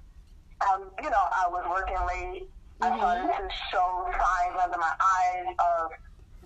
um, 0.70 0.88
you 1.02 1.10
know, 1.10 1.26
I 1.34 1.50
was 1.50 1.66
working 1.68 1.98
late. 2.08 2.48
I 2.82 2.96
started 2.98 3.28
to 3.28 3.46
show 3.72 4.06
signs 4.14 4.56
under 4.62 4.78
my 4.78 4.94
eyes 4.94 5.50
of 5.58 5.92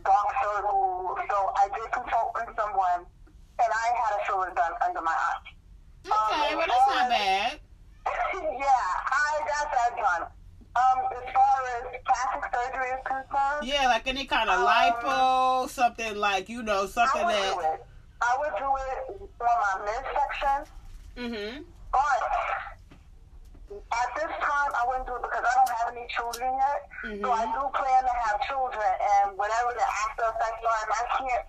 dark 0.04 0.30
circles. 0.42 1.18
So 1.30 1.38
I 1.60 1.68
did 1.76 1.92
consult 1.92 2.32
with 2.36 2.50
someone, 2.56 3.04
and 3.60 3.70
I 3.70 3.86
had 4.00 4.12
a 4.16 4.26
filler 4.26 4.52
done 4.56 4.74
under 4.86 5.02
my 5.02 5.14
eye. 5.14 5.44
Okay, 6.08 6.54
Um, 6.54 6.58
well, 6.58 6.68
that's 6.68 6.88
not 6.88 7.10
bad. 7.10 7.60
yeah, 8.60 8.88
I 9.12 9.40
got 9.48 9.72
that 9.72 9.92
done. 9.98 10.28
Um, 10.78 11.00
as 11.10 11.34
far 11.34 11.56
as 11.74 11.84
plastic 12.06 12.54
surgery 12.54 12.90
is 12.90 13.02
concerned, 13.04 13.64
Yeah, 13.68 13.88
like 13.88 14.08
any 14.08 14.26
kind 14.26 14.50
of 14.50 14.60
Um, 14.60 14.68
lipo, 14.68 15.70
something 15.70 16.16
like, 16.18 16.50
you 16.50 16.62
know, 16.62 16.86
something 16.86 17.22
I 17.22 17.26
would 17.26 17.34
do 17.34 17.62
that. 17.62 17.74
it. 17.74 17.86
I 18.22 18.38
would 18.38 18.54
do 18.58 18.70
it 18.78 19.22
on 19.42 19.58
my 19.66 19.86
midsection, 19.86 20.74
Mm-hmm. 21.18 21.64
but 21.92 22.22
at 23.74 24.10
this 24.16 24.32
time 24.38 24.72
I 24.78 24.86
wouldn't 24.88 25.08
do 25.08 25.16
it 25.16 25.22
because 25.24 25.44
I 25.44 25.54
don't 25.58 25.70
have 25.82 25.90
any 25.98 26.06
children 26.14 26.54
yet. 26.54 26.82
So 27.26 27.32
I 27.32 27.46
do 27.50 27.62
plan 27.74 28.02
to 28.06 28.14
have 28.30 28.38
children, 28.48 28.92
and 29.18 29.38
whatever 29.38 29.74
the 29.74 29.88
after 30.06 30.24
effects 30.30 30.62
are, 30.62 30.84
I 30.94 31.04
can't 31.18 31.46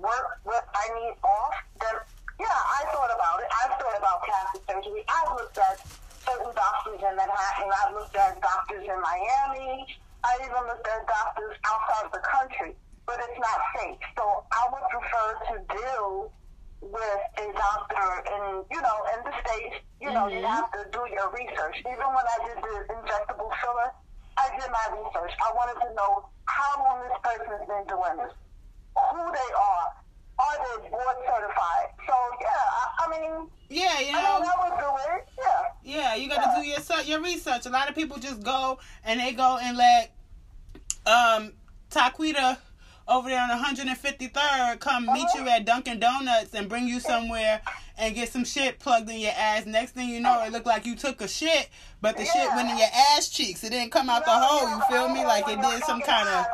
work 0.00 0.40
what 0.44 0.64
I 0.74 0.84
need 1.04 1.14
off, 1.22 1.54
then 1.80 1.94
yeah, 2.40 2.50
I 2.50 2.80
thought 2.90 3.12
about 3.12 3.38
it. 3.40 3.48
I've 3.50 3.74
thought 3.78 3.98
about 3.98 4.22
plastic 4.26 4.62
surgery. 4.66 5.04
I've 5.06 5.30
looked 5.38 5.58
at 5.58 5.78
certain 6.24 6.52
doctors 6.54 6.98
in 6.98 7.14
Manhattan. 7.14 7.70
I've 7.70 7.94
looked 7.94 8.16
at 8.16 8.40
doctors 8.40 8.82
in 8.82 8.98
Miami. 8.98 9.86
I 10.24 10.32
even 10.40 10.62
looked 10.66 10.88
at 10.88 11.06
doctors 11.06 11.56
outside 11.68 12.08
of 12.08 12.12
the 12.12 12.24
country, 12.24 12.72
but 13.06 13.20
it's 13.20 13.38
not 13.38 13.58
safe. 13.76 14.00
So 14.16 14.24
I 14.50 14.62
would 14.72 14.86
prefer 14.88 15.28
to 15.52 15.54
deal 15.68 16.32
with 16.80 17.20
a 17.38 17.46
doctor 17.52 18.08
in, 18.28 18.64
you 18.72 18.80
know, 18.80 18.98
in 19.14 19.20
the 19.24 19.34
States. 19.44 19.76
You 20.00 20.12
know, 20.12 20.26
you 20.28 20.40
mm-hmm. 20.40 20.52
have 20.52 20.68
to 20.72 20.84
do 20.92 21.04
your 21.12 21.30
research. 21.32 21.80
Even 21.80 22.08
when 22.12 22.26
I 22.26 22.38
did 22.44 22.58
the 22.60 22.74
injectable 22.92 23.52
filler, 23.60 23.92
I 24.36 24.50
did 24.58 24.68
my 24.68 24.86
research. 24.96 25.32
I 25.38 25.52
wanted 25.54 25.78
to 25.80 25.94
know 25.94 26.28
how 26.44 26.72
long 26.82 27.04
this 27.08 27.16
person's 27.22 27.64
been 27.68 27.86
doing 27.86 28.16
this, 28.18 28.34
who 28.96 29.22
they 29.32 29.50
are, 29.54 29.86
are 30.38 30.80
they 30.82 30.88
board 30.90 31.16
certified? 31.26 31.88
So 32.06 32.14
yeah, 32.40 32.48
I, 32.48 33.06
I 33.06 33.10
mean, 33.10 33.48
Yeah, 33.68 34.00
you 34.00 34.08
I 34.08 34.14
mean, 34.14 34.22
know. 34.22 34.52
I 34.54 34.68
would 34.68 34.78
do 34.78 35.14
it. 35.14 35.28
Yeah. 35.38 35.94
Yeah, 35.96 36.14
you 36.16 36.28
got 36.28 36.54
to 36.54 36.60
do 36.60 36.66
your 36.66 37.02
your 37.04 37.20
research. 37.22 37.66
A 37.66 37.70
lot 37.70 37.88
of 37.88 37.94
people 37.94 38.18
just 38.18 38.42
go 38.42 38.78
and 39.04 39.20
they 39.20 39.32
go 39.32 39.58
and 39.62 39.76
let 39.76 40.12
um 41.06 41.52
Taquita 41.90 42.58
over 43.06 43.28
there 43.28 43.40
on 43.40 43.50
153rd 43.62 44.80
come 44.80 45.06
meet 45.06 45.28
you 45.34 45.46
at 45.48 45.64
Dunkin' 45.64 46.00
Donuts 46.00 46.54
and 46.54 46.68
bring 46.68 46.88
you 46.88 47.00
somewhere 47.00 47.60
and 47.96 48.14
get 48.14 48.30
some 48.30 48.44
shit 48.44 48.78
plugged 48.78 49.08
in 49.10 49.20
your 49.20 49.32
ass. 49.36 49.66
Next 49.66 49.92
thing 49.92 50.08
you 50.08 50.20
know, 50.20 50.42
it 50.42 50.52
looked 50.52 50.66
like 50.66 50.86
you 50.86 50.96
took 50.96 51.20
a 51.20 51.28
shit, 51.28 51.68
but 52.00 52.16
the 52.16 52.24
shit 52.24 52.48
went 52.56 52.70
in 52.70 52.78
your 52.78 52.88
ass 53.12 53.28
cheeks. 53.28 53.62
It 53.62 53.70
didn't 53.70 53.92
come 53.92 54.10
out 54.10 54.24
the 54.24 54.30
hole. 54.30 54.68
You 54.68 54.82
feel 54.90 55.08
me? 55.08 55.24
Like 55.24 55.46
it 55.48 55.60
did 55.60 55.84
some 55.84 56.00
kind 56.00 56.28
of 56.28 56.46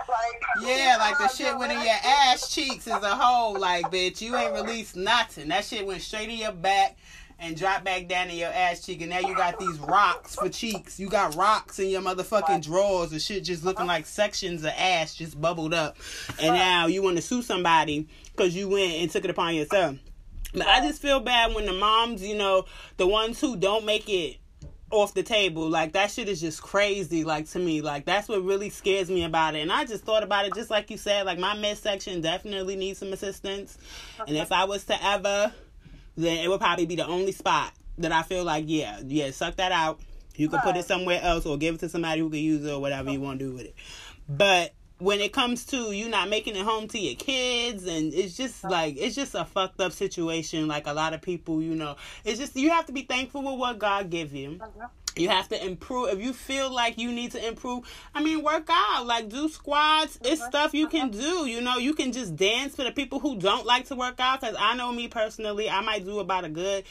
yeah, 0.62 0.97
like 0.99 1.18
the 1.18 1.29
shit 1.29 1.57
went 1.57 1.72
in 1.72 1.81
your 1.81 1.99
ass 2.05 2.53
cheeks 2.53 2.87
as 2.89 3.03
a 3.03 3.14
whole. 3.14 3.59
Like 3.59 3.87
bitch, 3.91 4.20
you 4.20 4.37
ain't 4.37 4.53
released 4.53 4.97
nothing. 4.97 5.49
That 5.49 5.64
shit 5.64 5.87
went 5.87 6.03
straight 6.03 6.29
in 6.29 6.39
your 6.39 6.53
back 6.53 6.97
and 7.41 7.57
drop 7.57 7.82
back 7.84 8.07
down 8.07 8.28
in 8.28 8.36
your 8.36 8.51
ass 8.51 8.84
cheek, 8.84 9.01
and 9.01 9.11
now 9.11 9.18
you 9.18 9.34
got 9.34 9.59
these 9.59 9.78
rocks 9.78 10.34
for 10.34 10.49
cheeks. 10.49 11.01
You 11.01 11.09
got 11.09 11.34
rocks 11.34 11.78
in 11.78 11.88
your 11.88 12.03
motherfucking 12.03 12.62
drawers 12.62 13.12
and 13.12 13.20
shit 13.20 13.45
just 13.45 13.64
looking 13.64 13.86
like 13.86 14.07
sections 14.07 14.62
of 14.62 14.72
ass 14.76 15.14
just 15.14 15.41
bubbled 15.41 15.72
up. 15.72 15.97
And 16.41 16.55
now 16.55 16.86
you 16.86 17.03
want 17.03 17.16
to 17.16 17.22
sue 17.22 17.43
somebody 17.43 18.07
because 18.24 18.55
you 18.55 18.68
went 18.68 18.93
and 18.93 19.11
took 19.11 19.24
it 19.24 19.30
upon 19.30 19.55
yourself. 19.55 19.97
But 20.53 20.66
I 20.66 20.80
just 20.86 21.01
feel 21.01 21.20
bad 21.20 21.55
when 21.55 21.64
the 21.64 21.72
moms, 21.72 22.22
you 22.22 22.36
know, 22.36 22.66
the 22.97 23.07
ones 23.07 23.41
who 23.41 23.57
don't 23.57 23.86
make 23.86 24.09
it 24.09 24.36
off 24.91 25.14
the 25.14 25.22
table. 25.22 25.68
Like 25.68 25.93
that 25.93 26.11
shit 26.11 26.28
is 26.28 26.41
just 26.41 26.62
crazy. 26.62 27.24
Like 27.24 27.49
to 27.51 27.59
me, 27.59 27.80
like 27.80 28.05
that's 28.05 28.28
what 28.28 28.45
really 28.45 28.68
scares 28.68 29.09
me 29.09 29.24
about 29.24 29.55
it. 29.55 29.61
And 29.61 29.72
I 29.72 29.84
just 29.84 30.05
thought 30.05 30.22
about 30.22 30.47
it, 30.47 30.55
just 30.55 30.70
like 30.70 30.91
you 30.91 30.99
said. 30.99 31.24
Like 31.24 31.38
my 31.38 31.57
midsection 31.57 32.20
definitely 32.20 32.76
needs 32.76 32.99
some 32.99 33.12
assistance. 33.12 33.78
And 34.26 34.36
if 34.36 34.53
I 34.53 34.64
was 34.64 34.84
to 34.84 35.05
ever, 35.05 35.53
then 36.21 36.39
it 36.39 36.49
would 36.49 36.61
probably 36.61 36.87
be 36.87 36.97
the 36.97 37.07
only 37.07 37.33
spot 37.33 37.73
that 37.99 38.12
I 38.12 38.23
feel 38.23 38.45
like, 38.45 38.64
yeah, 38.66 39.01
yeah, 39.05 39.31
suck 39.31 39.57
that 39.57 39.73
out. 39.73 40.01
You 40.37 40.49
can 40.49 40.61
put 40.61 40.77
it 40.77 40.87
somewhere 40.87 41.21
else 41.23 41.45
or 41.45 41.59
give 41.59 41.75
it 41.75 41.79
to 41.81 41.89
somebody 41.89 42.21
who 42.21 42.31
can 42.31 42.39
use 42.39 42.64
it 42.64 42.71
or 42.71 42.81
whatever 42.81 43.11
you 43.11 43.21
want 43.21 43.41
to 43.41 43.47
do 43.47 43.53
with 43.53 43.66
it. 43.66 43.75
But 44.27 44.73
when 45.01 45.21
it 45.21 45.33
comes 45.33 45.64
to 45.64 45.93
you 45.93 46.09
not 46.09 46.29
making 46.29 46.55
it 46.55 46.62
home 46.62 46.87
to 46.87 46.99
your 46.99 47.14
kids 47.16 47.87
and 47.87 48.12
it's 48.12 48.37
just 48.37 48.62
like 48.62 48.97
it's 48.99 49.16
just 49.16 49.35
a 49.35 49.47
fucked 49.47 49.81
up 49.81 49.93
situation 49.93 50.68
like 50.68 50.87
a 50.87 50.93
lot 50.93 51.14
of 51.14 51.23
people 51.23 51.62
you 51.62 51.75
know. 51.75 51.97
It's 52.25 52.39
just 52.39 52.55
you 52.55 52.71
have 52.71 52.87
to 52.87 52.93
be 52.93 53.03
thankful 53.03 53.43
with 53.43 53.59
what 53.59 53.79
god 53.79 54.11
give 54.11 54.35
you 54.35 54.59
uh-huh. 54.61 54.89
You 55.17 55.29
have 55.29 55.49
to 55.49 55.67
improve. 55.67 56.11
If 56.11 56.21
you 56.21 56.33
feel 56.33 56.73
like 56.73 56.99
you 56.99 57.13
need 57.13 57.33
to 57.33 57.47
improve 57.47 57.85
i 58.15 58.23
mean 58.23 58.43
work 58.43 58.69
out. 58.71 59.07
Like 59.07 59.29
do 59.29 59.49
squats. 59.49 60.19
It's 60.23 60.41
uh-huh. 60.41 60.51
stuff 60.51 60.75
you 60.75 60.89
can 60.89 61.11
uh-huh. 61.11 61.21
do. 61.21 61.47
You 61.47 61.61
know 61.61 61.77
you 61.77 61.95
can 61.95 62.13
just 62.13 62.37
dance 62.37 62.75
for 62.75 62.85
the 62.85 62.93
people 62.93 63.19
who 63.19 63.37
don't 63.37 63.67
like 63.67 63.87
to 63.87 63.97
work 63.97 64.21
out 64.21 64.41
because 64.41 64.57
i 64.59 64.75
know 64.77 64.93
me 64.93 65.09
personally 65.09 65.69
i 65.69 65.81
might 65.81 66.05
do 66.05 66.19
about 66.19 66.45
a 66.45 66.49
good 66.49 66.85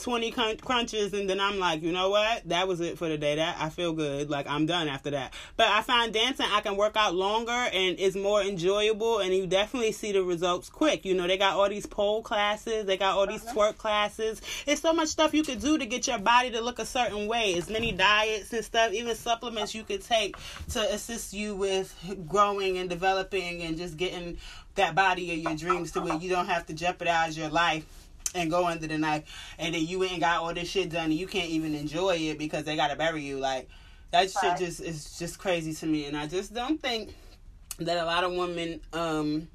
20 0.00 0.56
crunches 0.56 1.12
and 1.12 1.30
then 1.30 1.38
i'm 1.38 1.58
like 1.58 1.82
you 1.82 1.92
know 1.92 2.10
what? 2.10 2.48
That 2.48 2.66
was 2.66 2.80
it 2.80 2.98
for 2.98 3.08
the 3.08 3.16
day. 3.16 3.36
That 3.36 3.56
i 3.60 3.68
feel 3.68 3.92
good. 3.92 4.28
Like 4.28 4.48
i'm 4.48 4.66
done 4.66 4.88
after 4.88 5.10
that. 5.10 5.34
But 5.56 5.68
i 5.68 5.82
find 5.82 6.12
dancing 6.12 6.46
i 6.50 6.60
can 6.60 6.76
work 6.76 6.96
out 6.96 7.14
longer 7.14 7.52
and 7.52 7.96
it's 7.98 8.16
more 8.16 8.42
enjoyable 8.42 9.18
and 9.20 9.32
you 9.32 9.46
definitely 9.46 9.92
see 9.92 10.12
the 10.12 10.22
results 10.22 10.68
quick. 10.68 11.04
You 11.04 11.14
know 11.14 11.26
they 11.26 11.38
got 11.38 11.54
all 11.54 11.68
these 11.68 11.86
pole 11.86 12.22
classes 12.22 12.86
they 12.86 12.96
got 12.96 13.16
all 13.16 13.26
these 13.26 13.44
uh-huh. 13.44 13.72
twerk 13.72 13.76
classes. 13.76 14.42
It's 14.66 14.80
so 14.80 14.92
much 14.92 15.08
stuff 15.08 15.32
you 15.32 15.42
could 15.42 15.60
do 15.60 15.78
to 15.78 15.86
get 15.86 16.06
your 16.06 16.18
body 16.18 16.50
to 16.50 16.60
look 16.60 16.78
a 16.78 16.86
certain 16.86 17.28
way. 17.28 17.54
As 17.54 17.70
many 17.70 17.92
diets 17.92 18.52
and 18.52 18.64
stuff 18.64 18.92
even 18.92 19.14
supplements 19.14 19.74
you 19.74 19.84
could 19.84 20.02
take 20.02 20.36
to 20.70 20.80
assist 20.92 21.32
you 21.32 21.54
with 21.54 21.94
growing 22.28 22.78
and 22.78 22.90
developing 22.90 23.62
and 23.62 23.76
just 23.76 23.96
getting 23.96 24.38
that 24.74 24.94
body 24.94 25.32
of 25.32 25.38
your 25.38 25.56
dreams 25.56 25.92
to 25.92 26.00
where 26.00 26.16
you 26.16 26.28
don't 26.28 26.46
have 26.46 26.66
to 26.66 26.74
jeopardize 26.74 27.38
your 27.38 27.48
life 27.48 27.86
and 28.34 28.50
go 28.50 28.66
under 28.66 28.86
the 28.86 28.98
knife 28.98 29.54
and 29.58 29.74
then 29.74 29.86
you 29.86 30.02
ain't 30.04 30.20
got 30.20 30.42
all 30.42 30.52
this 30.52 30.68
shit 30.68 30.90
done 30.90 31.06
and 31.06 31.14
you 31.14 31.26
can't 31.26 31.50
even 31.50 31.74
enjoy 31.74 32.16
it 32.16 32.38
because 32.38 32.64
they 32.64 32.76
gotta 32.76 32.96
bury 32.96 33.22
you. 33.22 33.38
Like 33.38 33.68
that 34.10 34.30
shit 34.30 34.58
just 34.58 34.80
is 34.80 35.18
just 35.18 35.38
crazy 35.38 35.74
to 35.74 35.86
me 35.86 36.06
and 36.06 36.16
i 36.16 36.26
just 36.26 36.54
don't 36.54 36.80
think 36.80 37.12
that 37.78 37.98
a 37.98 38.04
lot 38.04 38.22
of 38.22 38.32
women 38.32 38.80
um 38.92 39.48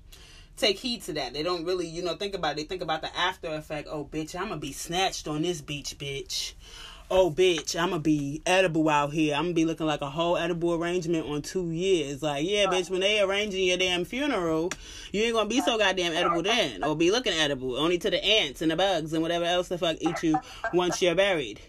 take 0.58 0.78
heed 0.78 1.02
to 1.04 1.14
that. 1.14 1.34
They 1.34 1.42
don't 1.42 1.64
really 1.64 1.88
you 1.88 2.04
know 2.04 2.16
think 2.16 2.34
about 2.36 2.52
it. 2.52 2.58
They 2.58 2.64
think 2.64 2.82
about 2.82 3.02
the 3.02 3.18
after 3.18 3.48
effect. 3.48 3.88
Oh 3.90 4.06
bitch 4.06 4.36
i'm 4.36 4.50
gonna 4.50 4.58
be 4.58 4.74
snatched 4.74 5.28
on 5.28 5.42
this 5.42 5.62
beach 5.62 5.98
bitch 5.98 6.54
oh 7.12 7.32
bitch 7.32 7.76
i'm 7.80 7.90
gonna 7.90 8.00
be 8.00 8.42
edible 8.46 8.88
out 8.88 9.12
here 9.12 9.36
i'm 9.36 9.46
gonna 9.46 9.54
be 9.54 9.66
looking 9.66 9.88
like 9.88 10.02
a 10.02 10.10
whole 10.10 10.38
edible 10.38 10.76
arrangement 10.76 11.26
on 11.26 11.42
two 11.42 11.72
years 11.72 12.22
like 12.22 12.48
yeah 12.48 12.66
bitch 12.68 12.90
when 12.90 13.00
they 13.00 13.20
arranging 13.20 13.64
your 13.64 13.78
damn 13.78 14.06
funeral 14.06 14.72
you 15.12 15.24
ain't 15.24 15.34
gonna 15.34 15.50
be 15.50 15.60
so 15.62 15.78
goddamn 15.78 16.14
edible 16.14 16.44
then 16.44 16.84
or 16.84 16.96
be 16.96 17.10
looking 17.10 17.34
edible 17.34 17.78
only 17.78 17.98
to 17.98 18.12
the 18.12 18.24
ants 18.24 18.62
and 18.62 18.70
the 18.70 18.76
bugs 18.76 19.12
and 19.12 19.24
whatever 19.24 19.46
else 19.46 19.70
the 19.70 19.78
fuck 19.78 19.98
eat 20.02 20.22
you 20.22 20.38
once 20.74 21.02
you're 21.02 21.16
buried 21.16 21.60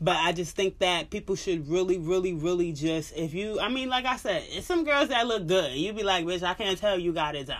but 0.00 0.16
I 0.16 0.32
just 0.32 0.54
think 0.54 0.78
that 0.80 1.08
people 1.08 1.36
should 1.36 1.68
really, 1.68 1.98
really, 1.98 2.34
really 2.34 2.72
just 2.72 3.16
if 3.16 3.32
you 3.32 3.58
I 3.60 3.68
mean, 3.68 3.88
like 3.88 4.04
I 4.04 4.16
said, 4.16 4.44
it's 4.48 4.66
some 4.66 4.84
girls 4.84 5.08
that 5.08 5.26
look 5.26 5.46
good. 5.46 5.72
You 5.72 5.92
be 5.94 6.02
like, 6.02 6.26
bitch, 6.26 6.42
I 6.42 6.52
can't 6.54 6.78
tell 6.78 6.98
you 6.98 7.14
got 7.14 7.34
it 7.34 7.46
done. 7.46 7.56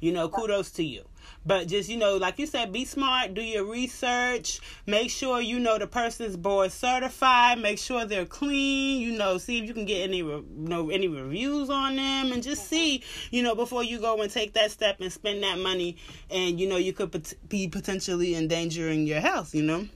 You 0.00 0.12
know, 0.12 0.28
kudos 0.28 0.70
to 0.72 0.84
you. 0.84 1.02
But 1.44 1.68
just, 1.68 1.88
you 1.88 1.96
know, 1.96 2.16
like 2.16 2.38
you 2.38 2.46
said, 2.46 2.72
be 2.72 2.84
smart, 2.84 3.34
do 3.34 3.40
your 3.40 3.64
research, 3.64 4.60
make 4.86 5.10
sure 5.10 5.40
you 5.40 5.58
know 5.58 5.78
the 5.78 5.86
person's 5.86 6.36
board 6.36 6.70
certified, 6.70 7.58
make 7.58 7.78
sure 7.78 8.04
they're 8.04 8.26
clean, 8.26 9.00
you 9.00 9.16
know, 9.16 9.38
see 9.38 9.58
if 9.58 9.66
you 9.66 9.72
can 9.72 9.86
get 9.86 10.02
any 10.02 10.22
re- 10.22 10.34
you 10.34 10.68
know 10.68 10.90
any 10.90 11.08
reviews 11.08 11.70
on 11.70 11.96
them 11.96 12.32
and 12.32 12.42
just 12.42 12.62
mm-hmm. 12.64 12.74
see, 12.74 13.02
you 13.30 13.42
know, 13.42 13.54
before 13.54 13.82
you 13.82 13.98
go 13.98 14.20
and 14.20 14.30
take 14.30 14.52
that 14.52 14.70
step 14.70 15.00
and 15.00 15.12
spend 15.12 15.42
that 15.42 15.58
money 15.58 15.96
and 16.30 16.60
you 16.60 16.68
know, 16.68 16.76
you 16.76 16.92
could 16.92 17.10
pot- 17.10 17.32
be 17.48 17.68
potentially 17.68 18.34
endangering 18.34 19.06
your 19.06 19.20
health, 19.20 19.54
you 19.54 19.62
know 19.62 19.86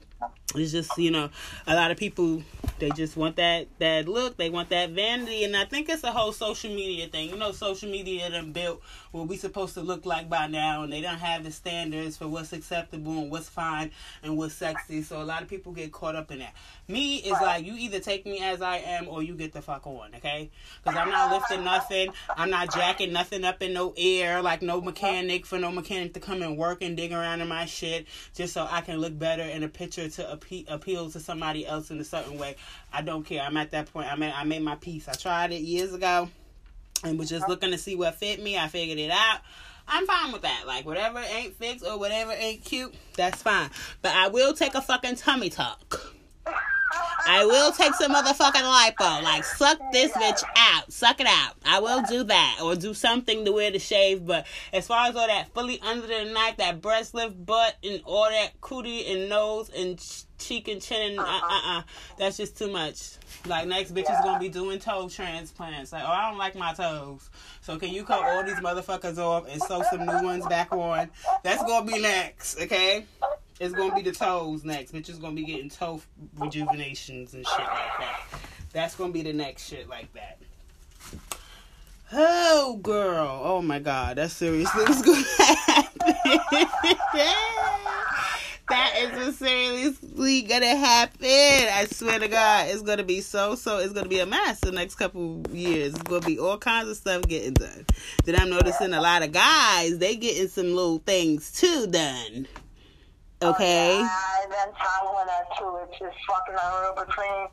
it's 0.55 0.72
just 0.72 0.96
you 0.98 1.11
know 1.11 1.30
a 1.66 1.74
lot 1.74 1.90
of 1.90 1.96
people 1.96 2.42
they 2.78 2.90
just 2.90 3.16
want 3.16 3.36
that 3.36 3.66
that 3.78 4.09
look 4.09 4.36
they 4.36 4.50
want 4.50 4.68
that 4.68 4.90
vanity 4.90 5.44
and 5.44 5.57
i 5.57 5.64
think 5.64 5.88
it's 5.88 6.05
a 6.05 6.11
whole 6.11 6.32
social 6.32 6.74
media 6.74 7.07
thing. 7.09 7.30
You 7.30 7.36
know 7.36 7.52
social 7.52 7.90
media 7.90 8.30
done 8.30 8.52
built 8.52 8.82
what 9.12 9.28
we 9.28 9.36
supposed 9.36 9.74
to 9.74 9.80
look 9.80 10.05
like 10.05 10.28
by 10.28 10.46
now 10.46 10.82
and 10.82 10.92
they 10.92 11.00
don't 11.00 11.18
have 11.18 11.44
the 11.44 11.50
standards 11.50 12.16
for 12.16 12.26
what's 12.26 12.52
acceptable 12.52 13.12
and 13.12 13.30
what's 13.30 13.48
fine 13.48 13.90
and 14.22 14.36
what's 14.36 14.55
sexy 14.55 15.02
so 15.02 15.22
a 15.22 15.24
lot 15.24 15.42
of 15.42 15.48
people 15.48 15.72
get 15.72 15.92
caught 15.92 16.16
up 16.16 16.30
in 16.30 16.40
that. 16.40 16.52
Me 16.88 17.16
is 17.16 17.32
like 17.32 17.64
you 17.64 17.74
either 17.76 18.00
take 18.00 18.26
me 18.26 18.40
as 18.40 18.61
i 18.61 18.76
am 18.78 19.09
or 19.09 19.22
you 19.22 19.34
get 19.34 19.52
the 19.52 19.62
fuck 19.62 19.86
on 19.86 20.14
okay? 20.16 20.50
Because 20.82 20.98
i'm 20.98 21.11
not 21.11 21.32
lifting 21.32 21.64
nothing 21.64 22.11
i'm 22.36 22.50
not 22.50 22.72
jacking 22.72 23.12
nothing 23.12 23.44
up 23.44 23.62
in 23.62 23.72
no 23.72 23.94
air 23.96 24.42
like 24.42 24.62
no 24.62 24.80
mechanic 24.80 25.46
for 25.46 25.59
no 25.59 25.70
mechanic 25.70 26.14
to 26.14 26.20
come 26.20 26.42
and 26.42 26.57
work 26.57 26.82
and 26.82 26.96
dig 26.96 27.12
around 27.12 27.40
in 27.40 27.48
my 27.48 27.64
shit 27.64 28.07
just 28.34 28.52
so 28.52 28.66
i 28.70 28.80
can 28.80 28.98
look 28.98 29.16
better 29.18 29.42
in 29.42 29.62
a 29.62 29.68
picture 29.68 30.09
to 30.09 30.30
appe- 30.45 30.66
appeal 30.68 31.11
to 31.11 31.20
somebody 31.20 31.66
else 31.66 31.90
in 31.90 31.99
a 32.01 32.05
certain 32.05 32.38
way 32.38 32.57
i 32.92 33.03
don't 33.03 33.24
care 33.24 33.42
i'm 33.42 33.57
at 33.57 33.70
that 33.70 33.92
point 33.92 34.11
i 34.11 34.14
made, 34.14 34.32
I 34.32 34.45
made 34.45 34.62
my 34.62 34.76
peace 34.76 35.09
i 35.09 35.12
tried 35.12 35.53
it 35.53 35.62
years 35.62 35.92
ago 35.95 36.28
and 37.05 37.18
was 37.18 37.28
just 37.28 37.49
looking 37.49 37.70
to 37.70 37.78
see 37.78 37.95
what 37.95 38.14
fit 38.16 38.42
me. 38.42 38.59
I 38.59 38.68
figured 38.68 38.99
it 38.99 39.11
out. 39.11 39.40
I'm 39.86 40.07
fine 40.07 40.32
with 40.32 40.42
that. 40.42 40.64
Like 40.66 40.86
whatever 40.86 41.18
ain't 41.18 41.55
fixed 41.57 41.84
or 41.84 41.99
whatever 41.99 42.32
ain't 42.32 42.64
cute, 42.64 42.95
that's 43.16 43.42
fine. 43.42 43.70
But 44.03 44.12
I 44.14 44.28
will 44.28 44.55
take 44.55 44.74
a 44.74 44.80
fucking 44.82 45.16
tummy 45.16 45.51
tuck. 45.51 46.01
I 47.26 47.45
will 47.47 47.72
take 47.72 47.95
some 47.95 48.12
motherfucking 48.12 48.53
lipo. 48.53 49.22
Like 49.22 49.45
suck 49.45 49.78
this 49.92 50.12
bitch 50.12 50.42
out. 50.57 50.92
Suck 50.92 51.20
it 51.20 51.26
out. 51.26 51.55
I 51.64 51.80
will 51.80 52.03
do 52.03 52.24
that. 52.24 52.59
Or 52.62 52.76
do 52.76 52.95
something 52.95 53.45
to 53.45 53.53
wear 53.53 53.70
the 53.70 53.78
shave. 53.78 54.26
But 54.26 54.47
as 54.72 54.86
far 54.86 55.09
as 55.09 55.16
all 55.16 55.26
that 55.26 55.53
fully 55.55 55.80
under 55.80 56.07
the 56.07 56.30
knife, 56.32 56.59
that 56.59 56.80
breast 56.80 57.14
lift 57.14 57.45
butt 57.45 57.76
and 57.82 58.03
all 58.05 58.28
that 58.30 58.61
cootie 58.61 59.07
and 59.07 59.28
nose 59.28 59.70
and 59.70 59.99
ch- 59.99 60.24
cheek 60.38 60.68
and 60.68 60.82
chin 60.82 61.12
and 61.12 61.20
uh 61.20 61.22
uh 61.22 61.61
uh 61.64 61.82
that's 62.18 62.36
just 62.36 62.59
too 62.59 62.70
much. 62.70 63.12
Like 63.47 63.66
next 63.66 63.95
bitch 63.95 64.11
is 64.11 64.24
gonna 64.24 64.38
be 64.38 64.49
doing 64.49 64.78
toe 64.78 65.09
transplants. 65.09 65.92
Like, 65.92 66.03
oh 66.05 66.09
I 66.09 66.28
don't 66.28 66.38
like 66.38 66.55
my 66.55 66.74
toes. 66.74 67.30
So 67.62 67.78
can 67.78 67.90
you 67.90 68.05
cut 68.05 68.22
all 68.22 68.45
these 68.45 68.57
motherfuckers 68.57 69.18
off 69.18 69.47
and 69.49 69.62
sew 69.62 69.82
some 69.90 70.05
new 70.05 70.22
ones 70.22 70.47
back 70.47 70.72
on? 70.72 71.11
That's 71.42 71.62
gonna 71.62 71.90
be 71.90 72.01
next, 72.01 72.61
okay? 72.61 73.07
It's 73.61 73.72
gonna 73.74 73.94
be 73.94 74.02
the 74.02 74.12
toes 74.12 74.64
next. 74.64 74.92
Bitch 74.92 75.09
is 75.09 75.18
gonna 75.18 75.36
be 75.36 75.44
getting 75.44 75.70
toe 75.70 76.00
rejuvenations 76.36 77.34
and 77.34 77.46
shit 77.46 77.59
like 77.59 77.98
that. 78.00 78.20
That's 78.72 78.96
gonna 78.96 79.12
be 79.12 79.22
the 79.22 79.32
next 79.32 79.68
shit 79.68 79.88
like 79.88 80.12
that. 80.14 80.38
Oh 82.12 82.78
girl, 82.82 83.40
oh 83.44 83.62
my 83.62 83.78
god, 83.78 84.16
that's 84.16 84.34
seriously 84.34 84.82
what's 84.84 85.02
gonna 85.02 85.22
happen. 85.36 86.14
that 88.68 88.92
is 88.96 89.38
seriously 89.38 90.42
gonna 90.42 90.76
happen. 90.76 91.20
I 91.22 91.86
swear 91.90 92.18
to 92.18 92.28
God, 92.28 92.68
it's 92.68 92.82
gonna 92.82 93.05
be 93.05 93.20
so 93.20 93.55
so. 93.55 93.78
It's 93.78 93.92
gonna 93.92 94.09
be 94.09 94.18
a 94.18 94.26
mess 94.26 94.59
the 94.61 94.72
next 94.72 94.96
couple 94.96 95.42
years. 95.52 95.94
It's 95.94 96.02
gonna 96.02 96.26
be 96.26 96.40
all 96.40 96.59
kinds 96.59 96.88
of 96.88 96.96
stuff 96.96 97.22
getting 97.28 97.55
done. 97.55 97.86
Then 98.24 98.34
I'm 98.40 98.50
noticing 98.50 98.94
a 98.94 99.00
lot 99.00 99.22
of 99.22 99.30
guys 99.30 99.98
they 99.98 100.16
getting 100.16 100.48
some 100.48 100.74
little 100.74 100.98
things 100.98 101.52
too 101.52 101.86
done. 101.86 102.48
Oh, 103.43 103.49
oh, 103.49 103.51
okay. 103.51 104.01
I've 104.01 104.49
been 104.49 104.74
following 104.74 105.26
that 105.26 105.47
too. 105.59 105.78
It's 105.85 105.99
just 105.99 106.16
fucking 106.28 106.55
unreal 106.55 106.95
between 106.95 107.49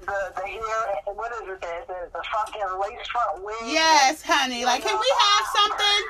the 0.00 0.32
the 0.34 0.46
hair. 0.46 1.14
What 1.14 1.32
is 1.32 1.48
it? 1.48 1.60
The, 1.60 1.84
the, 1.86 2.10
the 2.12 2.24
fucking 2.32 2.80
lace 2.80 3.06
front 3.08 3.44
wig. 3.44 3.54
Yes, 3.66 4.22
honey. 4.22 4.64
Like, 4.64 4.82
can 4.82 4.98
we 4.98 5.12
have 5.20 5.46
something? 5.54 6.06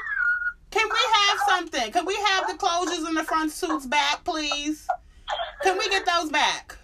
Can 0.70 0.88
we 0.90 0.98
have 1.14 1.38
something? 1.48 1.92
Can 1.92 2.06
we 2.06 2.14
have 2.16 2.46
the 2.46 2.54
closures 2.54 3.08
in 3.08 3.14
the 3.14 3.24
front 3.24 3.50
suits 3.52 3.86
back, 3.86 4.24
please? 4.24 4.86
Can 5.62 5.78
we 5.78 5.88
get 5.88 6.06
those 6.06 6.30
back? 6.30 6.75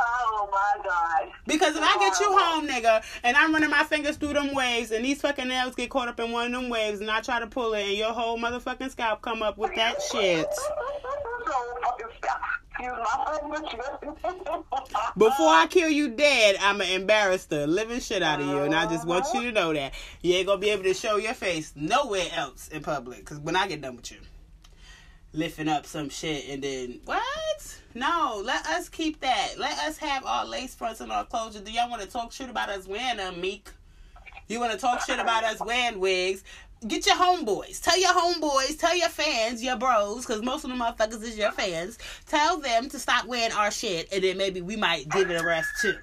Oh 0.00 0.48
my 0.50 0.82
god. 0.84 1.32
Because 1.46 1.76
if 1.76 1.82
I 1.82 1.98
get 1.98 2.20
you 2.20 2.26
oh. 2.28 2.38
home, 2.38 2.68
nigga, 2.68 3.02
and 3.22 3.36
I'm 3.36 3.52
running 3.52 3.70
my 3.70 3.84
fingers 3.84 4.16
through 4.16 4.34
them 4.34 4.54
waves, 4.54 4.90
and 4.90 5.04
these 5.04 5.20
fucking 5.20 5.48
nails 5.48 5.74
get 5.74 5.90
caught 5.90 6.08
up 6.08 6.20
in 6.20 6.30
one 6.30 6.46
of 6.46 6.60
them 6.60 6.70
waves, 6.70 7.00
and 7.00 7.10
I 7.10 7.20
try 7.20 7.40
to 7.40 7.46
pull 7.46 7.74
it, 7.74 7.86
and 7.86 7.96
your 7.96 8.12
whole 8.12 8.38
motherfucking 8.38 8.90
scalp 8.90 9.22
come 9.22 9.42
up 9.42 9.58
with 9.58 9.74
that 9.74 10.00
shit. 10.02 10.46
Before 15.16 15.48
I 15.48 15.66
kill 15.68 15.88
you 15.88 16.10
dead, 16.10 16.56
I'ma 16.60 16.84
embarrass 16.84 17.46
the 17.46 17.66
living 17.66 17.98
shit 17.98 18.22
out 18.22 18.40
of 18.40 18.46
you, 18.46 18.58
and 18.58 18.72
I 18.72 18.86
just 18.86 19.04
want 19.06 19.26
you 19.34 19.42
to 19.42 19.52
know 19.52 19.72
that 19.72 19.94
you 20.22 20.34
ain't 20.34 20.46
gonna 20.46 20.60
be 20.60 20.70
able 20.70 20.84
to 20.84 20.94
show 20.94 21.16
your 21.16 21.34
face 21.34 21.72
nowhere 21.74 22.28
else 22.36 22.68
in 22.68 22.82
public. 22.82 23.24
Cause 23.24 23.40
when 23.40 23.56
I 23.56 23.66
get 23.66 23.80
done 23.80 23.96
with 23.96 24.12
you, 24.12 24.18
lifting 25.32 25.68
up 25.68 25.86
some 25.86 26.08
shit 26.08 26.48
and 26.48 26.62
then 26.62 27.00
what? 27.04 27.80
No, 27.94 28.42
let 28.44 28.66
us 28.66 28.88
keep 28.88 29.20
that. 29.20 29.54
Let 29.58 29.78
us 29.78 29.98
have 29.98 30.24
our 30.24 30.46
lace 30.46 30.74
fronts 30.74 31.00
and 31.00 31.10
our 31.10 31.24
closure. 31.24 31.60
Do 31.60 31.72
y'all 31.72 31.90
want 31.90 32.02
to 32.02 32.08
talk 32.08 32.32
shit 32.32 32.50
about 32.50 32.68
us 32.68 32.86
wearing 32.86 33.16
them, 33.16 33.40
Meek? 33.40 33.68
You 34.48 34.60
want 34.60 34.72
to 34.72 34.78
talk 34.78 35.02
shit 35.02 35.18
about 35.18 35.44
us 35.44 35.60
wearing 35.60 36.00
wigs? 36.00 36.44
Get 36.86 37.06
your 37.06 37.16
homeboys. 37.16 37.82
Tell 37.82 37.98
your 37.98 38.12
homeboys, 38.12 38.78
tell 38.78 38.96
your 38.96 39.08
fans, 39.08 39.62
your 39.62 39.76
bros, 39.76 40.24
because 40.24 40.42
most 40.42 40.64
of 40.64 40.70
the 40.70 40.76
motherfuckers 40.76 41.22
is 41.22 41.36
your 41.36 41.50
fans. 41.50 41.98
Tell 42.26 42.58
them 42.58 42.88
to 42.90 42.98
stop 42.98 43.26
wearing 43.26 43.52
our 43.52 43.70
shit, 43.70 44.08
and 44.12 44.22
then 44.22 44.38
maybe 44.38 44.60
we 44.60 44.76
might 44.76 45.08
give 45.08 45.30
it 45.30 45.40
a 45.40 45.44
rest 45.44 45.68
too. 45.82 45.98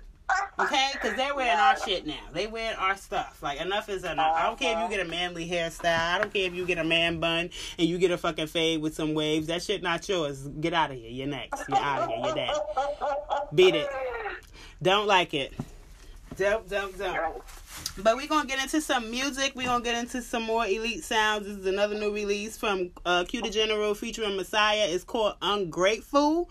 Okay? 0.60 0.90
Because 0.94 1.16
they're 1.16 1.36
wearing 1.36 1.60
our 1.60 1.78
shit 1.78 2.08
now. 2.08 2.16
They 2.34 2.48
wearing 2.48 2.78
our 2.78 2.96
stuff. 2.96 3.42
Like, 3.44 3.60
enough 3.60 3.90
is 3.90 4.04
enough. 4.04 4.36
I 4.36 4.44
don't 4.44 4.58
care 4.60 4.78
if 4.78 4.84
you 4.90 4.98
get 4.98 5.06
a 5.06 5.10
manly 5.10 5.48
hairstyle. 5.48 6.00
I 6.00 6.18
don't 6.20 6.34
care 6.34 6.48
if 6.48 6.54
you 6.54 6.66
get 6.66 6.78
a 6.78 6.84
man 6.84 7.20
bun 7.20 7.50
and 7.78 7.88
you 7.88 7.98
get 7.98 8.12
a 8.12 8.18
fucking 8.18 8.48
fade 8.48 8.82
with 8.82 8.96
some 8.96 9.14
waves. 9.14 9.48
That 9.48 9.62
shit 9.62 9.84
not 9.84 10.08
yours. 10.08 10.48
Get 10.48 10.74
out 10.74 10.92
of 10.92 10.98
here. 10.98 11.10
You're 11.10 11.28
next. 11.28 11.64
You're 11.68 11.78
out 11.78 12.04
of 12.04 12.10
here. 12.10 12.20
You're 12.26 12.36
dead. 12.36 12.56
Beat 13.54 13.76
it. 13.76 13.90
Don't 14.82 15.08
like 15.08 15.34
it. 15.34 15.54
Don't, 16.38 16.68
don't, 16.70 16.98
don't. 16.98 17.42
But 17.98 18.18
we're 18.18 18.28
gonna 18.28 18.48
get 18.48 18.62
into 18.62 18.82
some 18.82 19.10
music. 19.10 19.54
We're 19.56 19.68
gonna 19.68 19.84
get 19.84 19.96
into 19.96 20.22
some 20.22 20.44
more 20.44 20.66
elite 20.66 21.04
sounds. 21.04 21.46
This 21.46 21.58
is 21.58 21.66
another 21.66 21.96
new 21.96 22.14
release 22.14 22.58
from 22.58 22.92
uh 23.06 23.24
Q 23.26 23.42
the 23.42 23.50
General 23.50 23.94
featuring 23.94 24.36
Messiah. 24.36 24.88
It's 24.90 25.06
called 25.06 25.36
Ungrateful. 25.42 26.50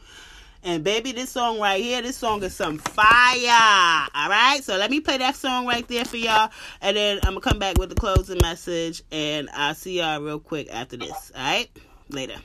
And 0.66 0.82
baby, 0.82 1.12
this 1.12 1.28
song 1.28 1.60
right 1.60 1.82
here, 1.82 2.00
this 2.00 2.16
song 2.16 2.42
is 2.42 2.56
some 2.56 2.78
fire. 2.78 4.08
All 4.14 4.30
right, 4.30 4.60
so 4.62 4.78
let 4.78 4.90
me 4.90 4.98
play 4.98 5.18
that 5.18 5.36
song 5.36 5.66
right 5.66 5.86
there 5.88 6.06
for 6.06 6.16
y'all, 6.16 6.50
and 6.80 6.96
then 6.96 7.18
I'm 7.22 7.34
gonna 7.34 7.42
come 7.42 7.58
back 7.58 7.76
with 7.76 7.90
the 7.90 7.94
closing 7.94 8.38
message, 8.40 9.02
and 9.12 9.50
I'll 9.52 9.74
see 9.74 9.98
y'all 9.98 10.22
real 10.22 10.40
quick 10.40 10.72
after 10.72 10.96
this. 10.96 11.30
All 11.36 11.42
right, 11.42 11.68
later. 12.08 12.36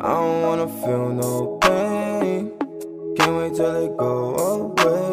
I 0.00 0.08
don't 0.12 0.42
wanna 0.42 0.68
feel 0.82 1.08
no 1.10 1.58
pain. 1.62 2.52
Can't 3.16 3.36
wait 3.36 3.54
till 3.54 3.84
it 3.84 3.96
go 3.96 4.34
away. 4.34 5.07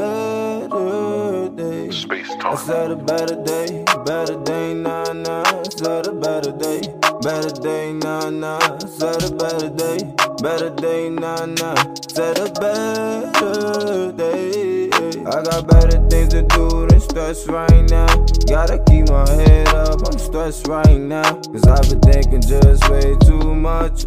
Better 0.00 1.48
day. 1.56 1.90
Space 1.90 2.30
I 2.40 2.54
said 2.56 2.90
a 2.90 2.96
better 2.96 3.36
day, 3.44 3.84
better 4.06 4.38
day, 4.44 4.74
nah 4.74 5.12
nah. 5.12 5.62
Said 5.76 6.06
a 6.06 6.12
better 6.12 6.52
day, 6.52 6.80
better 7.20 7.54
day, 7.60 7.92
nah 7.92 8.30
nah. 8.30 8.78
Said 8.98 9.22
a 9.24 9.30
better 9.34 9.68
day, 9.68 9.98
better 10.42 10.70
day, 10.70 11.10
nah 11.10 11.44
nah. 11.46 11.74
Said 12.08 12.38
a 12.38 12.48
better 12.60 14.12
day. 14.12 14.88
I 15.32 15.42
got 15.42 15.68
better 15.68 15.98
things 16.08 16.30
to 16.34 16.42
do 16.42 16.86
than 16.86 17.00
stress 17.00 17.46
right 17.46 17.84
now. 17.90 18.08
Gotta 18.46 18.78
keep 18.88 19.08
my 19.08 19.28
head 19.28 19.68
up, 19.68 20.00
I'm 20.06 20.18
stressed 20.18 20.66
right 20.66 20.98
now. 20.98 21.34
Cause 21.52 21.66
I've 21.66 21.88
been 21.90 22.00
thinking 22.00 22.42
just 22.42 22.88
way 22.88 23.16
too 23.26 23.54
much. 23.54 24.04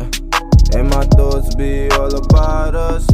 And 0.75 0.89
my 0.89 1.05
thoughts 1.17 1.53
be 1.55 1.89
all 1.91 2.13
about 2.15 2.75
us. 2.75 3.07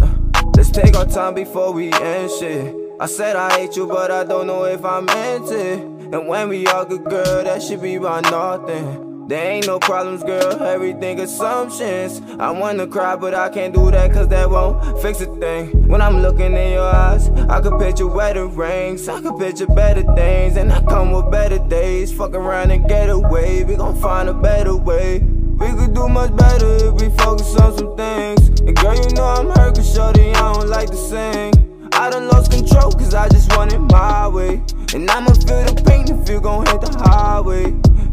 Let's 0.59 0.71
take 0.71 0.93
our 0.97 1.05
time 1.05 1.35
before 1.35 1.71
we 1.71 1.89
end 1.93 2.29
shit. 2.37 2.75
I 2.99 3.05
said 3.05 3.37
I 3.37 3.49
hate 3.57 3.77
you, 3.77 3.87
but 3.87 4.11
I 4.11 4.25
don't 4.25 4.45
know 4.45 4.65
if 4.65 4.83
I 4.83 4.99
meant 4.99 5.49
it. 5.49 5.79
And 5.79 6.27
when 6.27 6.49
we 6.49 6.67
argue, 6.67 6.99
girl, 6.99 7.45
that 7.45 7.63
should 7.63 7.81
be 7.81 7.97
by 7.97 8.19
nothing. 8.19 9.27
There 9.29 9.41
ain't 9.41 9.67
no 9.67 9.79
problems, 9.79 10.21
girl, 10.21 10.61
everything 10.61 11.21
assumptions. 11.21 12.21
I 12.37 12.51
wanna 12.51 12.87
cry, 12.87 13.15
but 13.15 13.33
I 13.33 13.47
can't 13.47 13.73
do 13.73 13.89
that 13.89 14.11
cause 14.11 14.27
that 14.27 14.49
won't 14.49 15.01
fix 15.01 15.21
a 15.21 15.27
thing. 15.37 15.87
When 15.87 16.01
I'm 16.01 16.21
looking 16.21 16.57
in 16.57 16.73
your 16.73 16.93
eyes, 16.93 17.29
I 17.47 17.61
could 17.61 17.79
picture 17.79 18.07
wedding 18.07 18.53
rings, 18.53 19.07
I 19.07 19.21
could 19.21 19.39
picture 19.39 19.67
better 19.67 20.03
things, 20.13 20.57
and 20.57 20.73
I 20.73 20.81
come 20.81 21.11
with 21.11 21.31
better 21.31 21.59
days. 21.69 22.11
Fuck 22.11 22.33
around 22.33 22.71
and 22.71 22.85
get 22.85 23.09
away, 23.09 23.63
we 23.63 23.77
gon' 23.77 23.95
find 24.01 24.27
a 24.27 24.33
better 24.33 24.75
way. 24.75 25.19
We 25.59 25.67
could 25.77 25.93
do 25.93 26.07
much 26.07 26.35
better 26.35 26.87
if 26.87 26.93
we 26.93 27.09
focus 27.17 27.55
on 27.57 27.77
some 27.77 27.95
things. 27.97 28.49
And 28.61 28.75
girl, 28.75 28.95
you 28.95 29.09
know 29.15 29.25
I'm 29.25 29.47
hurt 29.47 29.75
cause 29.75 29.93
shorty, 29.93 30.31
I 30.31 30.53
don't 30.53 30.69
like 30.69 30.89
to 30.89 30.95
sing. 30.95 31.53
I 31.93 32.09
done 32.09 32.27
lost 32.27 32.51
control 32.51 32.91
cause 32.91 33.13
I 33.13 33.27
just 33.29 33.55
want 33.55 33.73
it 33.73 33.79
my 33.79 34.27
way. 34.27 34.61
And 34.93 35.09
I'ma 35.09 35.33
feel 35.33 35.63
the 35.65 35.81
pain 35.85 36.05
if 36.09 36.29
you 36.29 36.39
gon' 36.39 36.65
hit 36.65 36.81
the 36.81 36.97
highway. 36.97 37.65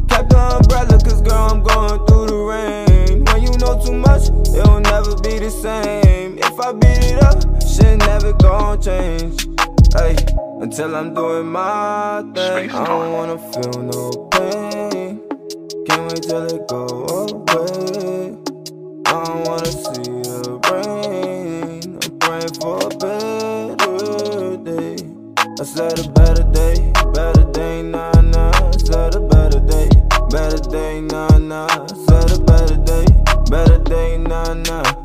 Kept 0.09 0.30
the 0.30 0.38
umbrella 0.38 0.99
cause 0.99 1.22
girl, 1.22 1.51
I'm 1.51 1.62
going 1.62 2.05
through 2.07 2.26
the 2.26 2.36
rain. 2.36 3.24
When 3.24 3.42
you 3.42 3.53
know 3.59 3.80
too 3.84 3.92
much, 3.92 4.28
it'll 4.55 4.80
never 4.80 5.14
be 5.16 5.38
the 5.38 5.51
same. 5.51 6.38
If 6.38 6.59
I 6.59 6.72
beat 6.72 7.12
it 7.12 7.22
up, 7.22 7.38
shit 7.62 7.99
never 7.99 8.32
gon' 8.32 8.80
change. 8.82 9.47
Hey, 9.94 10.16
until 10.61 10.97
I'm 10.97 11.14
doing 11.14 11.47
my 11.47 12.22
thing. 12.34 12.70
I 12.70 12.86
don't 12.86 13.12
wanna 13.12 13.38
feel 13.53 13.82
no 13.82 14.11
pain. 14.32 15.20
Can't 15.86 16.11
wait 16.11 16.22
till 16.22 16.44
it 16.44 16.68
go 16.68 16.86
away. 16.86 16.86
I 16.86 16.88
don't 16.88 16.95
wanna 19.57 19.72
see 19.72 20.12
the 20.28 20.61
rain. 20.68 21.98
I'm 22.22 22.48
for 22.61 22.76
a 22.76 22.92
better 23.00 24.57
day. 24.62 24.96
I 25.59 25.64
said 25.64 25.98
a 25.98 26.09
better 26.11 26.44
day, 26.52 26.92
better 27.14 27.50
day, 27.52 27.82
nah 27.82 28.12
nah. 28.20 28.70
Said 28.72 29.14
a 29.14 29.20
better 29.20 29.61
day, 29.61 29.88
better 30.28 30.59
day, 30.70 31.00
nah 31.00 31.38
nah. 31.38 31.86
Said 31.86 32.32
a 32.32 32.38
better 32.44 32.76
day, 32.76 33.07
better 33.48 33.78
day, 33.78 34.18
nah 34.18 34.52
nah. 34.52 34.95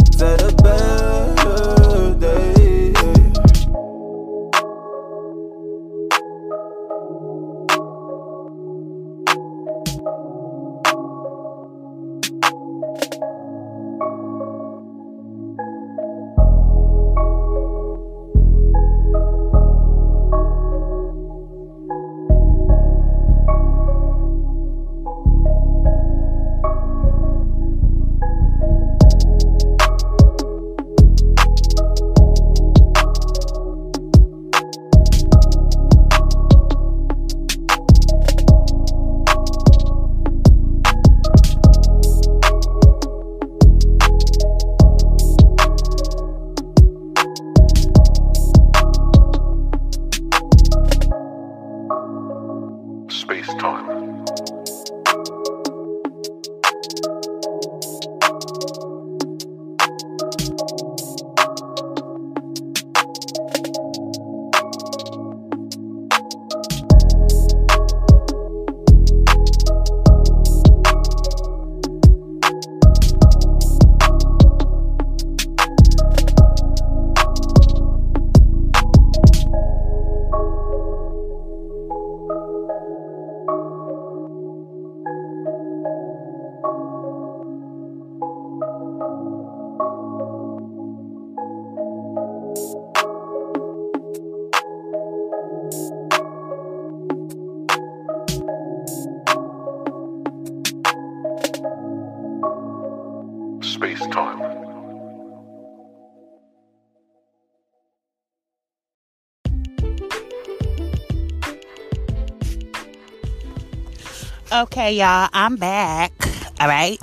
Okay, 114.62 114.93
y'all, 114.93 115.28
I'm 115.34 115.55
back. 115.55 116.14
All 116.59 116.68
right. 116.68 116.99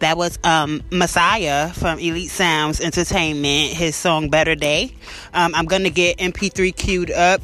That 0.00 0.16
was 0.16 0.40
um, 0.42 0.82
Messiah 0.90 1.68
from 1.68 2.00
Elite 2.00 2.32
Sounds 2.32 2.80
Entertainment, 2.80 3.74
his 3.74 3.94
song 3.94 4.28
Better 4.28 4.56
Day. 4.56 4.92
Um, 5.34 5.54
I'm 5.54 5.66
going 5.66 5.84
to 5.84 5.90
get 5.90 6.18
MP3 6.18 6.74
queued 6.74 7.12
up. 7.12 7.42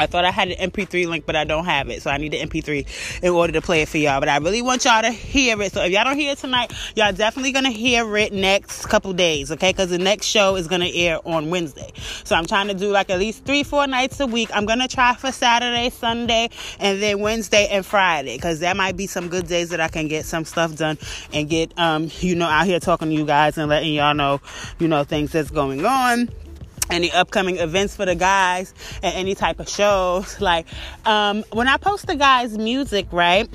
I 0.00 0.06
thought 0.06 0.24
I 0.24 0.30
had 0.30 0.48
an 0.48 0.70
MP3 0.70 1.06
link, 1.06 1.26
but 1.26 1.36
I 1.36 1.44
don't 1.44 1.66
have 1.66 1.90
it. 1.90 2.02
So 2.02 2.10
I 2.10 2.16
need 2.16 2.32
the 2.32 2.40
MP3 2.40 3.22
in 3.22 3.30
order 3.32 3.52
to 3.52 3.60
play 3.60 3.82
it 3.82 3.88
for 3.88 3.98
y'all. 3.98 4.18
But 4.18 4.30
I 4.30 4.38
really 4.38 4.62
want 4.62 4.86
y'all 4.86 5.02
to 5.02 5.10
hear 5.10 5.60
it. 5.60 5.72
So 5.72 5.82
if 5.82 5.92
y'all 5.92 6.04
don't 6.04 6.16
hear 6.16 6.32
it 6.32 6.38
tonight, 6.38 6.72
y'all 6.96 7.12
definitely 7.12 7.52
gonna 7.52 7.70
hear 7.70 8.16
it 8.16 8.32
next 8.32 8.86
couple 8.86 9.12
days, 9.12 9.52
okay? 9.52 9.72
Because 9.72 9.90
the 9.90 9.98
next 9.98 10.24
show 10.24 10.56
is 10.56 10.68
gonna 10.68 10.88
air 10.88 11.18
on 11.26 11.50
Wednesday. 11.50 11.92
So 12.24 12.34
I'm 12.34 12.46
trying 12.46 12.68
to 12.68 12.74
do 12.74 12.90
like 12.90 13.10
at 13.10 13.18
least 13.18 13.44
three, 13.44 13.62
four 13.62 13.86
nights 13.86 14.18
a 14.20 14.26
week. 14.26 14.48
I'm 14.54 14.64
gonna 14.64 14.88
try 14.88 15.14
for 15.14 15.32
Saturday, 15.32 15.90
Sunday, 15.90 16.48
and 16.78 17.02
then 17.02 17.20
Wednesday 17.20 17.68
and 17.70 17.84
Friday. 17.84 18.36
Because 18.36 18.60
that 18.60 18.78
might 18.78 18.96
be 18.96 19.06
some 19.06 19.28
good 19.28 19.48
days 19.48 19.68
that 19.68 19.80
I 19.80 19.88
can 19.88 20.08
get 20.08 20.24
some 20.24 20.46
stuff 20.46 20.76
done 20.76 20.96
and 21.34 21.46
get 21.48 21.78
um, 21.78 22.10
you 22.20 22.34
know, 22.34 22.46
out 22.46 22.64
here 22.64 22.80
talking 22.80 23.08
to 23.08 23.14
you 23.14 23.26
guys 23.26 23.58
and 23.58 23.68
letting 23.68 23.92
y'all 23.92 24.14
know, 24.14 24.40
you 24.78 24.88
know, 24.88 25.04
things 25.04 25.32
that's 25.32 25.50
going 25.50 25.84
on 25.84 26.30
any 26.90 27.10
upcoming 27.12 27.58
events 27.58 27.96
for 27.96 28.06
the 28.06 28.14
guys 28.14 28.74
and 29.02 29.14
any 29.14 29.34
type 29.34 29.60
of 29.60 29.68
shows. 29.68 30.38
Like 30.50 30.66
um, 31.04 31.44
when 31.52 31.68
I 31.68 31.76
post 31.76 32.06
the 32.06 32.16
guys' 32.16 32.56
music, 32.56 33.06
right? 33.12 33.48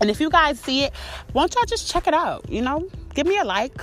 And 0.00 0.10
if 0.10 0.20
you 0.20 0.30
guys 0.30 0.60
see 0.60 0.84
it, 0.84 0.92
won't 1.32 1.54
y'all 1.54 1.64
just 1.64 1.90
check 1.90 2.06
it 2.06 2.14
out? 2.14 2.48
You 2.48 2.62
know, 2.62 2.88
give 3.14 3.26
me 3.26 3.38
a 3.38 3.44
like. 3.44 3.80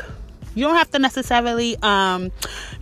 You 0.53 0.65
don't 0.65 0.75
have 0.75 0.91
to 0.91 0.99
necessarily, 0.99 1.77
um, 1.81 2.31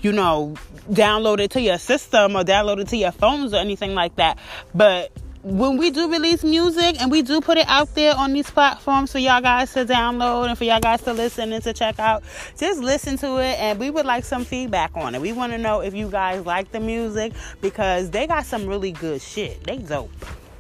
you 0.02 0.12
know, 0.12 0.56
download 0.92 1.40
it 1.40 1.52
to 1.52 1.62
your 1.62 1.78
system 1.78 2.36
or 2.36 2.44
download 2.44 2.80
it 2.80 2.90
to 2.90 2.98
your 2.98 3.12
phones 3.12 3.54
or 3.54 3.58
anything 3.58 3.94
like 3.94 4.16
that. 4.18 4.40
But 4.74 5.12
when 5.44 5.78
we 5.78 5.90
do 5.90 6.12
release 6.12 6.44
music 6.44 7.02
and 7.02 7.10
we 7.10 7.22
do 7.22 7.40
put 7.40 7.58
it 7.58 7.68
out 7.68 7.96
there 7.96 8.16
on 8.16 8.34
these 8.34 8.50
platforms 8.50 9.12
for 9.12 9.20
y'all 9.20 9.42
guys 9.42 9.74
to 9.74 9.86
download 9.86 10.50
and 10.50 10.58
for 10.58 10.66
y'all 10.66 10.80
guys 10.80 11.02
to 11.04 11.14
listen 11.14 11.54
and 11.54 11.64
to 11.64 11.72
check 11.74 11.98
out, 12.00 12.24
just 12.58 12.82
listen 12.82 13.18
to 13.18 13.38
it 13.38 13.58
and 13.60 13.80
we 13.80 13.90
would 13.90 14.06
like 14.06 14.26
some 14.26 14.44
feedback 14.44 14.92
on 14.96 15.16
it. 15.16 15.22
We 15.22 15.32
want 15.32 15.54
to 15.54 15.58
know 15.58 15.82
if 15.82 15.94
you 15.94 16.10
guys 16.10 16.46
like 16.46 16.72
the 16.72 16.80
music 16.80 17.34
because 17.62 18.10
they 18.10 18.28
got 18.28 18.46
some 18.46 18.68
really 18.68 18.92
good 18.92 19.22
shit. 19.22 19.64
They 19.64 19.78
dope. 19.78 20.12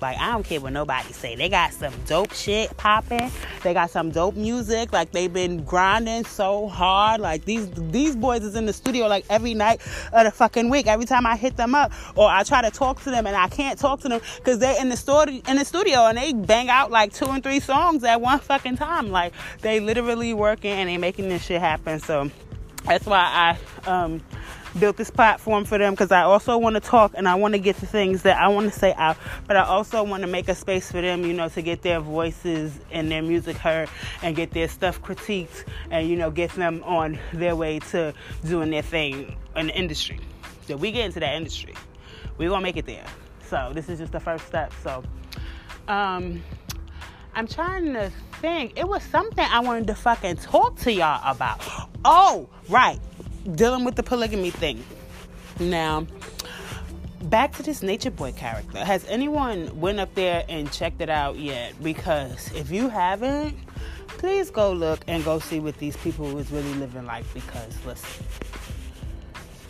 Like 0.01 0.17
I 0.17 0.31
don't 0.31 0.43
care 0.43 0.59
what 0.61 0.73
nobody 0.73 1.11
say. 1.13 1.35
They 1.35 1.49
got 1.49 1.73
some 1.73 1.93
dope 2.05 2.33
shit 2.33 2.75
popping. 2.77 3.31
They 3.63 3.73
got 3.73 3.89
some 3.89 4.11
dope 4.11 4.35
music. 4.35 4.93
Like 4.93 5.11
they've 5.11 5.31
been 5.31 5.63
grinding 5.63 6.25
so 6.25 6.67
hard. 6.67 7.21
Like 7.21 7.45
these 7.45 7.69
these 7.71 8.15
boys 8.15 8.43
is 8.43 8.55
in 8.55 8.65
the 8.65 8.73
studio 8.73 9.07
like 9.07 9.25
every 9.29 9.53
night 9.53 9.81
of 10.13 10.25
the 10.25 10.31
fucking 10.31 10.69
week. 10.69 10.87
Every 10.87 11.05
time 11.05 11.25
I 11.25 11.35
hit 11.35 11.57
them 11.57 11.75
up 11.75 11.91
or 12.15 12.29
I 12.29 12.43
try 12.43 12.61
to 12.61 12.71
talk 12.71 13.01
to 13.03 13.11
them 13.11 13.27
and 13.27 13.35
I 13.35 13.47
can't 13.47 13.79
talk 13.79 14.01
to 14.01 14.09
them 14.09 14.21
because 14.37 14.59
they're 14.59 14.79
in 14.79 14.89
the 14.89 14.97
studio 14.97 15.41
in 15.47 15.57
the 15.57 15.65
studio 15.65 16.05
and 16.05 16.17
they 16.17 16.33
bang 16.33 16.69
out 16.69 16.91
like 16.91 17.13
two 17.13 17.25
and 17.25 17.43
three 17.43 17.59
songs 17.59 18.03
at 18.03 18.21
one 18.21 18.39
fucking 18.39 18.77
time. 18.77 19.11
Like 19.11 19.33
they 19.61 19.79
literally 19.79 20.33
working 20.33 20.71
and 20.71 20.89
they 20.89 20.97
making 20.97 21.29
this 21.29 21.45
shit 21.45 21.61
happen. 21.61 21.99
So 21.99 22.29
that's 22.85 23.05
why 23.05 23.57
I 23.85 23.89
um 23.89 24.21
built 24.77 24.97
this 24.97 25.09
platform 25.09 25.65
for 25.65 25.77
them 25.77 25.93
because 25.93 26.11
I 26.11 26.23
also 26.23 26.57
want 26.57 26.75
to 26.75 26.79
talk 26.79 27.13
and 27.15 27.27
I 27.27 27.35
want 27.35 27.53
to 27.53 27.59
get 27.59 27.77
to 27.77 27.85
things 27.85 28.23
that 28.23 28.37
I 28.37 28.49
want 28.49 28.71
to 28.71 28.77
say 28.77 28.93
out, 28.93 29.17
but 29.47 29.57
I 29.57 29.63
also 29.63 30.03
want 30.03 30.21
to 30.21 30.27
make 30.27 30.47
a 30.47 30.55
space 30.55 30.91
for 30.91 31.01
them, 31.01 31.23
you 31.23 31.33
know, 31.33 31.49
to 31.49 31.61
get 31.61 31.81
their 31.81 31.99
voices 31.99 32.77
and 32.91 33.09
their 33.09 33.21
music 33.21 33.57
heard 33.57 33.89
and 34.21 34.35
get 34.35 34.51
their 34.51 34.67
stuff 34.67 35.01
critiqued 35.01 35.65
and, 35.89 36.07
you 36.07 36.15
know, 36.15 36.29
get 36.29 36.51
them 36.51 36.83
on 36.83 37.17
their 37.33 37.55
way 37.55 37.79
to 37.79 38.13
doing 38.45 38.69
their 38.69 38.81
thing 38.81 39.35
in 39.55 39.67
the 39.67 39.73
industry. 39.73 40.19
So 40.67 40.75
we 40.75 40.91
get 40.91 41.05
into 41.05 41.19
that 41.19 41.35
industry. 41.35 41.73
We're 42.37 42.49
going 42.49 42.61
to 42.61 42.63
make 42.63 42.77
it 42.77 42.85
there. 42.85 43.05
So 43.47 43.71
this 43.73 43.89
is 43.89 43.99
just 43.99 44.11
the 44.11 44.19
first 44.19 44.45
step. 44.45 44.71
So, 44.83 45.03
um, 45.87 46.43
I'm 47.33 47.47
trying 47.47 47.93
to 47.93 48.11
think. 48.41 48.77
It 48.77 48.87
was 48.87 49.03
something 49.03 49.45
I 49.49 49.59
wanted 49.61 49.87
to 49.87 49.95
fucking 49.95 50.37
talk 50.37 50.77
to 50.79 50.91
y'all 50.91 51.21
about. 51.31 51.61
Oh, 52.03 52.49
right 52.69 52.99
dealing 53.55 53.83
with 53.83 53.95
the 53.95 54.03
polygamy 54.03 54.51
thing. 54.51 54.83
Now, 55.59 56.07
back 57.23 57.53
to 57.55 57.63
this 57.63 57.81
nature 57.83 58.11
boy 58.11 58.31
character. 58.31 58.83
Has 58.83 59.05
anyone 59.05 59.79
went 59.79 59.99
up 59.99 60.13
there 60.15 60.45
and 60.47 60.71
checked 60.71 61.01
it 61.01 61.09
out 61.09 61.37
yet? 61.37 61.73
Because 61.83 62.51
if 62.53 62.71
you 62.71 62.89
haven't, 62.89 63.57
please 64.07 64.49
go 64.49 64.71
look 64.71 65.01
and 65.07 65.23
go 65.23 65.39
see 65.39 65.59
what 65.59 65.77
these 65.77 65.97
people 65.97 66.37
is 66.37 66.51
really 66.51 66.73
living 66.75 67.05
like. 67.05 67.25
Because 67.33 67.73
listen, 67.85 68.25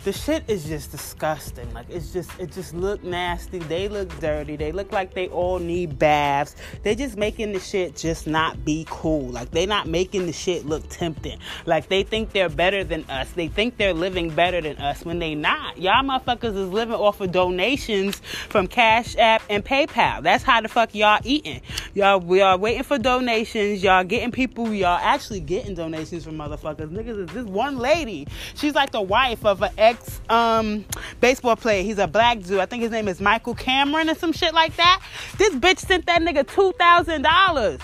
the 0.04 0.12
shit 0.12 0.44
is 0.48 0.64
just 0.64 0.90
disgusting. 0.90 1.72
Like 1.74 1.86
it's 1.90 2.12
just 2.12 2.30
it 2.38 2.52
just 2.52 2.74
look 2.74 3.04
nasty. 3.04 3.58
They 3.58 3.88
look 3.88 4.08
dirty. 4.20 4.56
They 4.56 4.72
look 4.72 4.92
like 4.92 5.12
they 5.12 5.28
all 5.28 5.58
need 5.58 5.98
baths. 5.98 6.56
They 6.82 6.94
just 6.94 7.18
making 7.18 7.52
the 7.52 7.60
shit 7.60 7.96
just 7.96 8.26
not 8.26 8.64
be 8.64 8.86
cool. 8.88 9.28
Like 9.28 9.50
they 9.50 9.66
not 9.66 9.88
making 9.88 10.26
the 10.26 10.32
shit 10.32 10.64
look 10.64 10.88
tempting. 10.88 11.38
Like 11.66 11.88
they 11.88 12.02
think 12.02 12.32
they're 12.32 12.48
better 12.48 12.82
than 12.82 13.04
us. 13.10 13.30
They 13.32 13.48
think 13.48 13.76
they're 13.76 13.92
living 13.92 14.30
better 14.30 14.60
than 14.62 14.78
us 14.78 15.04
when 15.04 15.18
they 15.18 15.34
not. 15.34 15.76
Y'all 15.76 16.02
motherfuckers 16.02 16.56
is 16.56 16.70
living 16.70 16.94
off 16.94 17.20
of 17.20 17.32
donations 17.32 18.20
from 18.48 18.66
Cash 18.66 19.16
App 19.16 19.42
and 19.50 19.62
PayPal. 19.62 20.22
That's 20.22 20.44
how 20.44 20.62
the 20.62 20.68
fuck 20.68 20.94
y'all 20.94 21.20
eating. 21.24 21.60
Y'all 21.92 22.20
we 22.20 22.40
are 22.40 22.56
waiting 22.56 22.84
for 22.84 22.96
donations. 22.96 23.82
Y'all 23.82 24.04
getting 24.04 24.32
people. 24.32 24.72
Y'all 24.72 24.98
actually 24.98 25.40
getting 25.40 25.74
donations 25.74 26.24
from 26.24 26.38
motherfuckers. 26.38 26.88
Niggas 26.88 27.28
is 27.28 27.34
this 27.34 27.44
one 27.44 27.76
lady. 27.76 28.26
She's 28.54 28.74
like 28.74 28.92
the 28.92 29.02
wife 29.02 29.44
of 29.44 29.60
an 29.60 29.72
ex 29.90 30.20
um, 30.28 30.84
baseball 31.20 31.56
player. 31.56 31.82
He's 31.82 31.98
a 31.98 32.06
black 32.06 32.40
dude. 32.40 32.60
I 32.60 32.66
think 32.66 32.82
his 32.82 32.90
name 32.90 33.08
is 33.08 33.20
Michael 33.20 33.54
Cameron 33.54 34.08
or 34.08 34.14
some 34.14 34.32
shit 34.32 34.54
like 34.54 34.76
that. 34.76 35.02
This 35.36 35.54
bitch 35.54 35.78
sent 35.78 36.06
that 36.06 36.22
nigga 36.22 36.46
two 36.46 36.72
thousand 36.72 37.22
dollars. 37.22 37.80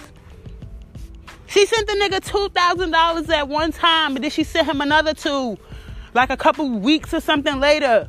She 1.48 1.66
sent 1.66 1.86
the 1.86 1.94
nigga 1.94 2.24
two 2.24 2.48
thousand 2.50 2.90
dollars 2.90 3.28
at 3.30 3.48
one 3.48 3.72
time, 3.72 4.16
and 4.16 4.24
then 4.24 4.30
she 4.30 4.44
sent 4.44 4.66
him 4.66 4.80
another 4.80 5.14
two, 5.14 5.59
like 6.14 6.30
a 6.30 6.36
couple 6.36 6.68
weeks 6.70 7.12
or 7.12 7.20
something 7.20 7.61
later. 7.61 8.09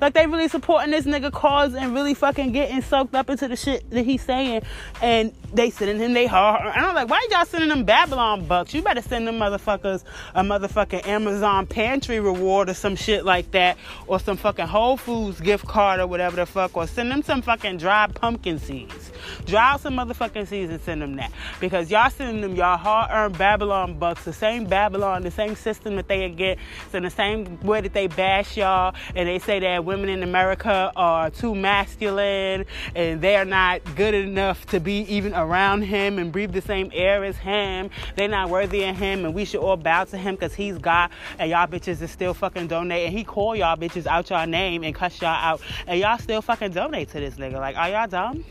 Like 0.00 0.14
they 0.14 0.26
really 0.26 0.48
supporting 0.48 0.90
this 0.90 1.04
nigga 1.04 1.32
cause 1.32 1.74
and 1.74 1.94
really 1.94 2.14
fucking 2.14 2.52
getting 2.52 2.82
soaked 2.82 3.14
up 3.14 3.28
into 3.30 3.48
the 3.48 3.56
shit 3.56 3.88
that 3.90 4.04
he's 4.04 4.22
saying. 4.22 4.62
And 5.02 5.32
they 5.52 5.70
sending 5.70 5.98
him 5.98 6.12
they 6.12 6.26
hard. 6.26 6.66
And 6.66 6.84
I'm 6.84 6.94
like, 6.94 7.08
why 7.08 7.26
y'all 7.30 7.44
sending 7.44 7.68
them 7.68 7.84
Babylon 7.84 8.46
bucks? 8.46 8.72
You 8.72 8.82
better 8.82 9.02
send 9.02 9.26
them 9.26 9.38
motherfuckers 9.38 10.04
a 10.34 10.42
motherfucking 10.42 11.06
Amazon 11.06 11.66
pantry 11.66 12.20
reward 12.20 12.68
or 12.68 12.74
some 12.74 12.96
shit 12.96 13.24
like 13.24 13.50
that. 13.50 13.76
Or 14.06 14.18
some 14.18 14.36
fucking 14.36 14.66
Whole 14.66 14.96
Foods 14.96 15.40
gift 15.40 15.66
card 15.66 16.00
or 16.00 16.06
whatever 16.06 16.36
the 16.36 16.46
fuck. 16.46 16.76
Or 16.76 16.86
send 16.86 17.10
them 17.10 17.22
some 17.22 17.42
fucking 17.42 17.78
dried 17.78 18.14
pumpkin 18.14 18.58
seeds. 18.58 19.09
Out 19.54 19.80
some 19.80 19.96
motherfucking 19.96 20.46
seeds 20.46 20.70
and 20.70 20.80
send 20.80 21.02
them 21.02 21.16
that. 21.16 21.32
Because 21.60 21.90
y'all 21.90 22.10
sending 22.10 22.40
them 22.40 22.54
y'all 22.54 22.76
hard 22.76 23.10
earned 23.12 23.38
Babylon 23.38 23.98
bucks. 23.98 24.24
The 24.24 24.32
same 24.32 24.64
Babylon, 24.64 25.22
the 25.22 25.30
same 25.30 25.54
system 25.54 25.96
that 25.96 26.08
they 26.08 26.28
get. 26.30 26.58
So 26.90 27.00
the 27.00 27.10
same 27.10 27.60
way 27.60 27.80
that 27.82 27.92
they 27.92 28.06
bash 28.06 28.56
y'all 28.56 28.94
and 29.14 29.28
they 29.28 29.38
say 29.38 29.60
that 29.60 29.84
women 29.84 30.08
in 30.08 30.22
America 30.22 30.92
are 30.96 31.30
too 31.30 31.54
masculine 31.54 32.64
and 32.94 33.20
they're 33.20 33.44
not 33.44 33.82
good 33.96 34.14
enough 34.14 34.66
to 34.66 34.80
be 34.80 35.00
even 35.02 35.34
around 35.34 35.82
him 35.82 36.18
and 36.18 36.32
breathe 36.32 36.52
the 36.52 36.62
same 36.62 36.90
air 36.94 37.24
as 37.24 37.36
him. 37.36 37.90
They're 38.16 38.28
not 38.28 38.48
worthy 38.48 38.84
of 38.84 38.96
him 38.96 39.24
and 39.24 39.34
we 39.34 39.44
should 39.44 39.60
all 39.60 39.76
bow 39.76 40.04
to 40.04 40.16
him 40.16 40.34
because 40.34 40.54
he's 40.54 40.78
God 40.78 41.10
and 41.38 41.50
y'all 41.50 41.66
bitches 41.66 42.00
is 42.00 42.10
still 42.10 42.34
fucking 42.34 42.68
donate 42.68 43.06
and 43.06 43.16
he 43.16 43.24
call 43.24 43.54
y'all 43.54 43.76
bitches 43.76 44.06
out 44.06 44.30
y'all 44.30 44.46
name 44.46 44.84
and 44.84 44.94
cuss 44.94 45.20
y'all 45.20 45.30
out 45.30 45.60
and 45.86 46.00
y'all 46.00 46.18
still 46.18 46.42
fucking 46.42 46.72
donate 46.72 47.10
to 47.10 47.20
this 47.20 47.34
nigga. 47.34 47.54
Like, 47.54 47.76
are 47.76 47.90
y'all 47.90 48.06
dumb? 48.06 48.44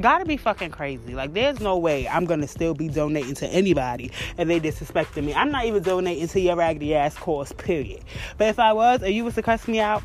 Gotta 0.00 0.24
be 0.24 0.36
fucking 0.36 0.70
crazy. 0.70 1.14
Like, 1.14 1.34
there's 1.34 1.60
no 1.60 1.76
way 1.76 2.08
I'm 2.08 2.24
gonna 2.24 2.48
still 2.48 2.74
be 2.74 2.88
donating 2.88 3.34
to 3.36 3.46
anybody 3.48 4.10
and 4.38 4.48
they 4.48 4.58
disrespecting 4.58 5.24
me. 5.24 5.34
I'm 5.34 5.50
not 5.50 5.66
even 5.66 5.82
donating 5.82 6.28
to 6.28 6.40
your 6.40 6.56
raggedy 6.56 6.94
ass 6.94 7.16
cause, 7.16 7.52
period. 7.52 8.02
But 8.38 8.48
if 8.48 8.58
I 8.58 8.72
was, 8.72 9.02
and 9.02 9.14
you 9.14 9.24
was 9.24 9.34
to 9.34 9.42
cuss 9.42 9.68
me 9.68 9.80
out 9.80 10.02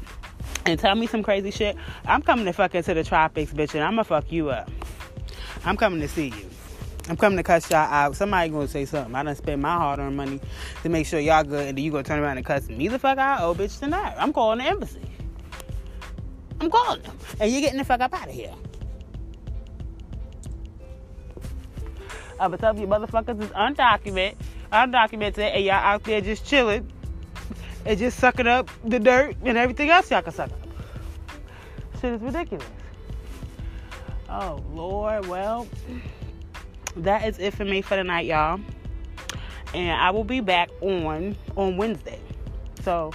and 0.66 0.80
tell 0.80 0.96
me 0.96 1.08
some 1.08 1.24
crazy 1.24 1.52
shit, 1.52 1.78
I'm 2.06 2.22
coming 2.22 2.46
to 2.46 2.54
fuck 2.54 2.76
into 2.76 2.94
the 2.94 3.04
tropics, 3.04 3.54
bitch, 3.54 3.74
and 3.76 3.84
I'ma 3.84 4.04
fuck 4.04 4.32
you 4.32 4.50
up. 4.50 4.70
I'm 5.66 5.78
coming 5.78 6.02
to 6.02 6.08
see 6.08 6.28
you. 6.28 6.50
I'm 7.10 7.16
coming 7.16 7.38
to 7.38 7.44
cuss 7.44 7.70
y'all 7.72 7.80
out. 7.80 8.18
Somebody 8.18 8.50
gonna 8.50 8.68
say 8.68 8.84
something. 8.84 9.16
I 9.16 9.24
done 9.24 9.36
spend 9.36 9.62
my 9.62 9.78
hard 9.78 10.00
earned 10.00 10.18
money 10.18 10.42
to 10.84 10.90
make 10.90 11.06
sure 11.08 11.20
y'all 11.22 11.44
good, 11.44 11.68
and 11.68 11.78
then 11.78 11.84
you 11.84 11.92
gonna 11.92 12.04
turn 12.04 12.20
around 12.20 12.38
and 12.38 12.46
cuss 12.46 12.68
me 12.68 12.90
the 12.90 13.00
fuck 13.00 13.18
out? 13.18 13.42
Oh, 13.42 13.56
bitch, 13.56 13.80
tonight. 13.80 14.16
I'm 14.18 14.34
calling 14.34 14.60
the 14.60 14.66
embassy. 14.66 15.02
I'm 16.60 16.70
calling 16.70 17.02
them. 17.04 17.18
And 17.40 17.52
you're 17.52 17.62
getting 17.62 17.78
the 17.78 17.86
fuck 17.86 18.02
up 18.02 18.14
out 18.14 18.28
of 18.28 18.34
here. 18.34 18.54
I 22.40 22.48
would 22.48 22.60
tell 22.60 22.78
you 22.78 22.88
motherfuckers 22.88 23.42
is 23.42 23.50
undocumented, 23.52 24.36
undocumented, 24.72 25.40
and 25.56 25.64
y'all 25.64 25.74
out 25.76 26.04
there 26.04 26.22
just 26.22 26.46
chilling 26.46 26.92
and 27.86 27.98
just 27.98 28.20
sucking 28.20 28.48
up 28.48 28.70
the 28.84 29.00
dirt 29.00 29.36
and 29.44 29.58
everything 29.58 29.90
else 29.90 30.12
y'all 30.12 30.22
can 30.22 30.34
suck 30.34 30.52
up. 30.52 30.60
Shit 32.02 32.14
is 32.14 32.22
ridiculous. 32.22 32.68
Oh 34.30 34.64
Lord, 34.74 35.26
well, 35.28 35.68
that 36.98 37.28
is 37.28 37.40
it 37.40 37.54
for 37.54 37.66
me 37.66 37.82
for 37.82 37.96
the 37.96 38.04
night, 38.04 38.26
y'all. 38.26 38.60
and 39.74 40.00
I 40.00 40.12
will 40.12 40.24
be 40.24 40.40
back 40.42 40.70
on 40.82 41.36
on 41.56 41.78
Wednesday. 41.78 42.20
So 42.84 43.12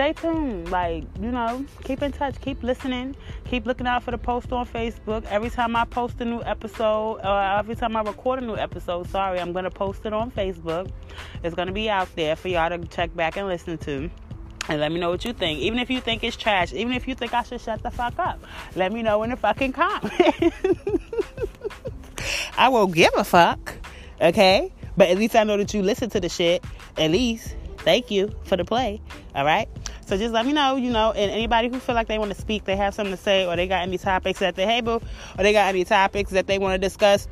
stay 0.00 0.14
tuned. 0.14 0.70
Like, 0.70 1.04
you 1.20 1.30
know, 1.30 1.66
keep 1.84 2.02
in 2.02 2.10
touch, 2.10 2.40
keep 2.40 2.62
listening, 2.62 3.14
keep 3.44 3.66
looking 3.66 3.86
out 3.86 4.02
for 4.02 4.12
the 4.12 4.18
post 4.18 4.50
on 4.50 4.66
Facebook. 4.66 5.26
Every 5.26 5.50
time 5.50 5.76
I 5.76 5.84
post 5.84 6.18
a 6.20 6.24
new 6.24 6.42
episode, 6.42 7.20
or 7.22 7.42
every 7.42 7.76
time 7.76 7.94
I 7.96 8.00
record 8.00 8.42
a 8.42 8.46
new 8.46 8.56
episode, 8.56 9.10
sorry, 9.10 9.38
I'm 9.38 9.52
gonna 9.52 9.70
post 9.70 10.06
it 10.06 10.14
on 10.14 10.30
Facebook. 10.30 10.90
It's 11.42 11.54
gonna 11.54 11.72
be 11.72 11.90
out 11.90 12.08
there 12.16 12.34
for 12.34 12.48
y'all 12.48 12.70
to 12.70 12.78
check 12.86 13.14
back 13.14 13.36
and 13.36 13.46
listen 13.46 13.76
to. 13.78 14.10
And 14.70 14.80
let 14.80 14.90
me 14.90 15.00
know 15.00 15.10
what 15.10 15.24
you 15.26 15.34
think. 15.34 15.58
Even 15.58 15.78
if 15.78 15.90
you 15.90 16.00
think 16.00 16.24
it's 16.24 16.36
trash, 16.36 16.72
even 16.72 16.94
if 16.94 17.06
you 17.06 17.14
think 17.14 17.34
I 17.34 17.42
should 17.42 17.60
shut 17.60 17.82
the 17.82 17.90
fuck 17.90 18.18
up, 18.18 18.42
let 18.76 18.92
me 18.92 19.02
know 19.02 19.22
in 19.22 19.30
the 19.30 19.36
fucking 19.36 19.72
comments. 19.72 20.16
I 22.56 22.70
won't 22.70 22.94
give 22.94 23.12
a 23.18 23.24
fuck, 23.24 23.74
okay? 24.20 24.72
But 24.96 25.08
at 25.08 25.18
least 25.18 25.36
I 25.36 25.44
know 25.44 25.58
that 25.58 25.74
you 25.74 25.82
listen 25.82 26.08
to 26.10 26.20
the 26.20 26.28
shit. 26.30 26.64
At 26.96 27.10
least, 27.10 27.54
thank 27.78 28.10
you 28.10 28.32
for 28.44 28.56
the 28.56 28.64
play, 28.64 29.00
all 29.34 29.44
right? 29.44 29.68
So 30.10 30.16
just 30.16 30.34
let 30.34 30.44
me 30.44 30.52
know, 30.52 30.74
you 30.74 30.90
know, 30.90 31.12
and 31.12 31.30
anybody 31.30 31.68
who 31.68 31.78
feel 31.78 31.94
like 31.94 32.08
they 32.08 32.18
want 32.18 32.34
to 32.34 32.40
speak, 32.40 32.64
they 32.64 32.74
have 32.74 32.94
something 32.94 33.14
to 33.14 33.22
say, 33.22 33.46
or 33.46 33.54
they 33.54 33.68
got 33.68 33.82
any 33.82 33.96
topics 33.96 34.40
that 34.40 34.56
they 34.56 34.66
hey 34.66 34.80
boo, 34.80 35.00
or 35.38 35.44
they 35.44 35.52
got 35.52 35.68
any 35.68 35.84
topics 35.84 36.32
that 36.32 36.48
they 36.48 36.58
want 36.58 36.74
to 36.74 36.78
discuss, 36.78 37.28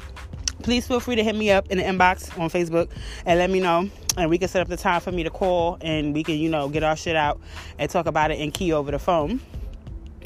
please 0.63 0.87
feel 0.87 1.01
free 1.01 1.17
to 1.17 1.25
hit 1.25 1.35
me 1.35 1.51
up 1.51 1.67
in 1.73 1.79
the 1.79 1.83
inbox 1.83 2.39
on 2.39 2.49
Facebook 2.49 2.89
and 3.27 3.41
let 3.41 3.51
me 3.51 3.59
know. 3.59 3.91
And 4.17 4.31
we 4.31 4.39
can 4.39 4.47
set 4.47 4.63
up 4.63 4.69
the 4.69 4.77
time 4.77 5.01
for 5.01 5.11
me 5.11 5.25
to 5.25 5.31
call 5.31 5.79
and 5.81 6.15
we 6.15 6.23
can, 6.23 6.37
you 6.37 6.49
know, 6.49 6.69
get 6.69 6.85
our 6.85 6.95
shit 6.95 7.17
out 7.17 7.41
and 7.81 7.91
talk 7.91 8.07
about 8.07 8.31
it 8.31 8.39
in 8.39 8.53
key 8.53 8.73
over 8.73 8.93
the 8.93 9.01
phone. 9.01 9.41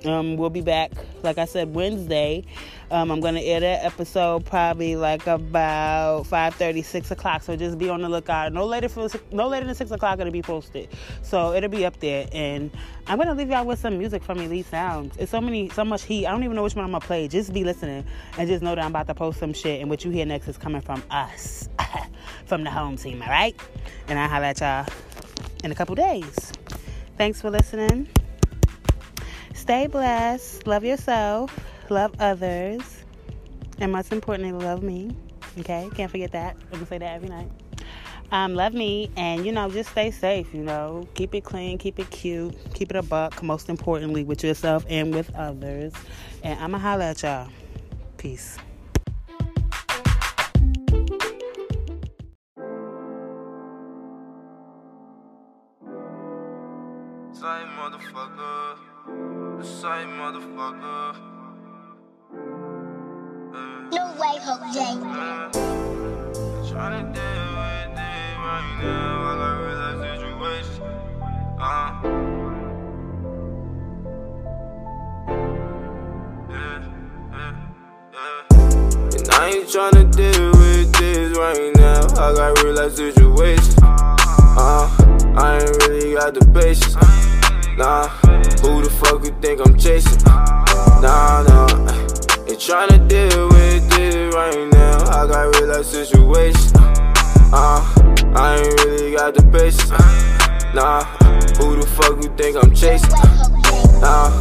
Um, 0.05 0.37
we'll 0.37 0.51
be 0.51 0.61
back, 0.61 0.93
like 1.23 1.39
I 1.39 1.47
said, 1.47 1.75
Wednesday. 1.75 2.45
Um, 2.93 3.11
I'm 3.11 3.21
going 3.21 3.37
to 3.37 3.41
air 3.41 3.59
that 3.61 3.87
episode 3.87 4.45
probably 4.45 4.97
like 4.97 5.27
about 5.27 6.25
5.30, 6.25 6.85
6 6.85 7.11
o'clock. 7.11 7.43
So 7.43 7.57
just 7.57 7.79
be 7.79 7.89
on 7.89 8.03
the 8.03 8.09
lookout. 8.11 8.53
No 8.53 8.67
later, 8.67 8.91
for, 8.91 9.09
no 9.31 9.49
later 9.49 9.65
than 9.65 9.75
6 9.75 9.91
o'clock 9.93 10.21
it'll 10.21 10.31
be 10.31 10.43
posted. 10.43 10.91
So 11.23 11.55
it'll 11.55 11.71
be 11.71 11.87
up 11.87 11.99
there. 12.01 12.29
And 12.33 12.71
I'm 13.07 13.17
going 13.17 13.29
to 13.29 13.35
leave 13.35 13.49
y'all 13.49 13.65
with 13.65 13.79
some 13.79 13.97
music 13.97 14.23
from 14.23 14.41
Elite 14.41 14.67
Sounds. 14.67 15.17
It's 15.17 15.31
so 15.31 15.41
many, 15.41 15.71
so 15.71 15.87
much 15.87 16.03
heat. 16.03 16.27
I 16.27 16.33
don't 16.33 16.45
even 16.45 16.55
know 16.55 16.65
which 16.65 16.75
one 16.75 16.85
I'm 16.85 16.91
going 16.91 17.01
to 17.01 17.07
play. 17.07 17.29
Just 17.29 17.55
be 17.55 17.65
listening 17.65 18.05
and 18.37 18.47
just 18.47 18.63
know 18.63 18.75
that 18.75 18.85
I'm 18.85 18.91
about 18.91 19.07
to 19.07 19.15
post 19.15 19.41
some 19.41 19.55
shit. 19.55 19.81
And 19.81 19.89
what 19.89 20.05
you 20.05 20.11
hear 20.11 20.27
next 20.27 20.47
is 20.49 20.59
coming 20.59 20.83
from 20.83 21.03
us, 21.11 21.71
from 22.45 22.63
the 22.63 22.71
home 22.71 22.99
team, 22.99 23.23
all 23.23 23.29
right? 23.31 23.59
And 24.09 24.19
I'll 24.19 24.29
holler 24.29 24.45
at 24.45 24.61
y'all 24.61 24.87
in 25.65 25.73
a 25.73 25.75
couple 25.75 25.95
days. 25.95 26.53
Thanks 27.17 27.41
for 27.41 27.49
listening. 27.49 28.07
Stay 29.55 29.87
blessed. 29.87 30.67
Love 30.67 30.85
yourself. 30.85 31.59
Love 31.93 32.15
others. 32.19 33.05
And 33.79 33.93
most 33.93 34.13
importantly, 34.13 34.53
love 34.53 34.83
me. 34.83 35.15
Okay? 35.59 35.91
Can't 35.95 36.11
forget 36.11 36.33
that. 36.33 36.57
Going 36.71 36.83
to 36.83 36.89
say 36.89 36.97
that 36.97 37.17
every 37.17 37.29
night. 37.29 37.51
Um, 38.31 38.55
love 38.55 38.73
me 38.73 39.11
and 39.15 39.45
you 39.45 39.53
know 39.53 39.69
just 39.69 39.91
stay 39.91 40.11
safe 40.11 40.55
you 40.55 40.63
know 40.63 41.07
keep 41.13 41.35
it 41.35 41.45
clean 41.45 41.77
keep 41.77 41.99
it 41.99 42.09
cute 42.09 42.57
keep 42.73 42.89
it 42.89 42.97
a 42.97 43.03
buck 43.03 43.43
most 43.43 43.69
importantly 43.69 44.25
with 44.25 44.43
yourself 44.43 44.87
and 44.89 45.15
with 45.15 45.31
others 45.35 45.93
and 46.43 46.59
i'ma 46.59 46.79
holla 46.79 47.11
at 47.11 47.23
y'all 47.23 47.51
peace 48.17 48.57
I 82.33 82.35
got 82.35 82.63
real 82.63 82.75
life 82.75 82.95
situations. 82.95 83.77
Uh, 83.83 84.89
I 85.37 85.59
ain't 85.61 85.77
really 85.85 86.15
got 86.15 86.33
the 86.33 86.41
patience. 86.55 86.97
Nah, 87.77 88.09
who 88.63 88.83
the 88.83 88.89
fuck 88.89 89.23
you 89.23 89.37
think 89.43 89.61
I'm 89.61 89.77
chasing? 89.77 90.17
Nah, 90.25 91.43
nah, 91.43 91.69
ain't 92.49 92.59
tryna 92.59 93.07
deal 93.07 93.49
with 93.49 93.87
this 93.91 94.35
right 94.35 94.67
now. 94.73 94.97
I 95.13 95.27
got 95.27 95.55
real 95.57 95.77
life 95.77 95.85
situations. 95.85 96.73
Uh, 97.53 97.85
I 98.35 98.57
ain't 98.57 98.81
really 98.81 99.15
got 99.15 99.35
the 99.35 99.43
patience. 99.53 99.91
Nah, 100.73 101.05
who 101.59 101.77
the 101.77 101.87
fuck 101.87 102.17
you 102.23 102.35
think 102.35 102.57
I'm 102.57 102.75
chasing? 102.75 103.13
Nah, 104.01 104.33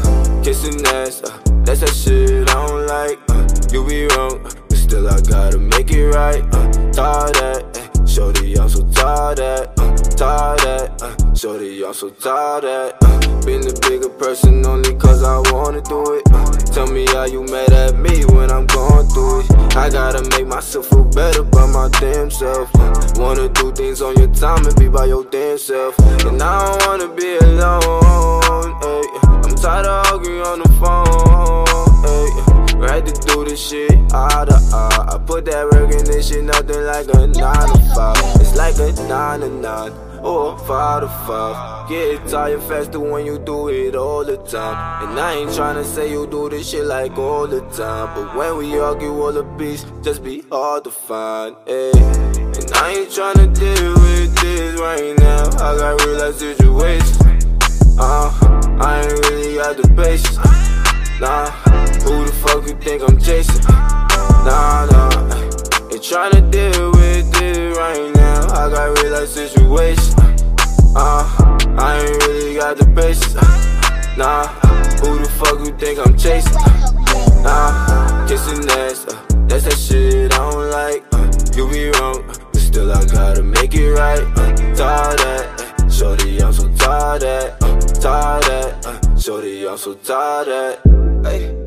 kissing 0.41 0.79
ass, 0.87 1.23
uh, 1.23 1.37
that's 1.65 1.81
that 1.81 1.89
shit 1.89 2.49
I 2.49 2.67
don't 2.67 2.87
like. 2.87 3.19
Uh, 3.27 3.45
you 3.73 3.85
be 3.85 4.05
wrong, 4.15 4.45
uh, 4.45 4.51
but 4.69 4.77
still 4.77 5.09
I 5.09 5.19
gotta 5.19 5.57
make 5.57 5.91
it 5.91 6.07
right. 6.07 6.41
Uh, 6.53 6.71
tired 6.91 7.35
that, 7.35 7.70
shorty, 8.11 8.59
I'm 8.59 8.67
so 8.67 8.83
tired 8.91 9.37
that. 9.37 9.71
Uh, 9.79 9.95
tired 10.19 10.59
that, 10.59 11.01
uh, 11.01 11.33
shorty, 11.33 11.83
I'm 11.85 11.93
so 11.93 12.09
tired 12.09 12.63
that. 12.63 12.97
Uh, 13.01 13.41
been 13.45 13.65
a 13.65 13.73
bigger 13.87 14.09
person 14.09 14.65
only 14.65 14.93
cause 14.95 15.23
I 15.23 15.39
wanna 15.51 15.81
do 15.81 16.03
it. 16.15 16.23
Uh, 16.31 16.51
tell 16.75 16.87
me 16.87 17.05
how 17.07 17.25
you 17.25 17.43
mad 17.43 17.71
at 17.71 17.97
me 17.97 18.25
when 18.25 18.51
I'm 18.51 18.67
going 18.67 19.07
through 19.07 19.41
it. 19.41 19.75
I 19.77 19.89
gotta 19.89 20.21
make 20.35 20.47
myself 20.47 20.87
feel 20.87 21.05
better 21.05 21.43
by 21.43 21.65
my 21.67 21.87
damn 21.99 22.29
self. 22.29 22.69
Uh, 22.75 22.93
wanna 23.15 23.47
do 23.49 23.71
things 23.71 24.01
on 24.01 24.15
your 24.17 24.31
time 24.33 24.65
and 24.67 24.75
be 24.75 24.89
by 24.89 25.05
your 25.05 25.23
damn 25.25 25.57
self. 25.57 25.97
And 26.27 26.41
I 26.41 26.65
don't 26.65 26.87
wanna 26.87 27.15
be 27.15 27.37
alone. 27.37 28.75
Ay. 28.83 29.21
I'm 29.23 29.55
tired 29.55 29.85
of 29.85 30.05
arguing 30.11 30.41
on 30.41 30.59
the 30.59 30.69
phone. 30.79 31.10
Ready 32.81 33.11
to 33.11 33.21
do 33.27 33.45
this 33.45 33.69
shit 33.69 33.91
eye 34.11 34.45
to 34.45 34.55
eye. 34.73 35.05
I 35.13 35.17
put 35.19 35.45
that 35.45 35.69
work 35.71 35.91
in 35.91 36.03
this 36.03 36.29
shit, 36.29 36.43
nothing 36.43 36.83
like 36.83 37.07
a 37.13 37.27
9 37.27 37.33
to 37.33 37.95
5. 37.95 38.41
It's 38.41 38.55
like 38.55 38.75
a 38.79 38.91
9 39.07 39.39
to 39.41 39.49
9 39.49 39.91
or 40.23 40.57
5 40.57 41.01
to 41.01 41.07
5. 41.07 41.89
Get 41.89 42.27
tired 42.27 42.63
faster 42.63 42.99
when 42.99 43.27
you 43.27 43.37
do 43.37 43.67
it 43.67 43.95
all 43.95 44.25
the 44.25 44.37
time. 44.37 45.09
And 45.09 45.19
I 45.19 45.33
ain't 45.35 45.51
tryna 45.51 45.85
say 45.85 46.09
you 46.09 46.25
do 46.25 46.49
this 46.49 46.71
shit 46.71 46.85
like 46.85 47.15
all 47.19 47.45
the 47.45 47.61
time. 47.69 48.15
But 48.15 48.35
when 48.35 48.57
we 48.57 48.79
argue, 48.79 49.13
all 49.13 49.31
the 49.31 49.43
beats 49.43 49.85
just 50.01 50.23
be 50.23 50.43
hard 50.51 50.83
to 50.85 50.89
find. 50.89 51.55
Ay. 51.67 51.91
And 51.93 52.71
I 52.73 52.95
ain't 52.97 53.09
tryna 53.09 53.53
deal 53.53 53.93
with 53.93 54.35
this 54.41 54.79
right 54.79 55.15
now. 55.19 55.45
I 55.63 55.77
got 55.77 56.03
real 56.03 56.17
life 56.17 56.35
situations. 56.35 57.21
Uh, 57.99 58.31
I 58.81 59.01
ain't 59.01 59.29
really 59.29 59.55
got 59.57 59.77
the 59.77 59.87
patience. 59.95 60.37
Nah, 61.21 61.51
who 62.11 62.25
the 62.25 62.31
fuck 62.33 62.67
you 62.67 62.75
think 62.75 63.01
I'm 63.07 63.17
chasing? 63.19 63.63
Nah, 64.43 64.85
nah, 64.91 65.11
ain't 65.91 66.03
tryna 66.03 66.51
deal 66.51 66.91
with 66.91 67.31
this 67.31 67.77
right 67.77 68.11
now. 68.15 68.47
I 68.51 68.69
got 68.69 68.97
real 68.99 69.13
life 69.13 69.29
situations. 69.29 70.15
Uh, 70.93 71.23
I 71.77 71.99
ain't 72.03 72.27
really 72.27 72.55
got 72.55 72.77
the 72.77 72.85
patience. 72.97 73.35
Nah, 74.17 74.47
who 74.99 75.19
the 75.19 75.29
fuck 75.39 75.59
you 75.65 75.71
think 75.77 75.99
I'm 76.05 76.17
chasing? 76.17 76.51
Nah, 77.43 78.27
kissing 78.27 78.69
ass, 78.71 79.05
uh, 79.07 79.15
that's 79.47 79.63
that 79.63 79.77
shit 79.77 80.33
I 80.33 80.37
don't 80.37 80.69
like. 80.69 81.03
Uh, 81.13 81.31
you 81.55 81.69
be 81.69 81.89
wrong, 81.97 82.29
uh, 82.29 82.35
but 82.51 82.61
still 82.61 82.91
I 82.91 83.05
gotta 83.05 83.41
make 83.41 83.73
it 83.73 83.91
right. 83.91 84.19
Uh, 84.19 84.75
tired 84.75 85.19
that, 85.19 85.79
uh, 85.79 85.89
shorty, 85.89 86.41
I'm 86.41 86.51
so 86.51 86.67
tired 86.73 87.21
that. 87.21 87.57
Uh, 87.61 87.79
tired 88.01 88.43
that, 88.43 88.85
uh, 88.85 89.17
shorty, 89.17 89.65
I'm 89.65 89.77
so 89.77 89.93
tired 89.93 90.47
that. 90.47 90.91
You 91.39 91.60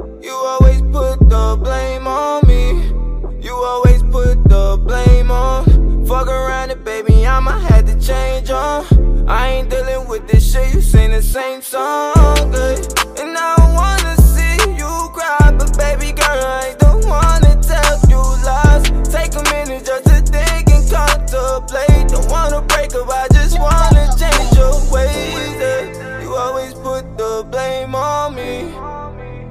always 0.45 0.83
put 0.83 1.19
the 1.29 1.59
blame 1.63 2.07
on 2.07 2.47
me. 2.47 2.93
You 3.41 3.55
always 3.55 4.03
put 4.03 4.45
the 4.45 4.81
blame 4.87 5.31
on. 5.31 6.07
Fuck 6.07 6.29
around 6.29 6.71
it, 6.71 6.85
baby, 6.85 7.27
I'ma 7.27 7.59
have 7.59 7.87
to 7.87 7.99
change 7.99 8.51
on. 8.51 9.29
I 9.29 9.49
ain't 9.49 9.71
dealing 9.71 10.07
with 10.09 10.29
this 10.29 10.53
shit, 10.53 10.75
you 10.75 10.81
sing 10.81 11.13
the 11.13 11.23
same 11.23 11.63
song, 11.63 12.15
hey. 12.53 12.77
And 13.21 13.37
I 13.37 13.57
don't 13.57 13.75
wanna 13.75 14.17
see 14.35 14.57
you 14.77 14.93
cry, 15.13 15.55
but 15.59 15.77
baby 15.79 16.13
girl, 16.13 16.29
I 16.29 16.75
one 17.07 17.43
to 17.43 17.55
tell 17.61 18.01
you 18.09 18.21
lies. 18.45 18.85
Take 19.09 19.35
a 19.35 19.43
minute 19.51 19.85
just 19.85 20.05
to 20.05 20.21
think 20.33 20.71
and 20.71 20.85
contemplate. 20.91 22.09
Don't 22.09 22.31
wanna 22.31 22.63
break 22.63 22.95
up, 22.95 23.09
I 23.11 23.34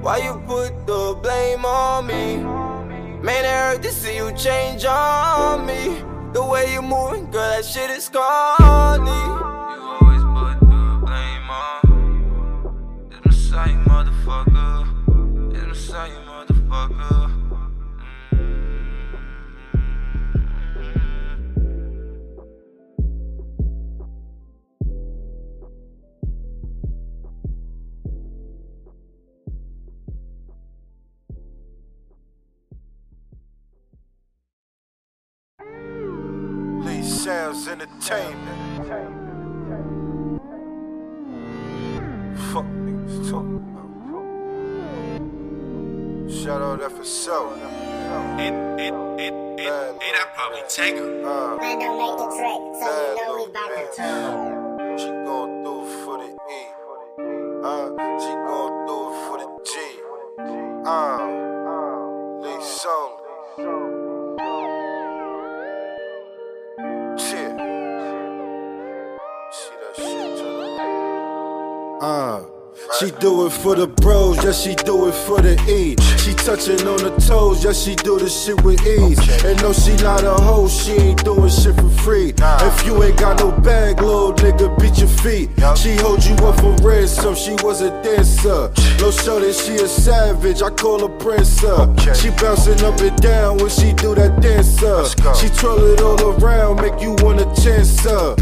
Why 0.03 0.17
you 0.17 0.33
put 0.45 0.85
the 0.85 1.17
blame 1.23 1.63
on 1.63 2.07
me? 2.07 2.35
Man, 3.23 3.45
it 3.45 3.47
hurt 3.47 3.81
to 3.83 3.89
see 3.89 4.17
you 4.17 4.33
change 4.33 4.83
on 4.83 5.65
me. 5.65 6.03
The 6.33 6.43
way 6.43 6.73
you 6.73 6.81
moving, 6.81 7.31
girl, 7.31 7.49
that 7.49 7.63
shit 7.63 7.89
is 7.89 8.09
corny. 8.09 8.25
You 9.09 9.81
always 9.95 10.23
put 10.35 10.59
the 10.59 10.99
blame 11.05 11.49
on. 11.49 13.07
This 13.11 13.25
Messiah 13.25 13.79
motherfucker. 13.85 15.53
This 15.53 15.63
Messiah 15.67 16.19
motherfucker. 16.27 17.32
Sounds 37.23 37.69
Entertainment. 37.69 38.89
Fuck 42.51 42.65
niggas 42.65 43.31
talking 43.31 43.63
about. 43.63 43.87
Shout 46.29 46.61
out 46.61 46.81
FSO. 46.81 47.39
It, 48.37 48.53
it, 48.77 48.93
it, 49.21 49.33
it, 49.57 49.73
it, 50.01 50.13
I 50.13 50.25
probably 50.35 50.63
take 50.67 50.97
her. 50.97 51.23
Uh, 51.23 51.55
Man, 51.61 51.79
don't 51.79 51.97
make 51.97 52.17
the 52.17 52.25
track, 52.35 52.61
so 52.81 52.89
you 53.15 53.25
know 53.25 53.35
we 53.37 53.43
about 53.49 53.69
to 53.69 53.97
bad 53.97 54.52
She 73.03 73.11
do 73.19 73.45
it 73.47 73.49
for 73.51 73.75
the 73.75 73.85
bros, 73.85 74.41
yeah, 74.45 74.53
she 74.53 74.75
do 74.75 75.09
it 75.09 75.13
for 75.27 75.41
the 75.41 75.59
E. 75.67 75.97
She 76.23 76.33
touching 76.35 76.87
on 76.87 77.03
the 77.03 77.11
toes, 77.27 77.61
yeah, 77.61 77.73
she 77.73 77.95
do 77.95 78.17
the 78.17 78.29
shit 78.29 78.63
with 78.63 78.79
ease. 78.87 79.19
And 79.43 79.61
no, 79.61 79.73
she 79.73 79.91
not 79.97 80.23
a 80.23 80.31
hoe, 80.31 80.69
she 80.69 80.93
ain't 80.93 81.21
doing 81.25 81.49
shit 81.49 81.75
for 81.75 81.89
free. 81.99 82.33
If 82.39 82.85
you 82.85 83.03
ain't 83.03 83.19
got 83.19 83.39
no 83.39 83.51
bag, 83.51 83.99
little 84.01 84.31
nigga, 84.31 84.79
beat 84.79 84.97
your 84.99 85.09
feet. 85.19 85.49
She 85.75 85.97
hold 85.97 86.23
you 86.23 86.35
up 86.47 86.55
for 86.61 86.71
ransom, 86.79 87.35
she 87.35 87.51
was 87.59 87.81
a 87.81 87.91
dancer. 88.03 88.71
No 89.01 89.11
show 89.11 89.37
that 89.41 89.53
she 89.53 89.75
a 89.83 89.87
savage, 89.87 90.61
I 90.61 90.69
call 90.69 91.05
her 91.05 91.17
princess. 91.19 92.21
She 92.21 92.29
bouncing 92.39 92.81
up 92.85 92.97
and 93.01 93.21
down 93.21 93.57
when 93.57 93.69
she 93.69 93.91
do 93.91 94.15
that 94.15 94.39
dancer. 94.39 95.03
She 95.35 95.49
twirl 95.49 95.91
it 95.91 95.99
all 95.99 96.39
around, 96.39 96.79
make 96.79 97.01
you 97.01 97.17
wanna 97.19 97.53
chance 97.53 97.99
her. 98.05 98.37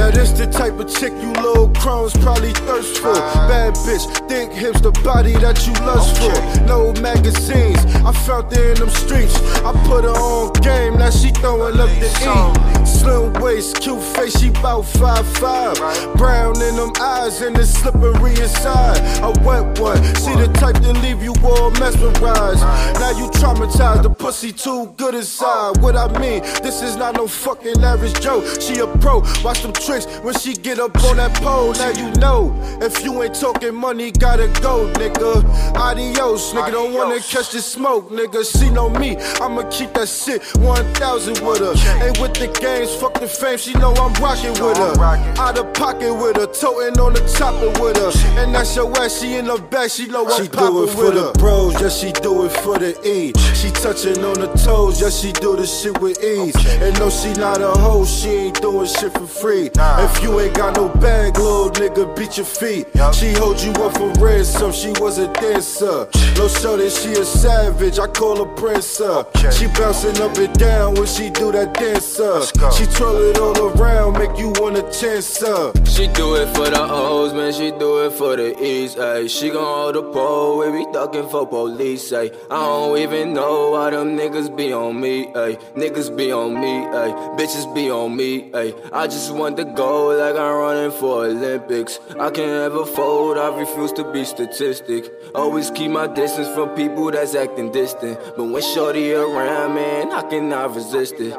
Now 0.00 0.10
this 0.10 0.32
the 0.32 0.46
type 0.46 0.80
of 0.80 0.88
chick 0.88 1.12
you 1.20 1.30
little 1.44 1.68
crones 1.74 2.16
probably 2.16 2.54
thirst 2.54 3.02
for. 3.02 3.12
Bad 3.12 3.74
bitch, 3.84 4.06
thick 4.30 4.50
hips, 4.50 4.80
the 4.80 4.92
body 5.04 5.34
that 5.34 5.66
you 5.66 5.74
lust 5.84 6.16
for. 6.16 6.64
No 6.64 6.94
magazines, 7.02 7.76
I 7.96 8.10
found 8.24 8.50
her 8.56 8.72
in 8.72 8.76
them 8.76 8.88
streets. 8.88 9.36
I 9.60 9.72
put 9.84 10.04
her 10.04 10.16
on 10.16 10.54
game, 10.64 10.96
now 10.96 11.10
she 11.10 11.28
throwing 11.32 11.78
up 11.78 11.90
the 12.00 12.08
E. 12.08 12.86
Slim 12.86 13.34
waist, 13.42 13.82
cute 13.82 14.02
face, 14.16 14.40
she 14.40 14.48
bout 14.48 14.86
five 14.86 15.26
five. 15.36 15.76
Brown 16.16 16.56
in 16.62 16.76
them 16.76 16.92
eyes 16.98 17.42
and 17.42 17.54
it's 17.58 17.68
slippery 17.68 18.30
inside. 18.40 18.96
I 19.20 19.28
wet 19.44 19.78
one, 19.78 20.02
she 20.22 20.32
the 20.32 20.50
type 20.54 20.76
to 20.76 20.94
leave 21.04 21.22
you 21.22 21.34
all 21.44 21.70
mesmerized. 21.72 22.64
Now 22.98 23.10
you 23.18 23.28
traumatized, 23.32 24.04
the 24.04 24.08
pussy 24.08 24.50
too 24.50 24.94
good 24.96 25.14
inside. 25.14 25.76
What 25.82 25.94
I 25.94 26.08
mean, 26.18 26.40
this 26.64 26.80
is 26.80 26.96
not 26.96 27.16
no 27.16 27.28
fucking 27.28 27.84
average 27.84 28.18
Joe. 28.18 28.40
She 28.58 28.78
a 28.78 28.86
pro, 28.86 29.20
watch 29.44 29.60
them 29.60 29.74
tricks 29.90 30.06
when 30.22 30.34
she 30.34 30.54
get 30.54 30.78
up 30.78 30.96
on 31.04 31.16
that 31.16 31.34
pole. 31.42 31.72
Now 31.72 31.90
you 31.90 32.10
know, 32.20 32.54
if 32.80 33.04
you 33.04 33.22
ain't 33.22 33.34
talking 33.34 33.74
money, 33.74 34.10
gotta 34.12 34.48
go, 34.60 34.90
nigga. 34.94 35.44
Adios, 35.76 36.52
nigga. 36.52 36.72
Don't 36.72 36.94
wanna 36.94 37.20
catch 37.20 37.50
the 37.50 37.60
smoke, 37.60 38.10
nigga. 38.10 38.40
She 38.44 38.70
know 38.70 38.88
me, 38.88 39.16
I'ma 39.40 39.68
keep 39.70 39.92
that 39.94 40.08
shit 40.08 40.42
1000 40.58 41.40
with 41.46 41.60
her. 41.60 41.74
Ain't 42.04 42.20
with 42.20 42.34
the 42.34 42.48
games, 42.60 42.94
fuck 42.94 43.14
the 43.14 43.26
fame. 43.26 43.58
She 43.58 43.72
know 43.74 43.92
I'm 43.94 44.12
rocking 44.22 44.52
with 44.52 44.76
her. 44.76 44.92
Out 45.38 45.58
of 45.58 45.72
pocket 45.74 46.14
with 46.14 46.36
her, 46.36 46.46
toting 46.46 46.98
on 47.00 47.14
the 47.14 47.22
chopper 47.36 47.70
with 47.82 47.96
her. 47.96 48.12
And 48.40 48.54
that's 48.54 48.76
your 48.76 48.90
ass, 48.98 49.20
she 49.20 49.34
in 49.34 49.46
the 49.46 49.58
back, 49.58 49.90
she 49.90 50.06
know 50.06 50.26
I'm 50.26 50.42
She 50.42 50.48
do 50.48 50.84
it 50.84 50.90
for 50.90 51.10
the 51.10 51.32
bros, 51.38 51.80
yeah, 51.80 51.88
she 51.88 52.12
do 52.12 52.44
it 52.44 52.52
for 52.62 52.78
the 52.78 52.92
E. 53.06 53.32
She 53.54 53.70
touching 53.70 54.22
on 54.24 54.38
the 54.40 54.52
toes, 54.64 55.00
yeah, 55.00 55.10
she 55.10 55.32
do 55.32 55.56
the 55.56 55.66
shit 55.66 56.00
with 56.00 56.22
ease. 56.22 56.54
And 56.80 56.98
no, 56.98 57.10
she 57.10 57.32
not 57.34 57.60
a 57.60 57.70
hoe, 57.70 58.04
she 58.04 58.28
ain't 58.28 58.60
doing 58.60 58.86
shit 58.86 59.12
for 59.12 59.26
free. 59.26 59.69
If 59.76 60.22
you 60.22 60.40
ain't 60.40 60.54
got 60.54 60.76
no 60.76 60.88
bag, 60.88 61.38
little 61.38 61.70
nigga, 61.70 62.16
beat 62.16 62.36
your 62.36 62.46
feet. 62.46 62.86
She 63.12 63.32
hold 63.34 63.60
you 63.60 63.72
up 63.72 63.96
for 63.96 64.10
ransom, 64.22 64.72
she 64.72 64.90
was 65.00 65.18
a 65.18 65.32
dancer. 65.34 66.08
No 66.36 66.48
show 66.48 66.76
that 66.76 66.90
she 66.90 67.12
a 67.12 67.24
savage, 67.24 67.98
I 67.98 68.06
call 68.06 68.44
her 68.44 68.54
princess. 68.54 69.26
She 69.56 69.66
bouncing 69.68 70.20
up 70.22 70.36
and 70.36 70.52
down 70.58 70.94
when 70.94 71.06
she 71.06 71.30
do 71.30 71.52
that 71.52 71.74
dancer. 71.74 72.42
She 72.76 72.86
twirl 72.86 73.30
it 73.30 73.38
all 73.38 73.56
around, 73.70 74.18
make 74.18 74.38
you 74.38 74.52
wanna 74.56 74.82
chance 74.92 75.40
her. 75.40 75.72
She 75.84 76.06
do 76.08 76.34
it 76.36 76.54
for 76.54 76.68
the 76.70 76.80
O's, 76.80 77.32
man, 77.32 77.52
she 77.52 77.70
do 77.72 78.06
it 78.06 78.12
for 78.12 78.36
the 78.36 78.56
E's, 78.62 78.94
ayy. 78.94 79.28
She 79.28 79.50
gon' 79.50 79.64
hold 79.64 79.94
the 79.94 80.02
pole, 80.02 80.58
we 80.58 80.84
be 80.84 80.92
ducking 80.92 81.28
for 81.28 81.46
police, 81.46 82.10
ayy. 82.12 82.34
I 82.50 82.56
don't 82.56 82.98
even 82.98 83.32
know 83.34 83.72
why 83.72 83.90
them 83.90 84.16
niggas 84.16 84.54
be 84.56 84.72
on 84.72 85.00
me, 85.00 85.26
ayy. 85.34 85.58
Niggas 85.74 86.16
be 86.16 86.32
on 86.32 86.54
me, 86.54 86.84
ayy. 86.86 87.38
Bitches 87.38 87.74
be 87.74 87.90
on 87.90 88.16
me, 88.16 88.50
ayy. 88.52 88.74
I 88.92 89.06
just 89.06 89.34
want 89.34 89.56
to 89.64 89.72
go 89.74 90.08
like 90.08 90.36
I'm 90.36 90.54
running 90.56 90.90
for 90.90 91.26
Olympics. 91.26 91.98
I 92.18 92.30
can't 92.30 92.50
ever 92.66 92.86
fold, 92.86 93.36
I 93.36 93.54
refuse 93.58 93.92
to 93.92 94.10
be 94.10 94.24
statistic. 94.24 95.12
Always 95.34 95.70
keep 95.70 95.90
my 95.90 96.06
distance 96.06 96.48
from 96.54 96.70
people 96.70 97.10
that's 97.10 97.34
acting 97.34 97.70
distant. 97.70 98.18
But 98.36 98.44
when 98.44 98.62
shorty 98.62 99.12
around, 99.12 99.74
man, 99.74 100.12
I 100.12 100.22
cannot 100.22 100.74
resist 100.74 101.14
it. 101.18 101.36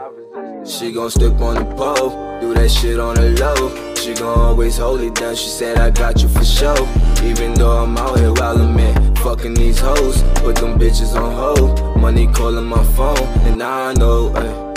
She 0.65 0.91
gon' 0.91 1.09
stick 1.09 1.33
on 1.41 1.55
the 1.55 1.75
pole, 1.75 2.39
do 2.39 2.53
that 2.53 2.69
shit 2.69 2.99
on 2.99 3.15
the 3.15 3.29
low. 3.41 3.95
She 3.95 4.13
gon' 4.13 4.39
always 4.39 4.77
hold 4.77 5.01
it 5.01 5.15
down. 5.15 5.35
She 5.35 5.49
said 5.49 5.77
I 5.77 5.89
got 5.89 6.21
you 6.21 6.29
for 6.29 6.45
show. 6.45 6.75
Even 7.23 7.55
though 7.55 7.83
I'm 7.83 7.97
out 7.97 8.19
here 8.19 8.33
wildin', 8.33 8.75
man, 8.75 9.15
fucking 9.15 9.55
these 9.55 9.79
hoes. 9.79 10.21
Put 10.41 10.57
them 10.57 10.77
bitches 10.77 11.15
on 11.15 11.33
hold. 11.33 11.97
Money 11.97 12.27
calling 12.27 12.65
my 12.65 12.83
phone, 12.95 13.27
and 13.47 13.63
I 13.63 13.93
know 13.93 14.31
ay, 14.35 14.70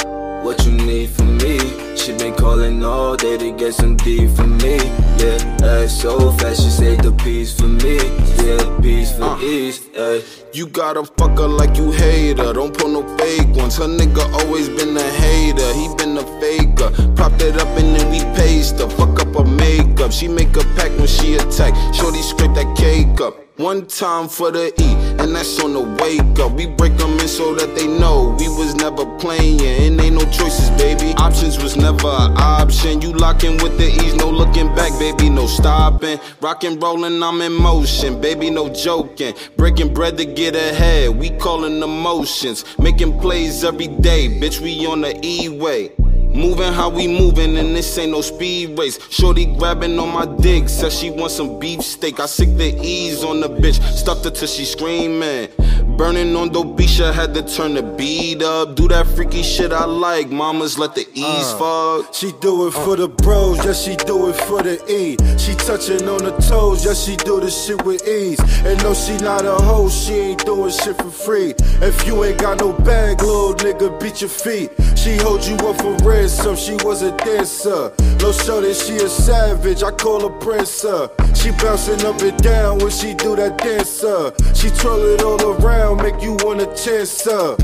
what 0.45 0.65
you 0.67 0.73
need 0.73 1.09
from 1.09 1.39
me. 1.39 1.59
She 1.97 2.13
been 2.17 2.35
calling 2.35 2.85
all 2.85 3.17
day 3.17 3.39
to 3.39 3.51
get 3.53 3.73
some 3.75 3.97
D 3.97 4.29
from 4.37 4.59
me. 4.59 4.77
Yeah, 5.17 5.41
ass 5.63 6.03
so 6.03 6.31
fast, 6.33 6.63
she 6.63 6.69
say 6.69 6.97
the 6.97 7.13
peace 7.25 7.59
for 7.59 7.67
me. 7.67 7.97
Yeah, 8.45 8.81
peace 8.81 9.17
for 9.17 9.25
uh. 9.25 9.41
ease. 9.41 9.89
Ay. 9.97 10.23
You 10.53 10.67
gotta 10.67 11.05
fuck 11.05 11.39
her 11.39 11.49
like 11.49 11.77
you 11.79 11.91
hate 11.91 12.39
her. 12.39 12.53
Don't 12.53 12.77
pull 12.77 12.91
no 12.91 13.17
fake 13.17 13.57
ones. 13.57 13.79
Her 13.79 13.87
nigga 13.87 14.25
always 14.41 14.69
been 14.69 14.97
a 14.97 15.03
hater. 15.23 15.73
He 15.73 15.89
been 15.97 16.19
a 16.19 16.27
faker. 16.41 16.91
Propped 17.17 17.41
it 17.41 17.57
up 17.57 17.69
and 17.79 17.97
then 17.97 18.11
we 18.11 18.21
paste 18.37 18.79
her. 18.81 18.89
Fuck 18.91 19.21
up 19.21 19.35
her 19.35 19.45
makeup. 19.45 20.13
She 20.13 20.29
make 20.29 20.55
a 20.57 20.65
pack 20.77 20.91
when 20.99 21.07
she 21.07 21.35
attack. 21.37 21.75
Shorty 21.95 22.23
scrape 22.23 22.55
that 22.55 22.77
cake 22.77 23.21
up. 23.21 23.44
One 23.57 23.87
time 23.87 24.29
for 24.29 24.51
the 24.51 24.73
E, 24.83 24.95
and 25.23 25.33
that's 25.33 25.63
on 25.63 25.75
the 25.75 25.81
wake 26.03 26.41
up. 26.41 26.55
We 26.55 26.67
break 26.67 26.97
them 26.97 27.13
in 27.21 27.29
so 27.29 27.55
that 27.55 27.77
they 27.77 27.87
know 27.87 28.35
we 28.37 28.49
was 28.49 28.75
never 28.75 29.07
playing. 29.19 29.61
And 29.61 30.01
ain't 30.01 30.17
no 30.17 30.23
choices, 30.23 30.71
baby. 30.71 31.15
Options 31.19 31.63
was 31.63 31.77
never 31.77 32.09
an 32.09 32.37
option. 32.37 33.01
You 33.01 33.13
locking 33.13 33.59
with 33.59 33.79
the 33.79 33.87
ease, 33.87 34.17
no 34.17 34.29
looking 34.29 34.75
back, 34.75 34.91
baby, 34.99 35.31
no 35.31 35.47
stopping. 35.47 36.19
Rockin' 36.41 36.81
rollin', 36.81 37.23
I'm 37.23 37.41
in 37.43 37.53
motion, 37.53 38.21
baby, 38.21 38.51
no 38.51 38.71
joking. 38.71 39.35
Breaking 39.57 39.95
bread 39.95 40.17
to 40.19 40.25
get 40.25 40.57
ahead, 40.57 41.17
we 41.17 41.31
callin' 41.31 41.81
emotions. 41.81 42.65
Making 42.81 43.21
plays 43.21 43.63
every 43.63 43.87
day, 43.87 44.29
bitch, 44.41 44.61
we 44.61 44.85
on 44.85 45.03
the 45.03 45.17
E-way. 45.25 45.93
Moving 46.35 46.73
how 46.73 46.91
we 46.91 47.07
moving, 47.07 47.57
and 47.57 47.77
this 47.77 47.97
ain't 47.97 48.11
no 48.11 48.21
speed 48.21 48.77
race. 48.77 48.99
Shorty 49.09 49.47
grabbing 49.47 49.99
on 50.01 50.09
my 50.13 50.27
dick, 50.43 50.69
says 50.69 50.99
she 50.99 51.11
wants 51.11 51.37
some 51.37 51.61
beef 51.61 51.81
steak. 51.83 52.19
I 52.19 52.27
sick 52.27 52.57
the 52.57 52.77
ease 52.83 53.23
on 53.23 53.41
the 53.41 53.49
bitch, 53.49 53.81
stuffed 53.95 54.25
her 54.25 54.31
till 54.31 54.49
she 54.49 54.65
screaming. 54.65 55.49
Burning 55.97 56.35
on 56.35 56.51
Dobisha, 56.51 57.13
had 57.13 57.35
to 57.35 57.43
turn 57.43 57.75
the 57.75 57.83
beat 57.83 58.43
up. 58.43 58.75
Do 58.75 58.89
that 58.89 59.07
freaky 59.07 59.43
shit 59.43 59.73
I 59.73 59.85
like, 59.85 60.29
mamas 60.29 60.77
let 60.77 60.95
the 60.97 61.07
ease 61.15 61.53
uh. 61.55 62.03
fuck. 62.03 62.15
She 62.15 62.33
do 62.41 62.67
it 62.67 62.73
for 62.73 62.97
the 62.97 63.09
bros, 63.09 63.65
yeah, 63.65 63.73
she 63.73 63.95
do 63.95 64.29
it 64.29 64.37
for 64.47 64.63
the 64.63 64.75
E. 64.91 65.17
She 65.39 65.55
touching 65.55 66.09
on 66.09 66.25
the 66.25 66.33
toes, 66.49 66.85
yeah, 66.85 66.95
she 66.95 67.17
do 67.17 67.41
the 67.41 67.51
shit 67.51 67.85
with 67.85 68.07
ease. 68.09 68.41
And 68.65 68.83
no, 68.83 68.93
she 68.93 69.17
not 69.19 69.45
a 69.45 69.55
hoe, 69.55 69.89
she 69.89 70.15
ain't 70.15 70.45
doing 70.45 70.73
shit 70.73 70.97
for 70.97 71.11
free. 71.11 71.55
If 71.81 72.07
you 72.07 72.25
ain't 72.25 72.39
got 72.39 72.59
no 72.59 72.73
bag, 72.73 73.23
little 73.23 73.55
nigga, 73.55 74.01
beat 74.01 74.21
your 74.21 74.31
feet. 74.31 74.71
She 74.97 75.17
hold 75.19 75.45
you 75.45 75.55
up 75.57 75.81
for 75.81 75.95
ransom, 76.09 76.57
she 76.57 76.75
was 76.85 77.03
a 77.03 77.17
dancer. 77.19 77.93
No 78.19 78.33
show 78.33 78.61
that 78.63 78.75
she 78.75 78.97
a 78.97 79.09
savage, 79.09 79.83
I 79.83 79.91
call 79.93 80.29
her 80.29 80.39
princess. 80.41 81.11
She 81.45 81.51
bouncing 81.51 82.05
up 82.07 82.21
and 82.23 82.43
down 82.43 82.79
when 82.79 82.91
she 82.91 83.13
do 83.13 83.37
that 83.37 83.59
dancer. 83.59 84.33
She 84.55 84.71
twirl 84.71 85.13
it 85.13 85.23
all 85.23 85.37
around, 85.53 85.84
make 85.93 86.23
you 86.23 86.37
wanna 86.41 86.65
chance 86.75 87.25
her. 87.25 87.57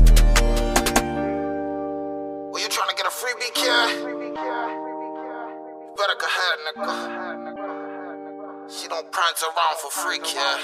Well, 2.51 2.61
you 2.61 2.67
trying 2.69 2.89
to 2.89 2.95
get 2.95 3.05
a 3.07 3.09
freebie, 3.09 3.53
kid? 3.55 3.87
Better 5.97 6.15
go 6.19 6.27
ahead, 6.27 6.57
nigga. 6.67 6.93
She 8.69 8.87
don't 8.87 9.11
prance 9.11 9.41
around 9.41 9.77
for 9.81 9.89
free, 9.89 10.19
kid. 10.19 10.59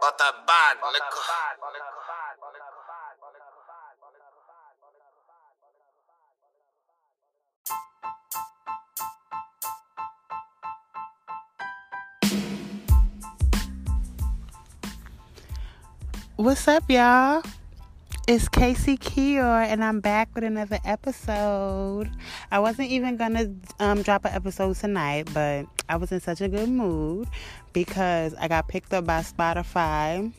But 0.00 0.18
that 0.18 0.46
bag, 0.46 0.76
nigga. 0.78 2.01
What's 16.42 16.66
up, 16.66 16.90
y'all? 16.90 17.40
It's 18.26 18.48
Casey 18.48 18.96
Kior, 18.96 19.64
and 19.64 19.84
I'm 19.84 20.00
back 20.00 20.28
with 20.34 20.42
another 20.42 20.80
episode. 20.84 22.10
I 22.50 22.58
wasn't 22.58 22.90
even 22.90 23.16
gonna 23.16 23.54
um, 23.78 24.02
drop 24.02 24.24
an 24.24 24.32
episode 24.32 24.74
tonight, 24.74 25.28
but 25.32 25.66
I 25.88 25.94
was 25.94 26.10
in 26.10 26.18
such 26.18 26.40
a 26.40 26.48
good 26.48 26.68
mood 26.68 27.28
because 27.72 28.34
I 28.34 28.48
got 28.48 28.66
picked 28.66 28.92
up 28.92 29.06
by 29.06 29.20
Spotify 29.20 30.32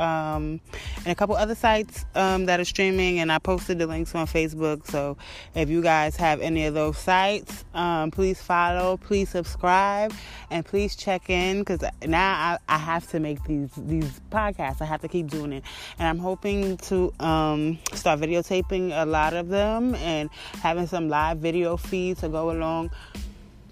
um, 0.00 0.60
and 0.96 1.06
a 1.06 1.14
couple 1.14 1.36
other 1.36 1.54
sites 1.54 2.06
um, 2.14 2.46
that 2.46 2.58
are 2.58 2.64
streaming, 2.64 3.20
and 3.20 3.30
I 3.30 3.38
posted 3.38 3.78
the 3.78 3.86
links 3.86 4.14
on 4.14 4.26
Facebook. 4.26 4.86
So 4.86 5.16
if 5.54 5.68
you 5.68 5.82
guys 5.82 6.16
have 6.16 6.40
any 6.40 6.64
of 6.66 6.74
those 6.74 6.98
sites, 6.98 7.64
um, 7.74 8.10
please 8.10 8.40
follow, 8.40 8.96
please 8.96 9.28
subscribe, 9.28 10.12
and 10.50 10.64
please 10.64 10.96
check 10.96 11.28
in 11.28 11.60
because 11.60 11.82
now 12.06 12.58
I, 12.68 12.74
I, 12.74 12.78
have 12.78 13.08
to 13.10 13.20
make 13.20 13.44
these 13.44 13.70
these 13.76 14.20
podcasts. 14.30 14.80
I 14.80 14.86
have 14.86 15.02
to 15.02 15.08
keep 15.08 15.28
doing 15.28 15.52
it, 15.52 15.64
and 15.98 16.08
I'm 16.08 16.18
hoping 16.18 16.78
to 16.78 17.12
um, 17.20 17.78
start 17.92 18.20
videotaping 18.20 18.90
a 18.94 19.04
lot 19.04 19.34
of 19.34 19.48
them 19.48 19.94
and 19.96 20.30
having 20.62 20.86
some 20.86 21.08
live 21.08 21.38
video 21.38 21.76
feeds 21.76 22.20
to 22.20 22.28
go 22.28 22.50
along 22.50 22.90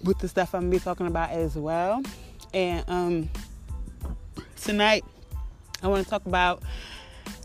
with 0.03 0.19
the 0.19 0.27
stuff 0.27 0.53
I'm 0.53 0.61
gonna 0.61 0.71
be 0.71 0.79
talking 0.79 1.07
about 1.07 1.31
as 1.31 1.55
well. 1.55 2.03
And 2.53 2.83
um, 2.87 3.29
tonight 4.61 5.03
I 5.81 5.87
want 5.87 6.03
to 6.03 6.09
talk 6.09 6.25
about 6.25 6.61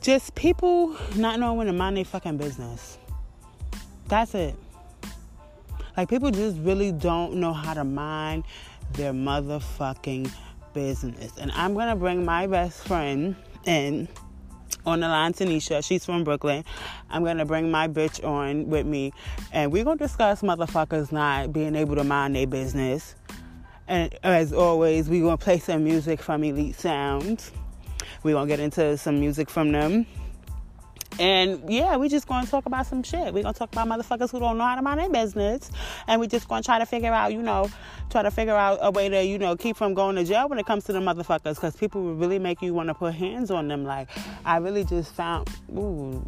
just 0.00 0.34
people 0.34 0.96
not 1.14 1.38
knowing 1.38 1.56
when 1.58 1.66
to 1.68 1.72
mind 1.72 1.96
their 1.96 2.04
fucking 2.04 2.36
business. 2.36 2.98
That's 4.08 4.34
it. 4.34 4.54
Like 5.96 6.08
people 6.08 6.30
just 6.30 6.56
really 6.58 6.90
don't 6.90 7.34
know 7.34 7.52
how 7.52 7.74
to 7.74 7.84
mind 7.84 8.44
their 8.94 9.12
motherfucking 9.12 10.30
business. 10.72 11.32
And 11.38 11.52
I'm 11.52 11.74
gonna 11.74 11.96
bring 11.96 12.24
my 12.24 12.46
best 12.46 12.86
friend 12.86 13.36
in 13.64 14.08
on 14.84 15.00
the 15.00 15.08
line, 15.08 15.32
Tanisha. 15.32 15.84
She's 15.84 16.04
from 16.04 16.24
Brooklyn. 16.24 16.64
I'm 17.08 17.24
gonna 17.24 17.46
bring 17.46 17.70
my 17.70 17.86
bitch 17.86 18.24
on 18.26 18.68
with 18.68 18.86
me, 18.86 19.12
and 19.52 19.72
we're 19.72 19.84
gonna 19.84 19.96
discuss 19.96 20.42
motherfuckers 20.42 21.12
not 21.12 21.52
being 21.52 21.76
able 21.76 21.94
to 21.96 22.04
mind 22.04 22.34
their 22.34 22.46
business. 22.46 23.14
And 23.86 24.14
as 24.22 24.52
always, 24.52 25.08
we're 25.08 25.22
gonna 25.22 25.36
play 25.36 25.58
some 25.58 25.84
music 25.84 26.20
from 26.20 26.42
Elite 26.42 26.74
Sounds. 26.74 27.52
We're 28.24 28.32
to 28.48 28.52
get 28.52 28.60
into 28.60 28.96
some 28.96 29.20
music 29.20 29.48
from 29.48 29.70
them. 29.70 30.06
And 31.20 31.62
yeah, 31.70 31.96
we 31.96 32.08
just 32.08 32.26
to 32.44 32.50
talk 32.50 32.66
about 32.66 32.86
some 32.86 33.02
shit. 33.02 33.32
Going 33.42 33.54
to 33.54 33.58
talk 33.58 33.70
about 33.70 33.86
motherfuckers 33.86 34.30
who 34.30 34.40
don't 34.40 34.58
know 34.58 34.64
how 34.64 34.74
to 34.74 34.82
mind 34.82 34.98
their 34.98 35.08
business. 35.08 35.70
And 36.08 36.20
we 36.20 36.26
just 36.26 36.48
to 36.62 36.66
try 36.66 36.78
to 36.78 36.86
figure 36.86 37.12
out, 37.12 37.32
you 37.32 37.42
know, 37.42 37.70
try 38.10 38.22
to 38.22 38.30
figure 38.30 38.56
out 38.56 38.78
a 38.80 38.90
way 38.90 39.08
to, 39.08 39.22
you 39.22 39.38
know, 39.38 39.56
keep 39.56 39.76
from 39.76 39.94
going 39.94 40.16
to 40.16 40.24
jail 40.24 40.48
when 40.48 40.58
it 40.58 40.66
comes 40.66 40.84
to 40.84 40.92
the 40.92 40.98
motherfuckers. 40.98 41.54
Because 41.54 41.76
people 41.76 42.02
will 42.02 42.14
really 42.14 42.38
make 42.38 42.62
you 42.62 42.74
want 42.74 42.88
to 42.88 42.94
put 42.94 43.14
hands 43.14 43.50
on 43.50 43.68
them. 43.68 43.84
Like, 43.84 44.08
I 44.44 44.56
really 44.56 44.84
just 44.84 45.14
found, 45.14 45.48
ooh, 45.70 46.24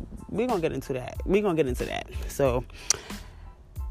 going 0.46 0.60
to 0.60 0.68
get 0.68 0.72
into 0.72 0.92
that. 0.92 1.18
Going 1.42 1.56
to 1.56 1.62
get 1.62 1.66
into 1.66 1.86
that. 1.86 2.06
So, 2.28 2.64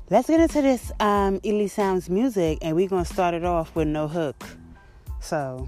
let's 0.10 0.28
get 0.28 0.40
into 0.40 0.62
this 0.62 0.92
um, 1.00 1.42
Sounds 1.68 2.10
music. 2.10 2.60
And 2.62 2.76
going 2.88 3.04
to 3.04 3.14
start 3.14 3.34
it 3.34 3.44
off 3.44 3.76
with 3.76 3.88
No 3.88 4.08
Hook. 4.08 4.46
So, 5.20 5.68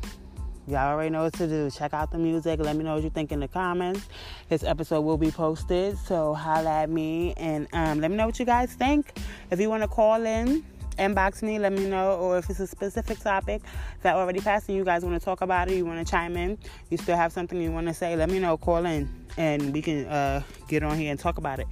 Y'all 0.67 0.91
already 0.91 1.09
know 1.09 1.23
what 1.23 1.33
to 1.35 1.47
do. 1.47 1.69
Check 1.71 1.93
out 1.93 2.11
the 2.11 2.17
music. 2.17 2.59
Let 2.59 2.75
me 2.75 2.83
know 2.83 2.95
what 2.95 3.03
you 3.03 3.09
think 3.09 3.31
in 3.31 3.39
the 3.39 3.47
comments. 3.47 4.09
This 4.49 4.65
episode 4.65 4.99
will 4.99 5.17
be 5.17 5.31
posted, 5.31 5.97
so 5.97 6.33
holla 6.33 6.81
at 6.81 6.89
me 6.89 7.33
and 7.37 7.69
um, 7.71 8.01
let 8.01 8.11
me 8.11 8.17
know 8.17 8.25
what 8.25 8.37
you 8.37 8.45
guys 8.45 8.73
think. 8.73 9.17
If 9.49 9.61
you 9.61 9.69
want 9.69 9.83
to 9.83 9.87
call 9.87 10.25
in, 10.25 10.65
inbox 10.99 11.41
me, 11.41 11.57
let 11.57 11.71
me 11.71 11.89
know. 11.89 12.17
Or 12.17 12.37
if 12.37 12.49
it's 12.49 12.59
a 12.59 12.67
specific 12.67 13.17
topic 13.19 13.61
that 14.01 14.15
already 14.15 14.41
passed 14.41 14.67
and 14.67 14.77
you 14.77 14.83
guys 14.83 15.05
want 15.05 15.17
to 15.17 15.23
talk 15.23 15.39
about 15.39 15.71
it, 15.71 15.77
you 15.77 15.85
want 15.85 16.05
to 16.05 16.11
chime 16.11 16.35
in, 16.35 16.57
you 16.89 16.97
still 16.97 17.15
have 17.15 17.31
something 17.31 17.61
you 17.61 17.71
want 17.71 17.87
to 17.87 17.93
say, 17.93 18.17
let 18.17 18.29
me 18.29 18.39
know. 18.39 18.57
Call 18.57 18.85
in 18.85 19.07
and 19.37 19.71
we 19.71 19.81
can 19.81 20.05
uh, 20.07 20.41
get 20.67 20.83
on 20.83 20.97
here 20.97 21.11
and 21.11 21.19
talk 21.19 21.37
about 21.37 21.59
it. 21.59 21.67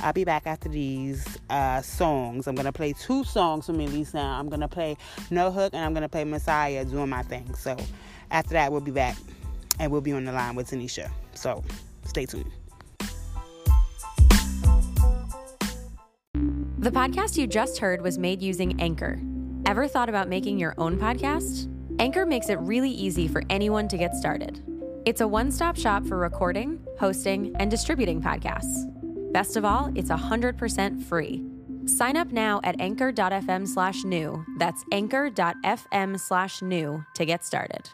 I'll 0.00 0.12
be 0.12 0.24
back 0.24 0.48
after 0.48 0.68
these 0.68 1.38
uh, 1.48 1.80
songs. 1.80 2.48
I'm 2.48 2.56
gonna 2.56 2.72
play 2.72 2.92
two 2.94 3.22
songs 3.22 3.66
from 3.66 3.78
Elise 3.78 4.14
now. 4.14 4.36
I'm 4.40 4.48
gonna 4.48 4.66
play 4.66 4.96
No 5.30 5.52
Hook 5.52 5.74
and 5.74 5.84
I'm 5.84 5.94
gonna 5.94 6.08
play 6.08 6.24
Messiah 6.24 6.84
doing 6.84 7.08
my 7.08 7.22
thing. 7.22 7.54
So 7.54 7.76
after 8.32 8.54
that, 8.54 8.72
we'll 8.72 8.80
be 8.80 8.90
back 8.90 9.16
and 9.78 9.92
we'll 9.92 10.00
be 10.00 10.12
on 10.12 10.24
the 10.24 10.32
line 10.32 10.56
with 10.56 10.70
Tanisha. 10.70 11.10
So 11.34 11.62
stay 12.04 12.26
tuned. 12.26 12.50
The 16.78 16.90
podcast 16.90 17.36
you 17.38 17.46
just 17.46 17.78
heard 17.78 18.02
was 18.02 18.18
made 18.18 18.42
using 18.42 18.80
Anchor. 18.80 19.20
Ever 19.66 19.86
thought 19.86 20.08
about 20.08 20.28
making 20.28 20.58
your 20.58 20.74
own 20.78 20.98
podcast? 20.98 21.68
Anchor 22.00 22.26
makes 22.26 22.48
it 22.48 22.58
really 22.58 22.90
easy 22.90 23.28
for 23.28 23.42
anyone 23.48 23.86
to 23.86 23.96
get 23.96 24.16
started. 24.16 24.60
It's 25.04 25.20
a 25.20 25.28
one 25.28 25.52
stop 25.52 25.76
shop 25.76 26.04
for 26.06 26.16
recording, 26.16 26.84
hosting, 26.98 27.54
and 27.60 27.70
distributing 27.70 28.20
podcasts. 28.20 28.88
Best 29.32 29.56
of 29.56 29.64
all, 29.64 29.92
it's 29.94 30.10
100% 30.10 31.02
free. 31.04 31.44
Sign 31.86 32.16
up 32.16 32.32
now 32.32 32.60
at 32.64 32.80
anchor.fm 32.80 33.66
slash 33.68 34.04
new. 34.04 34.44
That's 34.58 34.84
anchor.fm 34.90 36.18
slash 36.18 36.62
new 36.62 37.04
to 37.14 37.24
get 37.24 37.44
started. 37.44 37.88